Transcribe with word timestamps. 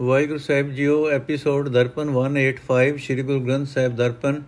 ਵਾਹਿਗੁਰੂ 0.00 0.38
ਸਾਹਿਬ 0.38 0.70
ਜੀਓ 0.70 1.10
episode 1.10 1.68
Darpan 1.68 2.10
185 2.10 2.98
Shri 2.98 3.22
Guru 3.22 3.40
Granth 3.40 3.66
Sahib 3.66 3.96
Darpan, 3.96 4.42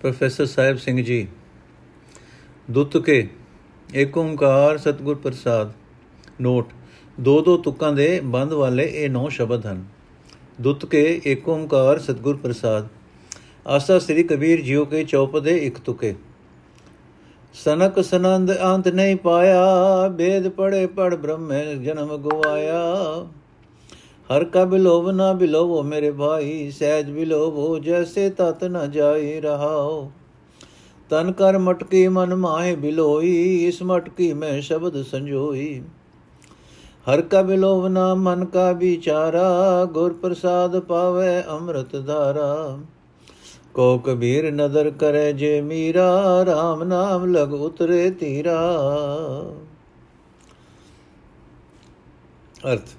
professor 0.00 0.46
Sahib 0.46 0.76
Singh 0.76 1.02
ji. 1.02 1.28
ਦੁੱਤਕੇ 2.70 3.28
ਏਕ 3.94 4.18
ਓੰਕਾਰ 4.18 4.78
ਸਤਿਗੁਰ 4.78 5.14
ਪ੍ਰਸਾਦ। 5.14 5.72
ਨੋਟ, 6.40 6.68
ਦੋ 7.20 7.40
ਦੋ 7.40 7.56
ਤੁਕਾਂ 7.56 7.92
ਦੇ 7.92 8.20
ਬੰਦ 8.24 8.52
ਵਾਲੇ 8.52 8.84
ਇਹ 8.84 9.10
ਨੌ 9.10 9.28
ਸ਼ਬਦ 9.28 9.66
ਹਨ। 9.66 9.84
ਦੁੱਤਕੇ 10.60 11.20
ਏਕ 11.26 11.48
ਓੰਕਾਰ 11.48 11.98
ਸਤਿਗੁਰ 11.98 12.36
ਪ੍ਰਸਾਦ। 12.36 12.88
ਆਸਾ 13.66 13.98
ਸ੍ਰੀ 13.98 14.22
ਕਬੀਰ 14.22 14.60
ਜੀਓ 14.60 14.84
ਕੇ 14.84 15.04
ਚੌਪਦੇ 15.04 15.56
ਇੱਕ 15.56 15.78
ਤੁਕੇ। 15.78 16.14
ਸਨਕ 17.54 18.04
ਸਨੰਦ 18.04 18.52
ਅੰਤ 18.64 18.88
ਨਹੀਂ 18.88 19.16
ਪਾਇਆ, 19.16 20.08
ਬੇਦ 20.08 20.48
ਪੜੇ 20.48 20.86
ਪੜ 20.86 21.14
ਬ੍ਰਹਮੇ 21.14 21.74
ਜਨਮ 21.74 22.16
ਗਵਾਇਆ। 22.16 22.82
ਹਰ 24.32 24.44
ਕਾ 24.44 24.64
ਬਿਲੋਵ 24.64 25.10
ਨਾ 25.10 25.32
ਬਿਲੋਵੋ 25.32 25.82
ਮੇਰੇ 25.82 26.10
ਭਾਈ, 26.10 26.70
ਸਹਿਜ 26.70 27.10
ਬਿਲੋਵੋ, 27.10 27.78
ਜੈਸੇ 27.78 28.30
ਤਤ 28.30 28.64
ਨ 28.64 28.90
ਜਾਈ 28.90 29.40
ਰਹਾਓ। 29.40 30.10
ਤਨ 31.10 31.32
ਕਰ 31.32 31.58
ਮਟਕੀ 31.58 32.08
ਮਨ 32.08 32.34
ਮਾਹੇ 32.34 32.74
ਬਿਲੋਈ, 32.76 33.64
ਇਸ 33.66 33.82
ਮਟਕੀ 33.82 34.32
ਮੈਂ 34.32 34.60
ਸ਼ਬਦ 34.60 35.02
ਸੰਜੋਈ। 35.02 35.82
ਹਰ 37.10 37.22
ਕਾ 37.22 37.42
ਬਿਲੋਵ 37.42 37.88
ਨਾ 37.88 38.14
ਮਨ 38.14 38.44
ਕਾ 38.44 38.72
ਵਿਚਾਰਾ, 38.72 39.84
ਗੁਰ 39.84 40.12
ਪ੍ਰਸਾਦ 40.12 40.78
ਪਾਵੇ 40.80 41.42
ਅੰਮ੍ਰਿਤ 41.48 41.96
ਧਾਰਾ। 41.96 42.78
ਕੋ 43.74 43.98
ਕਬੀਰ 43.98 44.52
ਨਦਰ 44.52 44.90
ਕਰੇ 44.90 45.32
ਜੇ 45.32 45.60
ਮੀਰਾ 45.60 46.44
RAM 46.44 46.84
ਨਾਮ 46.84 47.26
ਲਗ 47.26 47.52
ਉਤਰੇ 47.52 48.10
ਤੀਰਾ। 48.10 48.60
ਅਰਥ 52.72 52.96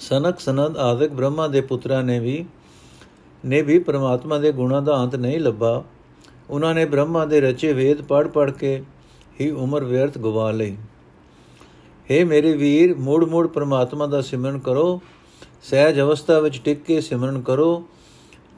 ਸਨਕ 0.00 0.40
ਸਨਦ 0.40 0.76
ਆਦਿਕ 0.76 1.12
ਬ੍ਰਹਮਾ 1.12 1.48
ਦੇ 1.48 1.60
ਪੁੱਤਰਾਂ 1.60 2.02
ਨੇ 2.02 2.18
ਵੀ 2.18 2.44
ਨੇ 3.46 3.62
ਵੀ 3.62 3.78
ਪ੍ਰਮਾਤਮਾ 3.78 4.38
ਦੇ 4.38 4.52
ਗੁਣਾਂ 4.52 4.82
ਦਾ 4.82 5.02
ਅੰਤ 5.02 5.16
ਨਹੀਂ 5.16 5.40
ਲੱਭਾ। 5.40 5.84
ਉਹਨਾਂ 6.50 6.74
ਨੇ 6.74 6.84
ਬ੍ਰਹਮਾ 6.84 7.24
ਦੇ 7.24 7.40
ਰਚੇ 7.40 7.72
ਵੇਦ 7.72 8.02
ਪੜ 8.02 8.28
ਪੜ 8.28 8.50
ਕੇ 8.50 8.82
ਹੀ 9.40 9.50
ਉਮਰ 9.50 9.84
ਵਿਅਰਥ 9.84 10.18
ਗਵਾ 10.18 10.50
ਲਈ। 10.50 10.76
हे 12.10 12.26
ਮੇਰੇ 12.26 12.52
ਵੀਰ, 12.52 12.94
ਮੂੜ 12.94 13.24
ਮੂੜ 13.24 13.46
ਪ੍ਰਮਾਤਮਾ 13.46 14.06
ਦਾ 14.06 14.20
ਸਿਮਰਨ 14.20 14.58
ਕਰੋ। 14.58 15.00
ਸਹਿਜ 15.62 16.00
ਅਵਸਥਾ 16.00 16.38
ਵਿੱਚ 16.38 16.60
ਟਿਕ 16.64 16.82
ਕੇ 16.82 17.00
ਸਿਮਰਨ 17.00 17.40
ਕਰੋ। 17.40 17.84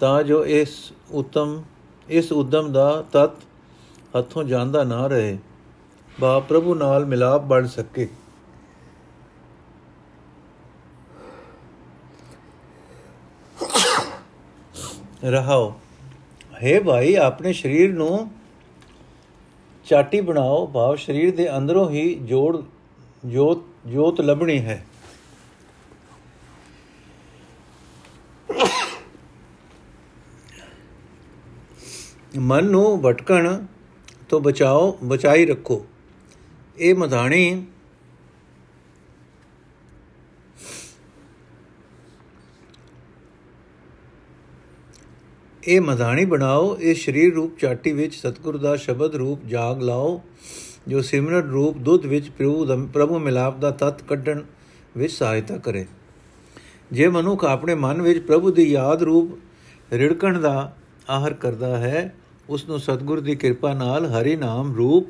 ਤਾਂ 0.01 0.23
ਜੋ 0.23 0.47
ਇਸ 0.47 0.93
ਉਤਮ, 1.11 1.63
ਇਸ 2.09 2.33
ਉਦਮ 2.33 2.73
ਦਾ 2.73 3.05
ਤਤ 3.13 3.31
ਹੱਥੋਂ 4.19 4.45
ਜਾਂਦਾ 4.45 4.85
ਨਾ 4.85 5.07
ਰਹੇ। 5.07 5.39
ਬਾ 6.21 6.41
ਪ੍ਰਭੂ 6.41 6.75
ਨਾਲ 6.75 7.07
ਮਿਲਾਪ 7.07 7.43
ਬਣ 7.43 7.67
ਸਕੇ। 7.67 8.09
ਰਹਾਓ। 15.25 15.81
ਹੈ 16.63 16.81
ਭਾਈ, 16.81 17.15
ਆਪਣੇ 17.15 17.53
ਸਰੀਰ 17.53 17.93
ਨੂੰ 17.93 18.31
ਚਾਟੀ 19.85 20.21
ਬਣਾਓ। 20.21 20.67
ਭਾਵ 20.67 20.97
ਸਰੀਰ 20.97 21.37
ਦੇ 21.37 21.57
ਅੰਦਰੋਂ 21.57 21.91
ਹੀ 21.91 22.15
ਜੋੜ, 22.15 22.63
ਜੋਤ 23.27 23.65
ਜੋਤ 23.87 24.21
ਲੱਭਣੀ 24.21 24.59
ਹੈ। 24.59 24.87
ਮਨ 32.39 32.65
ਨੂੰ 32.65 33.03
ਭਟਕਣ 33.03 33.65
ਤੋਂ 34.29 34.41
ਬਚਾਓ, 34.41 34.99
ਬਚਾਈ 35.05 35.47
ਰੱਖੋ। 35.47 35.87
ਇਹ 36.79 36.95
ਮਧਾਣੀ 36.95 37.67
ਇਹ 45.71 45.81
ਮਧਾਣੀ 45.81 46.25
ਬਣਾਓ, 46.25 46.77
ਇਹ 46.81 46.95
ਸਰੀਰ 46.95 47.35
ਰੂਪ 47.35 47.59
ਚਾਟੀ 47.59 47.93
ਵਿੱਚ 47.93 48.15
ਸਤਿਗੁਰ 48.15 48.57
ਦਾ 48.57 48.77
ਸ਼ਬਦ 48.77 49.15
ਰੂਪ 49.15 49.45
ਜਾਗ 49.47 49.83
ਲਾਓ, 49.83 50.21
ਜੋ 50.89 51.03
ਸਿਮਰਨ 51.03 51.51
ਰੂਪ 51.51 51.77
ਦੁੱਧ 51.79 52.07
ਵਿੱਚ 52.07 52.31
ਪ੍ਰਭੂ 52.31 52.65
ਦਾ, 52.65 52.77
ਪ੍ਰਭੂ 52.93 53.19
ਮਿਲਾਪ 53.19 53.59
ਦਾ 53.59 53.71
ਤਤ 53.71 54.03
ਕੱਢਣ 54.03 54.43
ਵਿੱਚ 54.97 55.13
ਸਹਾਇਤਾ 55.13 55.59
ਕਰੇ। 55.59 55.87
ਜੇ 56.93 57.09
ਮਨੁੱਖ 57.09 57.45
ਆਪਣੇ 57.45 57.75
ਮਨ 57.75 58.03
ਵਿੱਚ 58.03 58.19
ਪ੍ਰਭੂ 58.19 58.51
ਦੀ 58.51 58.71
ਯਾਦ 58.71 59.03
ਰੂਪ 59.03 59.39
ਰਿੜਕਣ 59.93 60.41
ਦਾ 60.41 60.73
ਆਹਰ 61.09 61.35
ਕਰਦਾ 61.35 61.77
ਹੈ 61.79 62.15
ਉਸ 62.49 62.69
ਨੂੰ 62.69 62.81
ਸਤਿਗੁਰ 62.81 63.21
ਦੀ 63.21 63.37
ਕਿਰਪਾ 63.37 63.75
ਨਾਲ 63.75 64.07
ਹਰੀ 64.07 64.37
ਨਾਮ 64.37 64.75
ਰੂਪ 64.77 65.09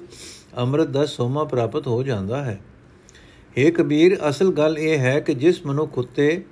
ਅੰਮ੍ਰਿਤ 0.58 0.88
ਦਾ 0.88 1.06
ਸੋਮਾ 1.06 1.44
ਪ੍ਰਾਪਤ 1.44 1.86
ਹੋ 1.86 2.02
ਜਾਂਦਾ 2.02 2.44
ਹੈ। 2.44 2.60
ਏ 3.58 3.70
ਕਬੀਰ, 3.70 4.18
ਅਸਲ 4.28 4.52
ਗੱਲ 4.52 4.78
ਇਹ 4.78 4.98
ਹੈ 4.98 5.20
ਕਿ 5.20 5.34
ਜਿਸ 5.34 5.66
ਮਨੁੱਖ 5.66 5.98
ਉਤੇ 5.98 6.44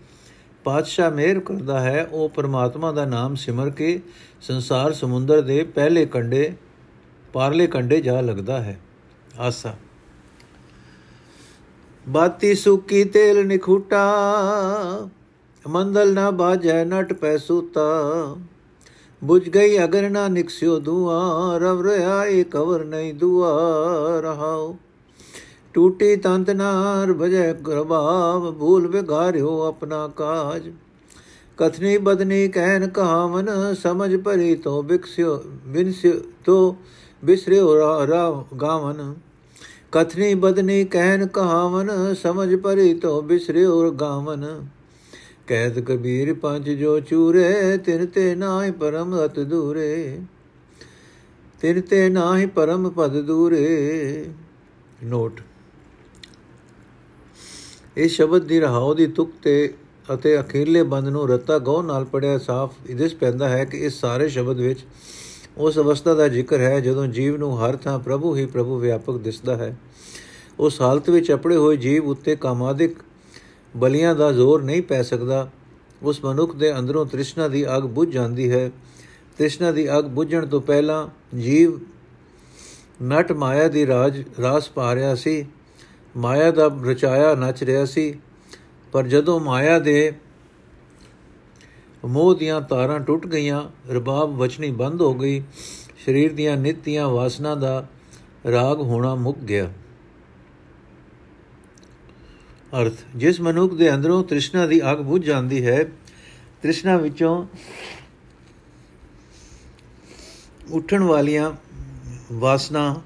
ਪਾਤਸ਼ਾਹ 0.65 1.11
ਮਿਹਰ 1.11 1.41
ਕਰਦਾ 1.41 1.81
ਹੈ, 1.81 2.09
ਉਹ 2.13 2.29
ਪਰਮਾਤਮਾ 2.29 2.93
ਦਾ 2.93 3.05
ਨਾਮ 3.05 3.35
ਸਿਮਰ 3.35 3.71
ਕੇ 3.71 4.03
ਸੰਸਾਰ 4.41 4.93
ਸਮੁੰਦਰ 4.93 5.41
ਦੇ 5.41 5.65
ਪਹਿਲੇ 5.65 6.07
ਕੰਡੇ 6.07 6.53
ਪਾਰਲੇ 7.33 7.67
ਕੰਡੇ 7.67 8.01
ਜਾ 8.01 8.21
ਲੱਗਦਾ 8.21 8.63
ਹੈ। 8.63 8.81
ਆਸਾ। 9.39 9.75
ਬਾਤੀ 12.09 12.55
ਸੁੱਕੀ 12.55 13.05
ਤੇਲ 13.05 13.47
ਨਿਖੂਟਾ 13.47 14.05
ਮੰਦਲ 15.69 16.15
ਨਾ 16.15 16.31
ਬਾਜੈ 16.31 16.85
ਨਟ 16.85 17.13
ਪੈ 17.13 17.37
ਸੂਤਾ। 17.37 17.83
ਬੁਝ 19.25 19.49
ਗਈ 19.49 19.85
ਅਗਰ 19.85 20.11
ਨਾ 20.11 20.29
ਨਿਕਸਿਓ 20.29 20.79
ਦੁਆ, 20.79 21.19
ਰਵ 21.59 21.87
ਰਿਆ 21.87 22.25
ਏ 22.25 22.45
ਕਵਰ 22.45 22.85
ਨਹੀਂ 22.85 23.15
ਦੁਆ, 23.15 23.51
ਰਹਾਓ। 24.21 24.77
ਟੂਟੀ 25.75 26.17
ਤੰਤ 26.17 26.51
ਨਾਰ 26.51 27.12
ਭਜੈ 27.12 27.53
ਗਰਬਾਵ 27.53 28.51
ਭੂਲ 28.53 28.87
ਵਿਗਾਰਿਓ 28.87 29.61
ਆਪਣਾ 29.61 30.06
ਕਾਜ। 30.09 30.71
ਕਥਨੀ 31.59 31.97
ਬਦਨੀ 31.99 32.49
ਕਹਿਨ 32.49 32.87
ਕਹਾਵਨ 32.89 33.75
ਸਮਝ 33.75 34.17
ਪਰੀ 34.17 34.55
ਤੋ 34.55 34.83
ਬਿਕਸਿਓ 34.83 35.37
ਬਿਨਸਿਓ 35.67 36.12
ਤੋ 36.45 36.77
ਬਿਸਰਿਓ 37.25 37.75
ਰਾ 38.09 38.45
ਗਾਵਨ। 38.62 39.15
ਕਥਨੀ 39.93 40.34
ਬਦਨੀ 40.34 40.84
ਕਹਿਨ 40.84 41.27
ਕਹਾਵਨ 41.27 42.15
ਸਮਝ 42.15 42.55
ਪਰੀ 42.55 42.95
ਤੋ 42.95 43.21
ਬਿਸਰਿਓ 43.23 43.91
ਗਾਵਨ। 43.91 44.67
ਕਹਿਤ 45.47 45.78
ਕਬੀਰ 45.78 46.34
ਪੰਜ 46.34 46.71
ਜੋ 46.71 47.01
ਚੂਰੇ, 47.01 47.77
ਤਿਨ 47.77 48.07
ਤੇ 48.07 48.34
ਨਾਹੀ 48.34 48.71
ਪਰਮ 48.71 49.25
ਅਤ 49.25 49.41
ਦੂਰੇ। 49.41 50.21
ਤਿਨ 51.61 51.81
ਤੇ 51.81 52.09
ਨਾਹੀ 52.09 52.47
ਪਰਮ 52.47 52.91
ਪਦ 52.91 53.21
ਦੂਰੇ। 53.21 54.27
ਨੋਟ 55.05 55.41
ਇਹ 57.98 58.09
ਸ਼ਬਦ 58.09 58.42
ਦੀ 58.42 58.60
ਰਹਾਉ 58.60 58.94
ਦੀ 58.94 59.06
ਤੁਕ 59.06 59.31
ਤੇ 59.42 59.75
ਅਤੇ 60.14 60.41
ਅਖੀਰਲੇ 60.41 60.82
ਬੰਦ 60.82 61.09
ਨੂੰ 61.09 61.28
ਰਤਾ 61.28 61.59
ਗਉ 61.59 61.82
ਨਾਲ 61.82 62.04
ਪੜਿਆ 62.04 62.38
ਸਾਫ਼ 62.38 62.75
ਇਦਿਸ 62.91 63.14
ਪੈਂਦਾ 63.14 63.48
ਹੈ 63.48 63.64
ਕਿ 63.64 63.78
ਇਸ 63.78 64.00
ਸਾਰੇ 64.00 64.28
ਸ਼ਬਦ 64.28 64.56
ਵਿੱਚ 64.56 64.81
ਉਸ 65.56 65.78
ਅਵਸਥਾ 65.78 66.14
ਦਾ 66.14 66.28
ਜ਼ਿਕਰ 66.28 66.60
ਹੈ 66.60 66.81
ਜਦੋਂ 66.81 67.06
ਜੀਵ 67.06 67.36
ਨੂੰ 67.36 67.60
ਹਰ 67.60 67.76
ਥਾਂ 67.76 67.98
ਪ੍ਰਭੂ 67.98 68.36
ਹੀ 68.36 68.47
ਪ੍ਰਭੂ 68.47 68.78
ਵਿਆਪਕ 68.78 69.19
ਦਿਸਦਾ 69.19 69.56
ਹੈ। 69.56 69.76
ਉਸ 70.60 70.81
ਹਾਲਤ 70.81 71.10
ਵਿੱਚ 71.10 71.32
ਅਪੜੇ 71.32 71.56
ਹੋਏ 71.56 71.76
ਜੀਵ 71.76 72.06
ਉੱਤੇ 72.06 72.36
ਕਾਮਾਦਿਕ 72.36 72.97
ਬਲੀਆਂ 73.76 74.15
ਦਾ 74.15 74.32
ਜ਼ੋਰ 74.32 74.62
ਨਹੀਂ 74.62 74.82
ਪੈ 74.82 75.03
ਸਕਦਾ। 75.03 75.50
ਉਸ 76.03 76.25
ਮਨੁੱਖ 76.25 76.56
ਦੇ 76.56 76.78
ਅੰਦਰੋਂ 76.78 77.06
ਤ੍ਰਿਸ਼ਨਾ 77.06 77.48
ਦੀ 77.48 77.76
ਅਗ 77.76 77.82
ਬੁਝ 77.82 78.09
ਜਾਂਦੀ 78.09 78.50
ਹੈ। 78.50 78.70
ਤ੍ਰਿਸ਼ਨਾ 79.38 79.72
ਦੀ 79.72 79.98
ਅਗ 79.98 80.04
ਬੁਝਣ 80.04 80.47
ਤੋਂ 80.47 80.60
ਪਹਿਲਾਂ 80.60 81.09
ਜੀਵ 81.36 81.78
ਨਟ 83.03 83.32
ਮਾਇਆ 83.32 83.69
ਦੀ 83.69 83.86
ਰਾਜ 83.86 84.25
ਰਾਸ 84.41 84.69
ਪਾ 84.69 84.94
ਰਿਹਾ 84.94 85.15
ਸੀ। 85.15 85.47
ਮਾਇਆ 86.19 86.51
ਦਾ 86.51 86.67
ਰਚਾਇਆ 86.84 87.34
ਨੱਚ 87.34 87.62
ਰਿਹਾ 87.62 87.84
ਸੀ, 87.84 88.19
ਪਰ 88.93 89.06
ਜਦੋਂ 89.06 89.41
ਮਾਇਆ 89.41 89.79
ਦੇ 89.79 90.12
ਮੋਹ 92.05 92.34
ਦੀਆਂ 92.34 92.61
ਤਾਰਾਂ 92.61 93.01
ਟੁੱਟ 93.01 93.27
ਗਈਆਂ, 93.27 93.62
ਰਬਾਬ 93.93 94.37
ਵਚਨੀ 94.37 94.71
ਬੰਦ 94.71 95.03
ਹੋ 95.03 95.15
ਗਈ, 95.15 95.43
ਸਰੀਰ 96.07 96.33
ਦੀਆਂ 96.33 96.57
ਨਿਤੀਆਂ 96.57 97.09
ਵਾਸਨਾ 97.09 97.55
ਦਾ 97.55 97.87
ਰਾਗ 98.53 98.81
ਹੋਣਾ 98.81 99.15
ਮੁੱਕ 99.15 99.39
ਗਿਆ। 99.39 99.73
ਅਰਥ, 102.81 102.95
ਜਿਸ 103.17 103.41
ਮਨੁੱਖ 103.41 103.75
ਦੇ 103.75 103.95
ਅੰਦਰੋਂ 103.95 104.25
ਤ੍ਰਿਸ਼ਨਾ 104.25 104.67
ਦੀ 104.67 104.81
ਅੱਗ 104.93 104.99
ਬੁਝ 104.99 105.25
ਜਾਂਦੀ 105.25 105.67
ਹੈ, 105.67 105.84
ਤ੍ਰਿਸ਼ਨਾ 106.63 106.97
ਵਿੱਚੋਂ 106.97 107.47
ਉੱਠਣ 110.71 111.03
ਵਾਲੀਆਂ 111.03 111.53
ਵਾਸਨਾ 112.33 113.03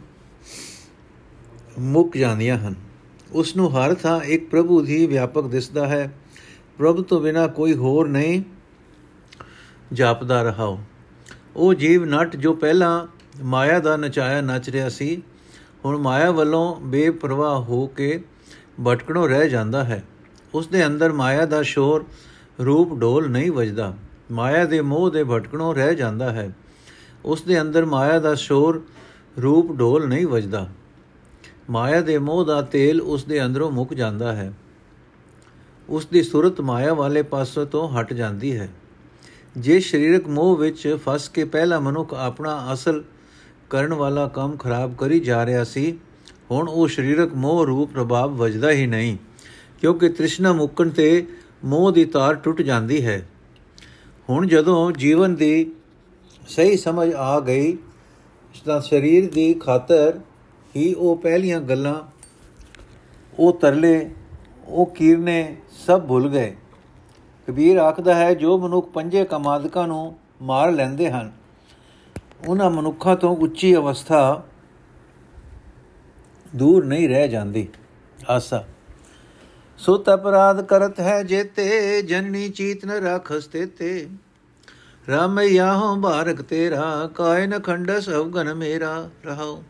ਮੁੱਕ 1.78 2.16
ਜਾਂਦੀਆਂ 2.16 2.58
ਹਨ। 2.58 2.91
ਉਸ 3.34 3.56
ਨੂੰ 3.56 3.70
ਹਰ 3.72 3.94
ਥਾਂ 3.94 4.20
ਇੱਕ 4.20 4.50
ਪ੍ਰਭੂ 4.50 4.80
ਦੀ 4.82 5.06
ਵਿਆਪਕ 5.06 5.46
ਦਿਸਦਾ 5.46 5.86
ਹੈ। 5.86 6.12
ਪ੍ਰਭ 6.78 7.02
ਤੋਂ 7.04 7.20
ਬਿਨਾ 7.20 7.46
ਕੋਈ 7.46 7.74
ਹੋਰ 7.74 8.08
ਨਹੀਂ 8.08 8.42
ਜਾਪਦਾ 9.92 10.42
ਰਹਾਓ 10.42 10.78
ਉਹ। 11.56 11.74
ਜੀਵ 11.74 12.04
ਨਟ 12.04 12.36
ਜੋ 12.36 12.54
ਪਹਿਲਾਂ 12.54 13.06
ਮਾਇਆ 13.44 13.78
ਦਾ 13.78 13.96
ਨਚਾਇਆ 13.96 14.40
ਨੱਚ 14.40 14.70
ਰਿਹਾ 14.70 14.88
ਸੀ, 14.88 15.22
ਹੁਣ 15.84 15.96
ਮਾਇਆ 15.96 16.30
ਵੱਲੋਂ 16.30 16.80
ਬੇਪਰਵਾਹ 16.80 17.60
ਹੋ 17.60 17.86
ਕੇ 17.86 18.24
ਭਟਕਣੋਂ 18.86 19.28
ਰਹਿ 19.28 19.48
ਜਾਂਦਾ 19.48 19.84
ਹੈ। 19.84 20.04
ਉਸ 20.54 20.66
ਦੇ 20.66 20.86
ਅੰਦਰ 20.86 21.12
ਮਾਇਆ 21.12 21.46
ਦਾ 21.46 21.62
ਸ਼ੋਰ 21.62 22.04
ਰੂਪ 22.64 23.00
ਢੋਲ 23.00 23.30
ਨਹੀਂ 23.30 23.52
ਵੱਜਦਾ। 23.52 23.96
ਮਾਇਆ 24.32 24.64
ਦੇ 24.64 24.80
ਮੋਹ 24.80 25.10
ਦੇ 25.10 25.24
ਭਟਕਣੋਂ 25.24 25.74
ਰਹਿ 25.74 25.94
ਜਾਂਦਾ 25.94 26.32
ਹੈ। 26.32 26.50
ਉਸ 27.24 27.42
ਦੇ 27.42 27.60
ਅੰਦਰ 27.60 27.84
ਮਾਇਆ 27.84 28.18
ਦਾ 28.18 28.34
ਸ਼ੋਰ 28.34 28.82
ਰੂਪ 29.42 29.78
ਢੋਲ 29.78 30.08
ਨਹੀਂ 30.08 30.26
ਵੱਜਦਾ। 30.26 30.68
ਮਾਇਆ 31.70 32.00
ਦੇ 32.00 32.18
ਮੋਹ 32.18 32.44
ਦਾ 32.44 32.62
ਤੇਲ 32.62 33.00
ਉਸ 33.00 33.24
ਦੇ 33.24 33.44
ਅੰਦਰੋਂ 33.44 33.70
ਮੁੱਕ 33.70 33.94
ਜਾਂਦਾ 33.94 34.32
ਹੈ। 34.32 34.52
ਉਸ 35.88 36.06
ਦੀ 36.06 36.22
ਸੁਰਤ 36.22 36.60
ਮਾਇਆ 36.60 36.94
ਵਾਲੇ 36.94 37.22
ਪਾਸੋਂ 37.22 37.66
ਤੋਂ 37.66 37.88
ਹਟ 37.88 38.12
ਜਾਂਦੀ 38.12 38.56
ਹੈ। 38.56 38.68
ਜੇ 39.56 39.80
ਸਰੀਰਕ 39.80 40.28
ਮੋਹ 40.28 40.56
ਵਿੱਚ 40.56 40.98
ਫਸ 41.08 41.28
ਕੇ 41.28 41.44
ਪਹਿਲਾ 41.44 41.80
ਮਨੁੱਖ 41.80 42.14
ਆਪਣਾ 42.14 42.68
ਅਸਲ 42.72 43.04
ਕਰਨ 43.70 43.94
ਵਾਲਾ 43.94 44.28
ਕੰਮ 44.28 44.56
ਖਰਾਬ 44.56 44.94
ਕਰੀ 44.94 45.20
ਜਾ 45.20 45.46
ਰਿਹਾ 45.46 45.64
ਸੀ, 45.64 45.98
ਹੁਣ 46.50 46.68
ਉਹ 46.68 46.88
ਸਰੀਰਕ 46.88 47.34
ਮੋਹ 47.34 47.66
ਰੂਪ 47.66 47.92
ਪ੍ਰਭਾਵ 47.92 48.36
ਵਜਦਾ 48.36 48.70
ਹੀ 48.70 48.86
ਨਹੀਂ, 48.86 49.16
ਕਿਉਂਕਿ 49.80 50.08
ਤ੍ਰਿਸ਼ਨਾ 50.08 50.52
ਮੁੱਕਣ 50.52 50.90
ਤੇ 50.90 51.26
ਮੋਹ 51.64 51.92
ਦੀ 51.92 52.04
ਤਾਰ 52.04 52.34
ਟੁੱਟ 52.34 52.62
ਜਾਂਦੀ 52.62 53.04
ਹੈ। 53.06 53.28
ਹੁਣ 54.30 54.46
ਜਦੋਂ 54.46 54.92
ਜੀਵਨ 54.92 55.34
ਦੀ 55.34 55.72
ਸਹੀ 56.48 56.76
ਸਮਝ 56.76 57.12
ਆ 57.12 57.40
ਗਈ, 57.40 57.78
ਤਾਂ 58.64 58.80
ਸਰੀਰ 58.80 59.30
ਦੀ 59.32 59.54
ਖਾਤਰ 59.54 60.20
ਹੀ 60.76 60.92
ਉਹ 60.94 61.16
ਪਹਿਲੀਆਂ 61.16 61.60
ਗੱਲਾਂ, 61.60 62.00
ਉਹ 63.38 63.52
ਤਰਲੇ, 63.52 64.10
ਉਹ 64.66 64.86
ਕੀਰਨੇ 64.86 65.56
ਸਭ 65.86 66.06
ਭੁੱਲ 66.06 66.28
ਗਏ। 66.28 66.54
ਕਬੀਰ 67.48 67.78
ਆਖਦਾ 67.78 68.14
ਹੈ, 68.14 68.34
ਜੋ 68.34 68.58
ਮਨੁੱਖ 68.58 68.88
ਪੰਜੇ 68.88 69.24
ਕਮਾਦਕਾਂ 69.24 69.86
ਨੂੰ 69.88 70.16
ਮਾਰ 70.42 70.70
ਲੈਂਦੇ 70.72 71.10
ਹਨ, 71.10 71.32
ਉਹਨਾਂ 72.48 72.70
ਮਨੁੱਖਾਂ 72.70 73.16
ਤੋਂ 73.16 73.36
ਉੱਚੀ 73.36 73.74
ਅਵਸਥਾ 73.76 74.42
ਦੂਰ 76.56 76.84
ਨਹੀਂ 76.84 77.08
ਰਹਿ 77.08 77.28
ਜਾਂਦੀ। 77.28 77.68
ਆਸਾ। 78.30 78.64
ਸੁਤ 79.78 80.10
ਅਪਰਾਧ 80.10 80.62
ਕਰਤ 80.62 81.00
ਹੈ 81.00 81.22
ਜੇਤੇ, 81.22 82.02
ਜਨਨੀ 82.02 82.48
ਚੀਤ 82.48 82.84
ਨ 82.86 82.90
ਰਖਸ 82.90 83.46
ਤੇ 83.46 84.08
ਰਾਮਯਾਹੋਂ 85.08 85.96
ਬਾਰਕ 85.96 86.42
ਤੇਰਾ 86.42 87.10
ਕਾਇ 87.14 87.46
ਨ 87.46 87.58
ਖੰਡਸ 87.58 88.08
ਅਵਗਨ 88.08 88.54
ਮੇਰਾ, 88.54 89.08
ਰਹਾਉ। 89.26 89.62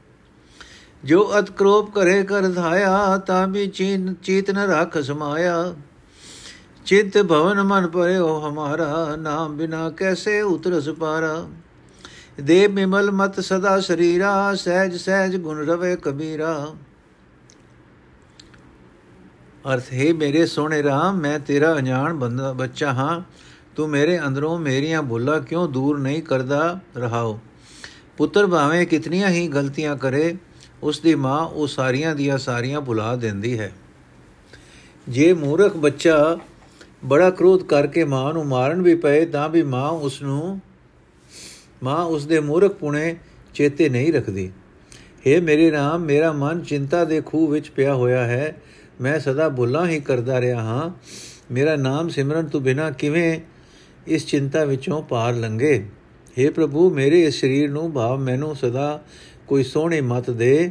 ਜੋ 1.05 1.33
ਅਤ 1.39 1.51
ਕ੍ਰੋਪ 1.51 1.95
ਕਰੇ 1.95 2.23
ਕਰ 2.23 2.49
ਧਾਇਆ, 2.49 3.19
ਤਾਂ 3.19 3.49
ਵੀ 3.49 3.67
ਚੀਨ 3.67 4.15
ਚੀਤ 4.15 4.51
ਨ 4.51 4.59
ਰਖ 4.59 4.99
ਸਮਾਇਆ। 4.99 5.75
ਚਿਤ 6.87 7.19
ਭਵਨ 7.23 7.63
ਮਨ 7.63 7.87
ਪਰਿਓ 7.87 8.39
ਹਮਾਰਾ, 8.41 9.17
ਨਾਮ 9.17 9.57
ਬਿਨਾ 9.57 9.91
ਕੈਸੇ 9.91 10.41
ਉਤਰਸ 10.43 10.89
ਪਾਰਾ 10.89 11.47
ਦੇ 12.41 12.69
ਮਿਮਲ 12.69 13.11
ਮਤ 13.11 13.41
ਸਦਾ 13.41 13.81
ਸਰੀਰਾ, 13.81 14.55
ਸਹਿਜ 14.55 14.97
ਸਹਿਜ 14.97 15.37
ਗੁਣ 15.37 15.67
ਰਵੇ 15.67 15.97
ਕਬੀਰਾ। 15.97 16.75
ਅਰਥ, 19.75 19.93
ਹੈ 19.93 20.15
ਮੇਰੇ 20.15 20.47
ਸੋਹਣੇ 20.47 20.83
RAM 20.83 21.13
ਮੈਂ 21.13 21.39
ਤੇਰਾ 21.39 21.73
ਅਣਜਾਣ 21.73 22.15
ਬੰਦਾ 22.15 22.53
ਬੱਚਾ 22.53 22.93
ਹਾਂ। 22.93 23.21
ਤੂੰ 23.77 23.89
ਮੇਰੇ 23.89 24.19
ਅੰਦਰੋਂ 24.27 24.59
ਮੇਰੀਆਂ 24.59 25.03
ਭੁੱਲਾਂ 25.03 25.41
ਕਿਉਂ 25.41 25.69
ਦੂਰ 25.69 25.99
ਨਹੀਂ 25.99 26.23
ਕਰਦਾ 26.23 26.81
ਰਹਾਓ? 26.97 27.39
ਪੁੱਤਰ 28.17 28.47
ਭਾਵੇਂ 28.47 28.87
ਕਿਤਨੀਆਂ 28.87 29.29
ਹੀ 29.29 29.49
ਗਲਤੀਆਂ 29.49 29.97
ਕਰੇ 29.97 30.37
ਉਸ 30.83 31.01
ਦੀ 31.01 31.15
ਮਾਂ 31.15 31.47
ਉਹ 31.47 31.67
ਸਾਰੀਆਂ 31.67 32.15
ਦੀਆਂ 32.15 32.39
ਸਾਰੀਆਂ 32.39 32.81
ਭੁਲਾ 32.81 33.17
ਦਿੰਦੀ 33.17 33.59
ਹੈ। 33.59 33.73
ਜੇ 35.09 35.33
ਮੂਰਖ 35.33 35.77
ਬੱਚਾ 35.77 36.39
ਬੜਾ 37.05 37.31
ਕ੍ਰੋਧ 37.31 37.63
ਕਰਕੇ 37.63 38.05
ਮਾਂ 38.05 38.33
ਨੂੰ 38.33 38.47
ਮਾਰਨ 38.47 38.83
ਵੀ 38.83 38.95
ਪਏ, 38.95 39.27
ਤਾਂ 39.27 39.49
ਵੀ 39.49 39.63
ਮਾਂ 39.63 39.91
ਉਸ 39.91 40.23
ਨੂੰ 40.23 40.61
ਮਾਂ 41.83 42.05
ਉਸ 42.05 42.27
ਦੇ 42.27 42.41
ਮੂਰਖ 42.41 42.75
ਪੁਣੇ 42.75 43.17
ਚੇਤੇ 43.55 43.89
ਨਹੀਂ 43.89 44.13
ਰੱਖਦੀ। 44.13 44.53
हे 45.01 45.43
ਮੇਰੇ 45.43 45.71
ਰਾਮ, 45.71 46.01
ਮੇਰਾ 46.01 46.33
ਮਨ 46.33 46.61
ਚਿੰਤਾ 46.61 47.05
ਦੇ 47.05 47.21
ਖੂਹ 47.21 47.49
ਵਿੱਚ 47.49 47.71
ਪਿਆ 47.71 47.95
ਹੋਇਆ 47.95 48.25
ਹੈ। 48.25 48.63
ਮੈਂ 49.01 49.21
ਸਦਾ 49.21 49.49
ਭੁੱਲਾਂ 49.49 49.87
ਹੀ 49.87 50.01
ਕਰਦਾ 50.01 50.41
ਰਿਹਾ 50.41 50.63
ਹਾਂ। 50.63 50.91
ਮੇਰਾ 51.51 51.77
ਨਾਮ 51.77 52.09
ਸਿਮਰਨ 52.09 52.47
ਤੋਂ 52.47 52.61
ਬਿਨਾ 52.61 52.91
ਕਿਵੇਂ 52.91 53.41
ਇਸ 54.07 54.27
ਚਿੰਤਾ 54.27 54.65
ਵਿੱਚੋਂ 54.65 55.03
ਪਾਰ 55.03 55.35
ਲੰਗੇ 55.35 55.89
हे 56.41 56.53
ਪ੍ਰਭੂ, 56.53 56.91
ਮੇਰੇ 56.91 57.25
ਇਸ 57.25 57.41
ਸਰੀਰ 57.41 57.71
ਨੂੰ 57.71 57.93
ਭਾਵ 57.93 58.19
ਮੈਨੂੰ 58.19 58.57
ਸਦਾ 58.57 59.05
ਕੋਈ 59.47 59.63
ਸੋਹਣੀ 59.63 60.01
ਮਤ 60.01 60.31
ਦੇ, 60.31 60.71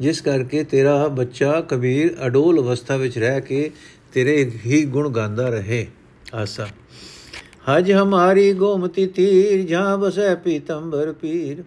ਜਿਸ 0.00 0.20
ਕਰਕੇ 0.20 0.64
ਤੇਰਾ 0.64 1.08
ਬੱਚਾ 1.08 1.60
ਕਬੀਰ 1.60 2.16
ਅਡੋਲ 2.26 2.60
ਅਵਸਥਾ 2.60 2.96
ਵਿੱਚ 2.96 3.18
ਰਹਿ 3.18 3.40
ਕੇ 3.40 3.70
ਤੇਰੇ 4.12 4.52
ਹੀ 4.66 4.84
ਗੁਣ 4.84 5.08
ਗਾਉਂਦਾ 5.08 5.48
ਰਹੇ। 5.48 5.86
ਆਸਾ। 6.34 6.66
ਹਜ 7.70 7.92
ਹਮਾਰੀ 7.92 8.52
ਗੋਮਤੀ 8.52 9.06
ਤੀਰ 9.06 9.62
ਜਾਂ 9.62 9.98
ਬਸੈ 9.98 10.34
ਪੀਤੰਬਰ 10.34 11.12
ਪੀਰ। 11.12 11.64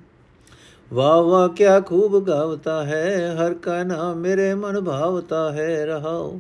ਵਾਹ 0.94 1.22
ਵਾਹ 1.22 1.50
ਕਿਆ 1.50 1.80
ਖੂਬ 1.80 2.28
ਗਾਵਤਾ 2.28 2.86
ਹੈ, 2.86 3.36
ਹਰ 3.36 3.54
ਕਾ 3.54 3.84
ਨਾਮ 3.84 4.18
ਮੇਰੇ 4.18 4.54
ਮਨ 4.54 4.82
ਭਾਵਤਾ 4.82 5.52
ਹੈ 5.52 5.86
ਰਹਾਉ 5.86 6.40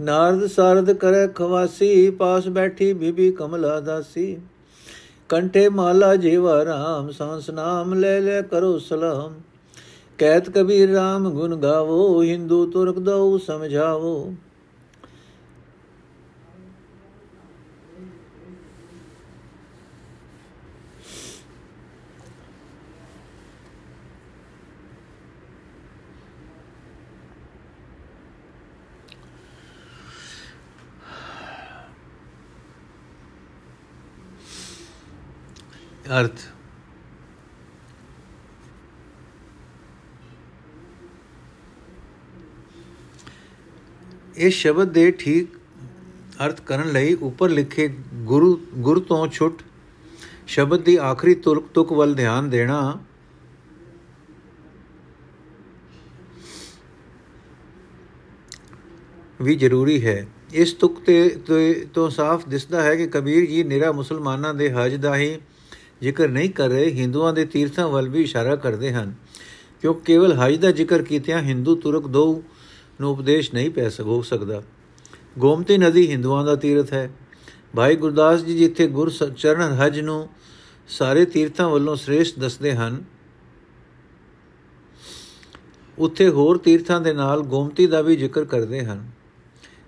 ਨਾਰਦ 0.00 0.46
ਸਰਦ 0.46 0.92
ਕਰੇ 0.92 1.28
ਖਵਾਸੀ, 1.28 2.10
ਪਾਸ 2.10 2.48
ਬੈਠੀ 2.48 2.92
ਬੀਬੀ 2.92 3.30
ਕਮਲਾ 3.30 3.80
ਦਾਸੀ। 3.80 4.38
ਕੰਠੇ 5.34 5.68
ਮਾਲਾ 5.68 6.16
ਜੀਵਾ 6.16 6.64
ਰਾਮ, 6.64 7.10
ਸਾਂਸ 7.10 7.50
ਨਾਮ 7.50 7.94
ਲੈ 7.94 8.20
ਲੈ 8.20 8.42
ਕਰੋ 8.42 8.78
ਸਲਾਮ। 8.78 9.34
ਕਹਿਤ 10.18 10.50
ਕਬੀਰ 10.50 10.90
ਰਾਮ, 10.90 11.30
ਗੁਣ 11.30 11.56
ਗਾਵੋ, 11.56 12.22
ਹਿੰਦੂ 12.22 12.66
ਤੁਰਕ 12.66 12.98
ਦੋ 12.98 13.38
ਸਮਝਾਵੋ। 13.38 14.34
ਅਰਥ 36.10 36.40
ਇਸ 44.36 44.54
ਸ਼ਬਦ 44.54 44.92
ਦੇ 44.92 45.10
ਠੀਕ 45.10 45.48
ਅਰਥ 46.46 46.60
ਕਰਨ 46.60 46.92
ਲਈ 46.92 47.14
ਉੱਪਰ 47.14 47.48
ਲਿਖੇ 47.48 47.88
ਗੁਰੂ 48.14 48.60
ਗੁਰ 48.74 49.00
ਤੋਂ 49.00 49.28
ਛੁੱਟ 49.28 49.62
ਸ਼ਬਦ 50.46 50.80
ਦੀ 50.80 50.96
ਆਖਰੀ 50.96 51.34
ਤੁਕ 51.34 51.68
ਤੁਕ 51.74 51.92
ਵੱਲ 51.92 52.14
ਧਿਆਨ 52.14 52.50
ਦੇਣਾ। 52.50 53.00
ਵੀ 59.42 59.54
ਜ਼ਰੂਰੀ 59.54 60.06
ਹੈ। 60.06 60.26
ਇਸ 60.52 60.72
ਤੁਕ 60.72 61.00
ਤੇ 61.00 61.40
ਤੋਂ 61.94 62.10
ਸਾਫ਼ 62.10 62.48
ਦਿਸਦਾ 62.48 62.82
ਹੈ 62.82 62.96
ਕਿ 62.96 63.06
ਕਬੀਰ 63.06 63.50
ਜੀ 63.50 63.64
ਨਿਰਾ 63.64 63.92
ਮੁਸਲਮਾਨਾਂ 63.92 64.54
ਦੇ 64.54 64.72
ਹਜ 64.72 64.94
ਦਾ 64.94 65.16
ਹੀ 65.16 65.36
ਜ਼ਿਕਰ 66.04 66.28
ਨਹੀਂ 66.28 66.50
ਕਰ 66.50 66.68
ਰਹੇ, 66.68 66.90
ਹਿੰਦੂਆਂ 66.92 67.32
ਦੇ 67.32 67.44
ਤੀਰਥਾਂ 67.46 67.88
ਵੱਲ 67.88 68.08
ਵੀ 68.08 68.22
ਇਸ਼ਾਰਾ 68.22 68.56
ਕਰਦੇ 68.56 68.92
ਹਨ। 68.92 69.14
ਕਿਉਂ 69.82 69.94
ਕੇਵਲ 69.94 70.32
ਹਜ 70.34 70.56
ਦਾ 70.56 70.70
ਜ਼ਿਕਰ 70.70 71.02
ਕੀਤਿਆਂ 71.02 71.40
ਹਿੰਦੂ 71.42 71.74
ਤੁਰਕ 71.76 72.06
ਦੋ 72.08 72.42
ਨੂੰ 73.00 73.10
ਉਪਦੇਸ਼ 73.10 73.52
ਨਹੀਂ 73.54 73.70
ਪੈ 73.70 73.88
ਸਕੋ 73.88 74.20
ਸਕਦਾ। 74.22 74.62
ਗੋਮਤੀ 75.38 75.78
ਨਦੀ 75.78 76.10
ਹਿੰਦੂਆਂ 76.10 76.44
ਦਾ 76.44 76.54
ਤੀਰਥ 76.56 76.92
ਹੈ। 76.92 77.10
ਭਾਈ 77.76 77.96
ਗੁਰਦਾਸ 77.96 78.40
ਜੀ 78.40 78.56
ਜਿੱਥੇ 78.58 78.86
ਗੁਰ 78.88 79.10
ਚਰਨ 79.36 79.72
ਹਜ 79.72 80.00
ਨੂੰ 80.00 80.28
ਸਾਰੇ 80.88 81.24
ਤੀਰਥਾਂ 81.24 81.68
ਵੱਲੋਂ 81.68 81.96
ਸ੍ਰੇਸ਼ਟ 81.96 82.38
ਦੱਸਦੇ 82.38 82.72
ਹਨ, 82.74 83.02
ਉੱਥੇ 85.98 86.28
ਹੋਰ 86.28 86.58
ਤੀਰਥਾਂ 86.58 87.00
ਦੇ 87.00 87.12
ਨਾਲ 87.12 87.42
ਗੋਮਤੀ 87.42 87.86
ਦਾ 87.86 88.00
ਵੀ 88.00 88.16
ਜ਼ਿਕਰ 88.16 88.44
ਕਰਦੇ 88.44 88.84
ਹਨ। 88.84 89.04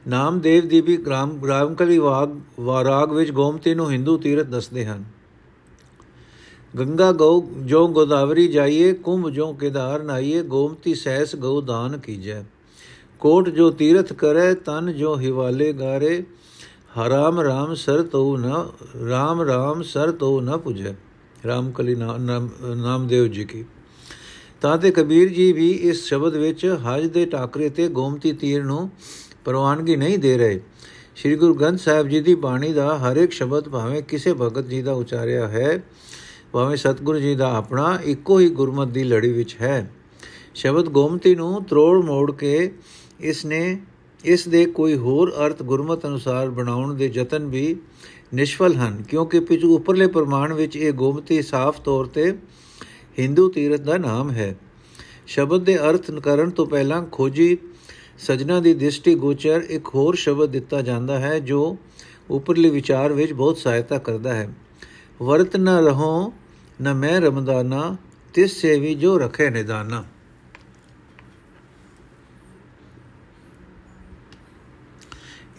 ਨਾਮਦੇਵ 0.06 0.68
ਦੀ 0.68 0.80
ਵੀ 0.80 0.96
ਗ੍ਰਾਮ 0.96 1.30
ਗ੍ਰਾਮਕਲੀ 1.38 1.98
ਵਾਗ, 1.98 2.38
ਵਾਰਾਗ 2.60 3.12
ਵਿੱਚ 3.12 3.30
ਗੋਮਤੀ 3.30 3.74
ਨੂੰ 3.74 3.90
ਹਿੰਦੂ 3.90 4.16
ਤੀਰਥ 4.16 4.46
ਦੱਸਦੇ 4.46 4.84
ਹਨ। 4.86 5.04
ਗੰਗਾ 6.74 7.10
ਗੋ 7.12 7.48
ਜੋ 7.64 7.86
ਗੋਦਾਵਰੀ 7.88 8.46
ਜਾਈਏ, 8.48 8.92
ਕੁੰਭ 8.94 9.28
ਜੋ 9.30 9.52
ਕੇਦਾਰ 9.52 10.02
ਨਾਈਏ, 10.02 10.42
ਗੋਮਤੀ 10.42 10.94
ਸੈਸ 10.94 11.34
ਗੋ 11.36 11.60
ਦਾਨ 11.60 11.98
ਕੀਜੈ। 11.98 12.42
ਕੋਟ 13.20 13.48
ਜੋ 13.48 13.70
ਤੀਰਥ 13.70 14.12
ਕਰੇ, 14.12 14.54
ਤਨ 14.56 14.92
ਜੋ 14.92 15.16
ਹਿਵਾਲੇ 15.18 15.72
ਗਾਰੇ। 15.72 16.22
ਹਰਾਮ 16.98 17.40
ਰਾਮ 17.40 17.74
ਸਰ 17.74 18.02
ਤੋ 18.02 18.36
ਨ, 18.36 18.66
ਰਾਮ 19.08 19.42
ਰਾਮ 19.42 19.82
ਸਰ 19.84 20.10
ਤੋ 20.12 20.40
ਨ 20.40 20.56
ਪੁਜੈ। 20.58 20.94
ਰਾਮ 21.46 21.70
ਕਲੀ 21.70 21.94
ਨਾਮਦੇਵ 21.94 23.26
ਜੀ 23.26 23.44
ਕੀ। 23.44 23.64
ਤਾਂ 24.60 24.76
ਤੇ 24.78 24.90
ਕਬੀਰ 24.90 25.28
ਜੀ 25.28 25.52
ਵੀ 25.52 25.70
ਇਸ 25.70 26.04
ਸ਼ਬਦ 26.04 26.36
ਵਿੱਚ 26.36 26.64
ਹਜ 26.84 27.06
ਦੇ 27.06 27.24
ਟਾਕਰੇ 27.26 27.68
ਤੇ 27.68 27.88
ਗੋਮਤੀ 27.88 28.32
ਤੀਰ 28.32 28.62
ਨੂੰ 28.64 28.90
ਪ੍ਰਵਾਨਗੀ 29.44 29.96
ਨਹੀਂ 29.96 30.18
ਦੇ 30.18 30.36
ਰਹੇ। 30.38 30.60
ਸ੍ਰੀ 31.16 31.36
ਗੁਰੂ 31.36 31.54
ਗ੍ਰੰਥ 31.54 31.78
ਸਾਹਿਬ 31.80 32.08
ਜੀ 32.08 32.20
ਦੀ 32.20 32.34
ਬਾਣੀ 32.36 32.72
ਦਾ 32.72 32.96
ਹਰ 32.98 33.16
ਇੱਕ 33.16 33.32
ਸ਼ਬਦ 33.32 33.68
ਭਾਵੇਂ 33.68 34.02
ਕਿਸੇ 34.02 34.32
ਭਗਤ 34.32 34.66
ਜੀ 34.66 34.80
ਦਾ 34.82 34.92
ਉਚਾਰਿਆ 34.92 35.46
ਹੈ 35.48 35.82
ਭਾਵੇਂ 36.52 36.76
ਸਤਿਗੁਰੂ 36.76 37.18
ਜੀ 37.18 37.34
ਦਾ 37.34 37.52
ਆਪਣਾ 37.54 37.98
ਇੱਕੋ 38.04 38.38
ਹੀ 38.40 38.48
ਗੁਰਮਤ 38.48 38.88
ਦੀ 38.88 39.02
ਲੜੀ 39.04 39.32
ਵਿੱਚ 39.32 39.56
ਹੈ। 39.60 39.90
ਸ਼ਬਦ 40.54 40.88
ਗੋਮਤੀ 40.88 41.34
ਨੂੰ 41.34 41.64
ਤਰੋੜ 41.64 42.04
ਮੋੜ 42.04 42.30
ਕੇ 42.32 42.72
ਇਸ 43.20 43.44
ਨੇ 43.44 43.78
ਇਸ 44.24 44.48
ਦੇ 44.48 44.64
ਕੋਈ 44.66 44.94
ਹੋਰ 44.96 45.32
ਅਰਥ 45.46 45.62
ਗੁਰਮਤ 45.62 46.06
ਅਨੁਸਾਰ 46.06 46.50
ਬਣਾਉਣ 46.50 46.94
ਦੇ 46.94 47.10
ਯਤਨ 47.14 47.46
ਵੀ 47.46 47.76
ਨਿਸ਼ਫਲ 48.34 48.74
ਹਨ, 48.74 49.02
ਕਿਉਂਕਿ 49.02 49.40
ਪਿਛੂ 49.40 49.74
ਉੱਪਰਲੇ 49.74 50.06
ਪ੍ਰਮਾਣ 50.06 50.52
ਵਿੱਚ 50.52 50.76
ਇਹ 50.76 50.92
ਗੋਮਤੀ 50.92 51.42
ਸਾਫ਼ 51.42 51.80
ਤੌਰ 51.80 52.06
ਤੇ 52.06 52.32
ਹਿੰਦੂ 53.18 53.48
ਤੀਰਥ 53.48 53.80
ਦਾ 53.80 53.96
ਨਾਮ 53.98 54.30
ਹੈ। 54.30 54.54
ਸ਼ਬਦ 55.26 55.64
ਦੇ 55.64 55.76
ਅਰਥ 55.78 56.10
ਕਰਨ 56.10 56.50
ਤੋਂ 56.50 56.66
ਪਹਿਲਾਂ 56.66 57.02
ਖੋਜੀ 57.12 57.56
ਸਜਣਾ 58.18 58.60
ਦੀ 58.60 58.74
ਦ੍ਰਿਸ਼ਟੀ 58.74 59.14
ਗੋਚਰ 59.14 59.62
ਇੱਕ 59.68 59.88
ਹੋਰ 59.94 60.14
ਸ਼ਬਦ 60.14 60.50
ਦਿੱਤਾ 60.50 60.80
ਜਾਂਦਾ 60.82 61.18
ਹੈ, 61.18 61.38
ਜੋ 61.38 61.76
ਉੱਪਰਲੇ 62.30 62.70
ਵਿਚਾਰ 62.70 63.12
ਵਿੱਚ 63.12 63.32
ਬਹੁਤ 63.32 63.58
ਸਹਾਇਤਾ 63.58 63.98
ਕਰਦਾ 63.98 64.34
ਹੈ। 64.34 64.48
ਵਰਤ 65.22 65.56
ਨ 65.56 65.68
ਰਹੋ, 65.68 66.32
ਨ 66.82 66.94
ਮੈਂ 66.94 67.20
ਰਮਦਾਨਾ, 67.20 67.96
ਤਿਸ 68.34 68.60
ਸੇਵੀ 68.60 68.94
ਜੋ 68.94 69.18
ਰਖੇ 69.18 69.50
ਨਿਦਾਨਾ। 69.50 70.04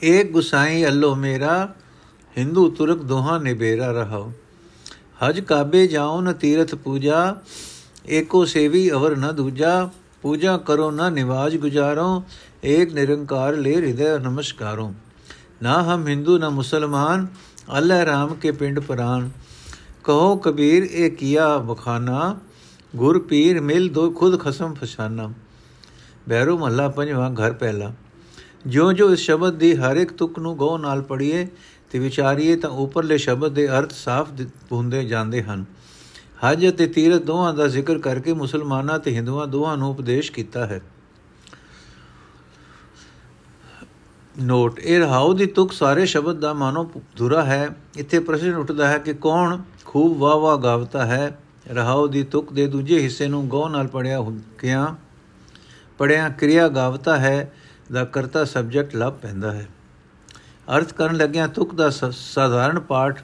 ਏਕ 0.04 0.32
ਗੁਸਾਈ 0.32 0.86
ਅੱਲੋ 0.86 1.16
ਮੇਰਾ, 1.16 1.74
ਹਿੰਦੂ 2.38 2.70
ਤੁਰਕ 2.70 2.98
ਦੋਹਾਂ 2.98 3.40
ਨਿਬੇਰਾ 3.40 3.92
ਰਹਾਓ 3.92 4.32
ਹਜ 5.24 5.40
ਕਾਬੇ 5.40 5.88
ਜਾਓ 5.88 6.22
ਨ 6.22 6.34
ਤੀਰਥ 6.34 6.76
ਪੂਜਾ, 6.76 7.42
ਏਕੋ 8.10 8.46
ਸੇਵੀ 8.46 8.92
ਅਵਰ 8.92 9.16
ਨ 9.16 9.36
ਦੂਜਾ, 9.36 9.90
ਪੂਜਾ 10.22 10.58
ਕਰੋ 10.58 10.92
ਨ 10.92 11.14
ਨਿਵਾਜ 11.14 11.58
ਗੁਜਾਰੋ, 11.58 12.24
ਏਕ 12.64 12.94
ਨਿਰੰਕਾਰ 12.94 13.56
ਲੈ 13.56 13.72
ਹਿਰਦੈ 13.72 14.18
ਨਮਸਕਾਰੋ। 14.18 14.94
ਨਾ 15.64 15.82
ਹਮ 15.84 16.08
ਹਿੰਦੂ 16.08 16.38
ਨਾ 16.38 16.50
ਮੁਸਲਮਾਨ 16.50 17.28
ਅੱਲਾ 17.78 18.06
ਰਾਮ 18.06 18.34
ਕੇ 18.36 18.52
ਪਿੰਡ 18.52 18.80
ਪ੍ਰਾਨ। 18.80 19.30
ਕਹੋ 20.04 20.36
ਕਬੀਰ, 20.36 20.84
ਇਹ 20.84 21.12
ਕੀਆ 21.12 21.58
ਬਖਾਨਾ 21.58 22.40
ਗੁਰ 22.96 23.20
ਪੀਰ 23.20 23.62
ਮਿਲ 23.62 23.90
ਦੋ 23.90 24.12
ਖੁਦ 24.12 24.40
ਖਸਮ 24.40 24.74
ਫਸਾਨਾ। 24.74 25.34
ਬੈਰੋ 26.30 26.58
ਮਹੱਲਾ 26.58 26.88
ਪੰਜਵਾਂ 26.90 27.32
ਘਰ 27.34 27.54
ਪਹਿਲਾ। 27.54 27.94
ਜੋ 28.68 28.94
ਜੋ 28.94 29.14
ਇਸ 29.14 29.20
ਸ਼ਬਦ 29.20 29.54
ਦੀ 29.54 29.76
ਹਰ 29.76 29.96
ਇੱਕ 29.96 30.12
ਤੁਕ 30.12 30.40
ਨੂੰ 30.40 30.58
ਗੋ 30.58 30.78
ਨਾਲ 30.78 31.02
ਪੜੀਏ 31.02 31.48
ਤੇ 31.92 32.00
ਵਿਚਾਰੀਏ 32.00 32.56
ਤਾਂ 32.56 32.70
ਉੱਪਰਲੇ 32.70 33.18
ਸ਼ਬਦ 33.18 33.52
ਦੇ 33.52 33.68
ਅਰਥ 33.68 33.92
ਸਾਫ਼ 33.92 34.30
ਹੁੰਦੇ 34.72 35.04
ਜਾਂਦੇ 35.04 35.44
ਹਨ। 35.44 35.66
ਹਜ 36.46 36.70
ਅਤੇ 36.70 36.88
ਤੀਰਥ 36.88 37.22
ਦੋਹਾਂ 37.22 37.54
ਦਾ 37.54 37.68
ਜ਼ਿਕਰ 37.68 38.00
ਕਰਕੇ 38.00 38.34
ਮੁਸਲਮਾਨਾਂ 38.34 39.00
ਤੇ 39.00 39.16
ਹਿੰਦੂਆਂ 39.16 39.48
ਦੋਹਾਂ 39.48 39.78
ਨੂੰ 39.78 39.90
ਉਪਦੇਸ਼ 39.90 40.32
ਕੀਤਾ 40.32 40.66
ਹੈ। 40.66 40.82
ਨੋਟ, 44.42 44.80
ਇਹ 44.80 45.00
ਰਹਾਉ 45.00 45.34
ਦੀ 45.34 45.46
ਤੁਕ 45.46 45.74
ਸਾਰੇ 45.74 46.06
ਸ਼ਬਦ 46.06 46.40
ਦਾ 46.40 46.54
ਮਾਨੋ 46.54 46.92
ਧੁਰਾ 47.16 47.46
ਹੈ। 47.46 47.76
ਇੱਥੇ 47.98 48.20
ਪ੍ਰਸ਼ਨ 48.20 48.54
ਉੱਠਦਾ 48.54 48.88
ਹੈ 48.88 48.98
ਕਿ 48.98 49.14
ਕੌਣ 49.14 49.58
ਖੂਬ 49.88 50.18
ਵਾ 50.18 50.36
ਵਾ 50.36 50.56
ਗਾਵਤਾ 50.56 51.06
ਹੈ। 51.06 51.38
ਰਹਾਉ 51.68 52.08
ਦੀ 52.08 52.24
ਤੁਕ 52.24 52.52
ਦੇ 52.54 52.68
ਦੂਜੇ 52.68 53.00
ਹਿੱਸੇ 53.00 53.28
ਨੂੰ 53.28 53.48
ਗੋ 53.48 53.68
ਨਾਲ 53.70 53.88
ਪੜਿਆ 53.88 54.20
ਕਿਆ? 54.58 54.96
ਪੜਿਆ 55.98 56.28
ਕਿਰਿਆ 56.30 56.68
ਗਾਵਤਾ 56.68 57.18
ਹੈ, 57.18 57.52
ਦਾ 57.92 58.04
ਕਰਤਾ 58.06 58.44
ਸਬਜੈਕਟ 58.46 58.96
ਲੱਭ 58.96 59.14
ਪੈਂਦਾ 59.14 59.52
ਹੈ। 59.52 59.68
ਅਰਥ 60.78 60.94
ਕਰਨ 60.94 61.16
ਲੱਗਿਆ 61.16 61.48
ਤੁਕ 61.48 61.76
ਦਾ 61.76 61.90
ਸਾਧਾਰਨ 61.90 62.80
ਪਾਠ 62.80 63.22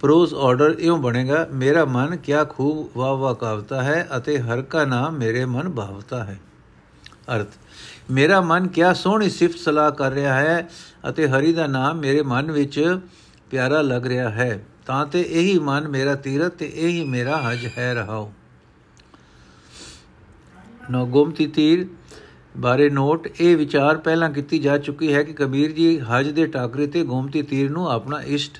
ਪ੍ਰੋਜ਼ 0.00 0.34
ਆਰਡਰ 0.34 0.76
ਇਉਂ 0.78 0.98
ਬਣੇਗਾ, 0.98 1.46
ਮੇਰਾ 1.52 1.84
ਮਨ 1.84 2.16
ਕਿਆ 2.16 2.44
ਖੂਬ 2.44 2.98
ਵਾ 2.98 3.12
ਵਾ 3.12 3.32
ਕਾਵਤਾ 3.32 3.82
ਹੈ 3.82 4.06
ਅਤੇ 4.16 4.38
ਹਰ 4.38 4.62
ਕਾ 4.62 4.84
ਨਾਮ 4.84 5.12
ਮੇਰੇ 5.12 5.44
ਮਨ 5.44 5.70
ਭਾਵਤਾ 5.70 6.24
ਹੈ। 6.24 6.38
ਅਰਥ, 7.36 7.48
ਮੇਰਾ 8.10 8.40
ਮਨ 8.40 8.68
ਕਿਆ 8.68 8.92
ਸੋਹਣੀ 8.92 9.30
ਸਿਫਤ 9.30 9.58
ਸਲਾਹ 9.58 9.90
ਕਰ 9.90 10.10
ਰਿਹਾ 10.10 10.34
ਹੈ 10.34 10.68
ਅਤੇ 11.08 11.28
ਹਰੀ 11.28 11.52
ਦਾ 11.52 11.66
ਨਾਮ 11.66 11.98
ਮੇਰੇ 11.98 12.22
ਮਨ 12.22 12.52
ਵਿੱਚ 12.52 12.98
ਪਿਆਰਾ 13.50 13.80
ਲੱਗ 13.82 14.06
ਰਿਹਾ 14.06 14.28
ਹੈ। 14.30 14.64
ਤਾਂ 14.86 15.04
ਤੇ 15.06 15.20
ਇਹੀ 15.22 15.58
ਮਨ 15.58 15.88
ਮੇਰਾ 15.88 16.14
ਤੀਰਤ 16.14 16.52
ਤੇ 16.52 16.70
ਇਹੀ 16.74 17.04
ਮੇਰਾ 17.04 17.40
ਹਜ 17.42 17.68
ਹੈ 17.78 17.92
ਰਹਾਓ। 17.94 18.32
ਨੋ 20.90 21.06
ਗੋਮਤੀ 21.06 21.46
ਤੀਰ 21.46 21.86
ਬਾਰੇ 22.56 22.88
ਨੋਟ, 22.90 23.28
ਇਹ 23.40 23.56
ਵਿਚਾਰ 23.56 23.96
ਪਹਿਲਾਂ 23.96 24.30
ਕੀਤੀ 24.30 24.58
ਜਾ 24.58 24.76
ਚੁੱਕੀ 24.78 25.12
ਹੈ 25.14 25.22
ਕਿ 25.22 25.32
ਕਬੀਰ 25.32 25.72
ਜੀ 25.72 25.98
ਹਜ 26.00 26.28
ਦੇ 26.28 26.46
ਟਾਕਰੇ 26.46 26.86
ਤੇ 26.86 27.02
ਗੋਮਤੀ 27.04 27.42
ਤੀਰ 27.42 27.70
ਨੂੰ 27.70 27.88
ਆਪਣਾ 27.90 28.20
ਇਸ਼ਟ 28.22 28.58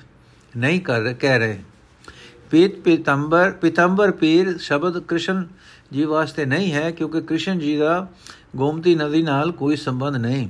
ਨਹੀਂ 0.57 0.81
ਕਰ 0.81 1.13
ਕਹਿ 1.13 1.39
ਰਹੇ। 1.39 1.59
ਪੀਤ 2.51 2.79
ਪਿਤੰਬਰ 2.79 3.51
ਪਿਤੰਬਰ 3.51 4.11
ਪੀਰ 4.11 4.57
ਸ਼ਬਦ 4.57 4.99
ਕ੍ਰਿਸ਼ਨ 4.99 5.45
ਜੀ 5.93 6.03
ਵਾਸਤੇ 6.05 6.45
ਨਹੀਂ 6.45 6.71
ਹੈ 6.73 6.91
ਕਿਉਂਕਿ 6.91 7.21
ਕ੍ਰਿਸ਼ਨ 7.21 7.59
ਜੀ 7.59 7.75
ਦਾ 7.77 8.07
ਗੋਮਤੀ 8.55 8.95
ਨਦੀ 8.95 9.21
ਨਾਲ 9.21 9.51
ਕੋਈ 9.51 9.75
ਸੰਬੰਧ 9.75 10.15
ਨਹੀਂ। 10.15 10.47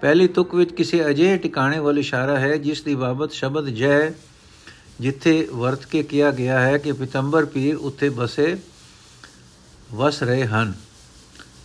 ਪਹਿਲੀ 0.00 0.28
ਤੁਕ 0.28 0.54
ਵਿੱਚ 0.54 0.72
ਕਿਸੇ 0.72 1.06
ਅਜੇ 1.10 1.36
ਟਿਕਾਣੇ 1.36 1.78
ਵੱਲ 1.78 1.98
ਇਸ਼ਾਰਾ 1.98 2.38
ਹੈ 2.38 2.56
ਜਿਸ 2.56 2.82
ਦੀ 2.82 2.94
ਬਾਬਤ 2.94 3.32
ਸ਼ਬਦ 3.32 3.68
ਜੈ 3.68 4.10
ਜਿੱਥੇ 5.00 5.48
ਵਰਤ 5.52 5.84
ਕੇ 5.84 6.02
ਕਿਹਾ 6.02 6.30
ਗਿਆ 6.30 6.60
ਹੈ 6.60 6.78
ਕਿ 6.78 6.92
ਪਿਤੰਬਰ 6.92 7.44
ਪੀਰ 7.44 7.76
ਉੱਥੇ 7.76 8.08
ਬਸੇ, 8.08 8.56
ਵਸ 9.92 10.22
ਰਹੇ 10.22 10.46
ਹਨ। 10.46 10.72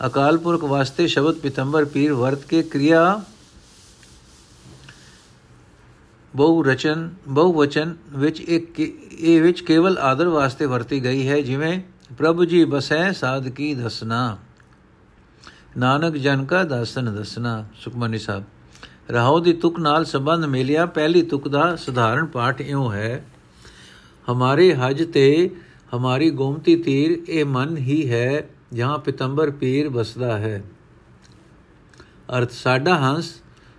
ਅਕਾਲ 0.05 0.37
ਪੁਰਖ 0.37 0.63
ਵਾਸਤੇ 0.63 1.07
ਸ਼ਬਦ 1.07 1.35
ਪਿਤੰਬਰ 1.35 1.85
ਪੀਰ 1.85 2.13
ਵਰਤ 2.13 2.43
ਕੇ 2.43 2.63
ਕਿਰਿਆ, 2.63 3.21
ਬਹੁ 6.35 6.61
ਰਚਨ, 6.63 7.09
ਬਹੁ 7.27 7.53
ਵਚਨ 7.53 7.95
ਵਿੱਚ 8.09 8.41
ਇੱਕ 8.41 8.79
ਇਹ 8.79 9.41
ਵਿੱਚ 9.41 9.61
ਕੇਵਲ 9.61 9.97
ਆਦਰ 9.97 10.27
ਵਾਸਤੇ 10.27 10.65
ਵਰਤੀ 10.65 11.03
ਗਈ 11.03 11.27
ਹੈ, 11.27 11.39
ਜਿਵੇਂ 11.41 11.79
ਪ੍ਰਭੂ 12.17 12.45
ਜੀ 12.45 12.63
ਬਸੈ 12.65 13.11
ਸਾਧਕੀ 13.11 13.73
ਦਸਨਾ 13.75 14.37
ਨਾਨਕ 15.77 16.15
ਜਨ 16.17 16.45
ਕਾ 16.45 16.63
ਦਾਸਨ 16.63 17.15
ਦਸਨਾ 17.15 17.65
ਸੁਖਮਨੀ 17.75 18.19
ਸਾਹਿਬ। 18.19 18.43
ਰਹਾਉ 19.09 19.39
ਦੀ 19.39 19.53
ਤੁਕ 19.53 19.79
ਨਾਲ 19.79 20.05
ਸੰਬੰਧ 20.05 20.45
ਮਿਲਿਆ, 20.45 20.85
ਪਹਿਲੀ 20.85 21.21
ਤੁਕ 21.21 21.47
ਦਾ 21.47 21.75
ਸਧਾਰਨ 21.75 22.25
ਪਾਠ 22.25 22.61
ਇਉਂ 22.61 22.91
ਹੈ, 22.93 23.25
ਹਮਾਰੇ 24.31 24.73
ਹਜ 24.73 25.03
ਤੇ 25.03 25.49
ਹਮਾਰੀ 25.95 26.29
ਗੋਮਤੀ 26.29 26.75
ਤੀਰ 26.75 27.17
ਇਹ 27.29 27.45
ਮਨ 27.45 27.77
ਹੀ 27.77 28.09
ਹੈ, 28.09 28.49
ਜਹਾਂ 28.73 28.97
ਪਿਤੰਬਰ 28.97 29.51
ਪੀਰ 29.51 29.89
ਵਸਦਾ 29.89 30.37
ਹੈ। 30.37 30.63
ਅਰਥ, 32.37 32.51
ਸਾਡਾ 32.51 32.97
ਹੰਸ, 32.97 33.31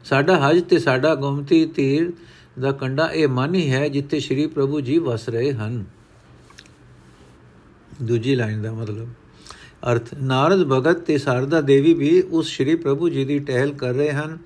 ਸਾਡਾ 0.04 0.38
ਹਜ 0.38 0.62
ਤੇ 0.62 0.78
ਸਾਡਾ 0.78 1.14
ਗੋਮਤੀ 1.14 1.64
ਤੀਰ 1.66 2.12
ਦਾ 2.60 2.72
ਕੰਡਾ 2.72 3.06
ਇਹ 3.06 3.28
ਮਨ 3.28 3.54
ਹੀ 3.54 3.70
ਹੈ, 3.70 3.88
ਜਿੱਥੇ 3.88 4.20
ਸ੍ਰੀ 4.20 4.46
ਪ੍ਰਭੂ 4.46 4.80
ਜੀ 4.80 4.98
ਵਸ 4.98 5.28
ਰਹੇ 5.28 5.52
ਹਨ। 5.52 5.84
ਦੂਜੀ 8.02 8.34
ਲਾਈਨ 8.34 8.62
ਦਾ 8.62 8.72
ਮਤਲਬ, 8.72 9.08
ਅਰਥ, 9.92 10.14
ਨਾਰਦ 10.14 10.64
ਭਗਤ 10.68 10.98
ਤੇ 10.98 11.18
ਸਾਰਦਾ 11.18 11.60
ਦੇਵੀ 11.60 11.94
ਵੀ 11.94 12.20
ਉਸ 12.22 12.48
ਸ੍ਰੀ 12.48 12.74
ਪ੍ਰਭੂ 12.74 13.08
ਜੀ 13.08 13.24
ਦੀ 13.24 13.38
ਟਹਿਲ 13.38 13.72
ਕਰ 13.72 13.94
ਰਹੇ 13.94 14.10
ਹਨ 14.12 14.38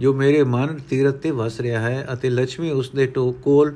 ਜੋ 0.00 0.12
ਮੇਰੇ 0.14 0.44
ਮਨ 0.44 0.78
ਤੀਰਤ 0.90 1.14
ਤੇ 1.14 1.30
ਵਸ 1.30 1.60
ਰਿਹਾ 1.60 1.80
ਹੈ 1.80 2.08
ਅਤੇ 2.12 2.30
ਲక్ష్ਮੀ 2.30 2.70
ਉਸ 2.70 2.90
ਦੇ 2.90 3.06
ਟੋਕ 3.06 3.40
ਕੋਲ 3.40 3.74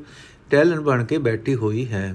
ਟਹਿਲਣ 0.50 0.80
ਬਣ 0.80 1.04
ਕੇ 1.04 1.18
ਬੈਠੀ 1.18 1.54
ਹੋਈ 1.54 1.86
ਹੈ। 1.86 2.14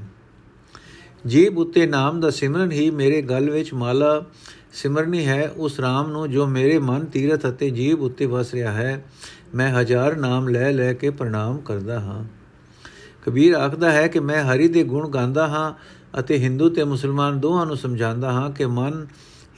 ਜੀਬ 1.27 1.57
ਉਤੇ 1.57 1.85
ਨਾਮ 1.87 2.19
ਦਾ 2.19 2.29
ਸਿਮਰਨ 2.29 2.71
ਹੀ 2.71 2.89
ਮੇਰੇ 2.91 3.21
ਗਲ 3.21 3.49
ਵਿੱਚ 3.49 3.73
ਮਾਲਾ 3.73 4.25
ਸਿਮਰਨੀ 4.73 5.25
ਹੈ। 5.25 5.49
ਉਸ 5.57 5.79
RAM 5.79 6.09
ਨੂੰ 6.09 6.29
ਜੋ 6.31 6.47
ਮੇਰੇ 6.47 6.79
ਮਨ 6.79 7.05
ਤੀਰਤ 7.05 7.49
ਅਤੇ 7.49 7.69
ਜੀਬ 7.69 8.01
ਉਤੇ 8.01 8.25
ਵਸ 8.25 8.53
ਰਿਹਾ 8.53 8.71
ਹੈ, 8.71 9.05
ਮੈਂ 9.55 9.69
ਹਜ਼ਾਰ 9.69 10.15
ਨਾਮ 10.15 10.47
ਲੈ 10.47 10.71
ਲੈ 10.71 10.93
ਕੇ 10.93 11.09
ਪ੍ਰਣਾਮ 11.09 11.57
ਕਰਦਾ 11.57 11.99
ਹਾਂ। 11.99 12.23
ਕਬੀਰ 13.25 13.53
ਆਖਦਾ 13.53 13.91
ਹੈ 13.91 14.07
ਕਿ 14.07 14.19
ਮੈਂ 14.19 14.43
ਹਰੀ 14.43 14.67
ਦੇ 14.67 14.83
ਗੁਣ 14.83 15.09
ਗਾਉਂਦਾ 15.09 15.47
ਹਾਂ 15.47 15.73
ਅਤੇ 16.19 16.37
ਹਿੰਦੂ 16.37 16.69
ਤੇ 16.69 16.83
ਮੁਸਲਮਾਨ 16.83 17.39
ਦੋਹਾਂ 17.39 17.65
ਨੂੰ 17.65 17.77
ਸਮਝਾਉਂਦਾ 17.77 18.31
ਹਾਂ 18.31 18.49
ਕਿ 18.51 18.65
ਮਨ 18.65 19.07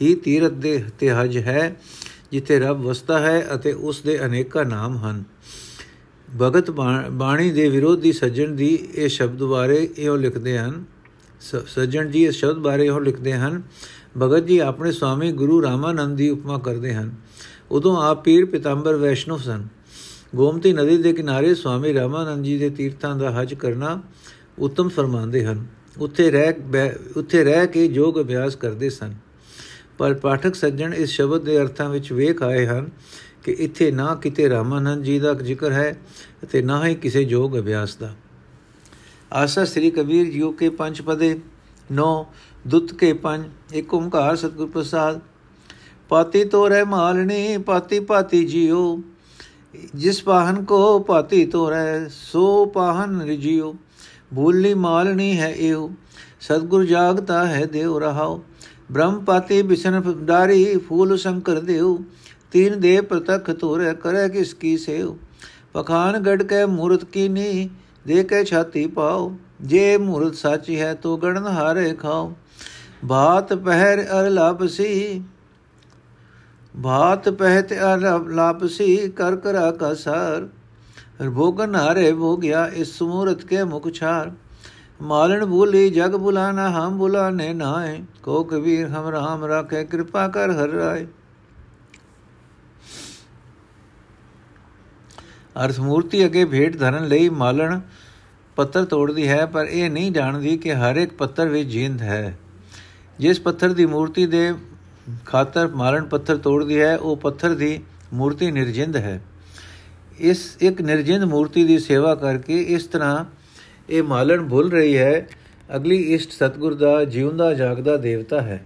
ਹੀ 0.02 0.16
ਤੀਰਤ 0.16 0.52
ਦੇ 0.52 0.84
ਤੇ 1.00 1.12
ਹਜ 1.12 1.38
ਹੈ। 1.38 1.76
ਜਿੱਥੇ 2.32 2.60
ਰੱਬ 2.60 2.82
ਵਸਦਾ 2.82 3.20
ਹੈ 3.20 3.48
ਅਤੇ 3.56 3.74
ਉਸ 3.74 4.02
ਦੇ 4.02 4.18
ਅਨੇਕਾਂ 4.26 4.66
ਨਾਮ 4.66 4.98
ਹਨ। 4.98 5.24
ਭਗਤ 6.42 6.70
ਬਾਣੀ 7.12 7.50
ਦੇ 7.52 7.68
ਵਿਰੋਧੀ 7.70 8.12
ਸੱਜਣ 8.12 8.52
ਦੀ 8.52 8.68
ਇਹ 8.96 9.10
ਸ਼ਬਦ 9.10 9.44
ਬਾਰੇ 9.44 9.90
ਇਹੋ 9.98 10.16
ਲਿਖਦੇ 10.16 10.58
ਹਨ। 10.58 10.84
ਸੱਜਣ 11.68 12.10
ਜੀ 12.12 12.26
ਇਸ 12.26 12.36
ਸ਼ਬਦ 12.36 12.58
ਬਾਰੇ 12.58 12.86
ਇਹੋ 12.86 13.00
ਲਿਖਦੇ 13.00 13.34
ਹਨ, 13.34 13.62
ਭਗਤ 14.22 14.46
ਜੀ, 14.46 14.58
ਆਪਣੇ 14.60 14.92
ਸਵਾਮੀ 14.92 15.32
ਗੁਰੂ 15.32 15.62
ਰਾਮਾਨੰਦ 15.62 16.18
ਦੀ 16.18 16.30
ਉਪਮਾ 16.30 16.58
ਕਰਦੇ 16.58 16.94
ਹਨ। 16.94 17.12
ਉਦੋਂ 17.72 17.96
ਆਪ 18.04 18.24
ਪੀਰ 18.24 18.46
ਪਿਤੰਬਰ 18.46 18.96
ਵੈਸ਼ਨਵ 18.96 19.38
ਸਨ। 19.38 19.68
ਗੋਮਤੀ 20.36 20.74
ਨਦੀ 20.74 20.98
ਦੇ 20.98 21.14
ਕਿਨਾਰੇ 21.14 21.54
ਸਵਾਮੀ 21.56 21.94
ਰਾਮਾਨੰਦ 21.94 22.46
ਜੀ 22.46 22.58
ਦੇ 22.58 22.70
ਤੀਰਥਾਂ 22.70 23.16
ਦਾ 23.16 23.32
ਹਜ 23.42 23.54
ਕਰਨਾ 23.54 24.02
ਉਤਮ 24.60 24.90
ਫਰਮਾਉਂਦੇ 24.90 25.46
ਹਨ। 25.46 25.66
ਉੱਥੇ 25.98 26.30
ਰਹਿ 26.32 26.54
ਉੱਥੇ 27.18 27.44
ਰਹਿ 27.44 27.68
ਕੇ 27.68 27.86
ਯੋਗ 27.86 28.20
ਅਭਿਆਸ 28.22 28.56
ਕਰਦੇ 28.56 28.90
ਸਨ। 28.90 29.14
ਪਰ 30.02 30.14
ਪਾਠਕ 30.14 30.56
ਸੱਜਣ 30.56 30.94
ਇਸ 30.94 31.10
ਸ਼ਬਦ 31.10 31.44
ਦੇ 31.44 31.58
ਅਰਥਾਂ 31.58 31.90
ਵਿੱਚ 31.90 32.12
ਵੇਖ 32.14 32.42
ਆਏ 32.44 32.66
ਹਨ 32.68 32.90
ਕਿ 33.44 33.52
ਇੱਥੇ 33.52 33.92
ਨਾ 33.92 34.16
ਕਿਤੇ 34.16 34.50
ਰਾਮਾਨੰਦ 34.50 35.04
ਜੀ 35.04 35.18
ਦਾ 35.20 35.34
ਜ਼ਿਕਰ 35.34 35.72
ਹੈ 35.72 35.92
ਅਤੇ 36.44 36.62
ਨਾ 36.62 36.86
ਹੀ 36.86 36.96
ਕਿਸੇ 36.96 37.22
ਯੋਗ 37.22 37.58
ਅਭਿਆਸ 37.60 37.96
ਦਾ। 37.96 38.10
ਆਸਾ 39.34 39.66
ਸ੍ਰੀ 39.66 39.92
ਕਬੀਰ 39.92 40.32
ਜੀਓ 40.32 40.52
ਕੇ 40.52 40.70
ਪੰਜ 40.70 41.02
ਪਦੇ, 41.02 41.40
ਨੋ, 41.92 42.28
ਦੁੱਤ 42.68 42.94
ਕੇ 42.94 43.14
ਪੰਜ, 43.14 43.46
ਇੱਕ 43.74 43.94
ਓੰਕਾਰ 43.94 44.36
ਸਤਿਗੁਰ 44.36 44.70
ਪ੍ਰਸਾਦ। 44.70 45.20
ਪਾਤੀ 46.10 46.44
ਤੋਰੇ 46.44 46.84
ਮਾਲਣੀ 46.84 47.58
ਪਾਤੀ 47.58 48.00
ਪਾਤੀ 48.00 48.44
ਜੀਓ। 48.46 49.00
ਜਿਸ 49.96 50.24
ਪਾਹਨ 50.24 50.64
ਕੋ 50.64 51.00
ਪਾਤੀ 51.00 51.46
ਤੋਰੇ 51.46 52.10
ਸੋ 52.10 52.66
ਪਾਹਨ 52.66 53.22
ਰਿਜੀਓ। 53.22 53.76
ਭੂਲਨੀ 54.36 54.74
ਮਾਲਣੀ 54.74 55.38
ਹੈ 55.40 55.54
ਇਹੋ, 55.56 55.92
ਸਤਗੁਰ 56.42 56.86
ਜਾਗਤਾ 56.86 57.46
ਹੈ 57.48 57.66
ਦੇਵ 57.66 57.98
ਰਹਾਓ। 57.98 58.44
ਬ੍ਰਹਮ 58.92 59.20
ਪਾਤੀ 59.26 59.62
ਬਿਸ਼ਨ 59.62 60.02
ਡਾਰੀ 60.26 60.78
ਫੂਲ 60.88 61.16
ਸ਼ੰਕਰ 61.18 61.60
ਦੇਵ 61.62 61.96
ਤੀਨ 62.52 62.80
ਦੇ 62.80 63.00
ਪ੍ਰਤਖ 63.02 63.50
ਤੋਰੇ 63.52 63.94
ਕਰੇ 63.94 64.28
ਕਿਸ 64.30 64.54
ਕੀ 64.54 64.78
ਸੇਵ 64.78 65.14
ਪਖਾਨ 65.74 66.18
ਗੜ 66.20 66.42
ਕੇ 66.44 66.66
ਮੂਰਤ 66.68 67.04
ਕੀ 67.04 67.28
ਨੀ 67.30 67.70
ਦੇ 68.08 68.24
ਕੇ 68.24 68.44
ਛਾਤੀ 68.44 68.86
ਪਾਓ 68.88 69.32
ਜੇ 69.64 69.98
ਮੂਰਤ 69.98 70.36
ਸਾਚੀ 70.36 70.80
ਹੈ 70.80 70.94
ਤੋ 70.94 71.16
ਗਣਨ 71.18 71.48
ਹਾਰੇ 71.50 71.94
ਖਾਓ 71.94 72.34
ਬਾਤ 73.06 73.54
ਪਹਿਰ 73.56 74.02
ਅਰ 74.12 74.30
ਲਾਪਸੀ 74.30 75.22
ਬਾਤ 76.76 77.30
ਪਹਿਤ 77.30 77.74
ਅਰ 77.74 78.20
ਲਾਪਸੀ 78.30 78.96
ਕਰ 79.08 79.36
ਕਰਾ 79.36 79.72
ਕਾ 79.72 79.94
ਸਾਰ 79.94 80.48
ਭੋਗਨ 81.30 81.76
ਹਾਰੇ 81.76 82.12
ਭੋਗਿਆ 82.14 82.66
ਇਸ 82.76 83.02
ਮੂਰਤ 83.02 83.44
ਕੇ 83.46 83.64
ਮੁਖ 83.64 83.90
ਛਾਰ 83.92 84.32
ਮਾਲਣ 85.02 85.46
ਭੂਲੀ 85.46 85.90
ਜਗ 85.90 86.16
ਬੁਲਾਣਾ 86.16 86.70
ਹਮ 86.70 86.98
ਬੁਲਾਨੇ 86.98 87.54
ਨਾਏ। 87.54 88.04
ਕੋ 88.24 88.44
ਕਬੀਰ 88.44 88.88
ਹਮ 88.88 89.10
ਰਾਮ 89.10 89.46
ਰਾਖੇ, 89.46 89.84
ਕਿਰਪਾ 89.86 90.28
ਕਰ 90.28 90.52
ਹਰ 90.52 90.70
ਰਾਏ। 90.70 91.08
ਅਰਥ 95.66 95.80
ਮੂਰਤੀ 95.80 96.26
ਅਗੇ 96.26 96.46
ਭੇਟ 96.46 96.78
ਧਰਨ 96.78 97.08
ਲਈ 97.08 97.30
ਮਾਲਣ 97.30 97.80
ਪੱਤਰ 98.56 98.86
ਤੋੜਦੀ 98.86 99.28
ਹੈ, 99.28 99.46
ਪਰ 99.46 99.66
ਇਹ 99.66 99.90
ਨਹੀਂ 99.92 100.12
ਜਾਣਦੀ 100.12 100.58
ਕਿ 100.58 100.74
ਹਰ 100.74 100.96
ਇੱਕ 100.96 101.14
ਪੱਤਰ 101.14 101.50
ਵਿੱਚ 101.50 101.70
ਜਿੰਦ 101.70 102.02
ਹੈ। 102.02 102.38
ਜਿਸ 103.20 103.40
ਪੱਥਰ 103.40 103.74
ਦੀ 103.74 103.86
ਮੂਰਤੀ 103.86 104.26
ਦੇ 104.26 104.54
ਖਾਤਰ 105.26 105.68
ਮਾਲਣ 105.68 106.06
ਪੱਥਰ 106.06 106.38
ਤੋੜਦੀ 106.38 106.80
ਹੈ, 106.82 106.98
ਉਹ 106.98 107.18
ਪੱਥਰ 107.18 107.56
ਦੀ 107.56 107.80
ਮੂਰਤੀ 108.14 108.52
ਨਿਰਜਿੰਦ 108.52 108.96
ਹੈ। 108.96 109.22
ਇਸ 110.20 110.58
ਇੱਕ 110.62 110.82
ਨਿਰਜਿੰਦ 110.82 111.24
ਮੂਰਤੀ 111.24 111.64
ਦੀ 111.64 111.80
ਸੇਵਾ 111.80 112.16
ਕਰਕੇ 112.16 112.62
ਇਸ 112.62 112.88
ਤਰ੍ਹਾਂ 112.88 113.26
ਇਹ 113.92 114.04
ਮਾਲਣ 114.04 114.48
ਭੁੱਲ 114.48 114.72
ਰਹੀ 114.72 114.98
ਹੈ, 114.98 115.28
ਅਗਲੀ 115.76 115.98
ਇਸ਼ਟ 116.14 116.32
ਸਤਗੁਰ 116.32 116.74
ਦਾ 116.74 117.04
ਜਿਉਂਦਾ 117.06 117.54
ਜਾਗਦਾ 117.54 117.96
ਦੇਵਤਾ 117.98 118.42
ਹੈ। 118.42 118.64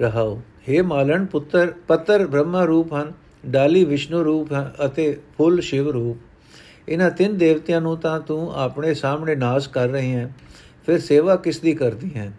ਰਹਾਓ 0.00 0.40
हे 0.68 0.84
ਮਾਲਣ 0.84 1.24
ਪੁੱਤਰ, 1.24 1.72
ਪੱਤਰ 1.88 2.26
ਬ੍ਰਹਮਾ 2.26 2.64
ਰੂਪ 2.64 2.92
ਹਨ, 2.94 3.12
ਡਾਲੀ 3.46 3.84
ਵਿਸ਼ਨੂੰ 3.84 4.22
ਰੂਪ 4.24 4.52
ਹੈ 4.52 4.72
ਅਤੇ 4.86 5.16
ਫੁੱਲ 5.36 5.60
ਸ਼ਿਵ 5.60 5.90
ਰੂਪ। 5.90 6.16
ਇਹਨਾਂ 6.88 7.10
ਤਿੰਨ 7.10 7.36
ਦੇਵਤਿਆਂ 7.38 7.80
ਨੂੰ 7.80 7.96
ਤਾਂ 7.96 8.18
ਤੂੰ 8.20 8.52
ਆਪਣੇ 8.54 8.94
ਸਾਹਮਣੇ 8.94 9.34
ਨਾਸ਼ 9.34 9.68
ਕਰ 9.68 9.88
ਰਹੀ 9.88 10.12
ਹੈ, 10.14 10.32
ਫਿਰ 10.86 10.98
ਸੇਵਾ 10.98 11.36
ਕਿਸ 11.36 11.58
ਦੀ 11.60 11.74
ਕਰਦੀ 11.74 12.14
ਹੈ? 12.16 12.32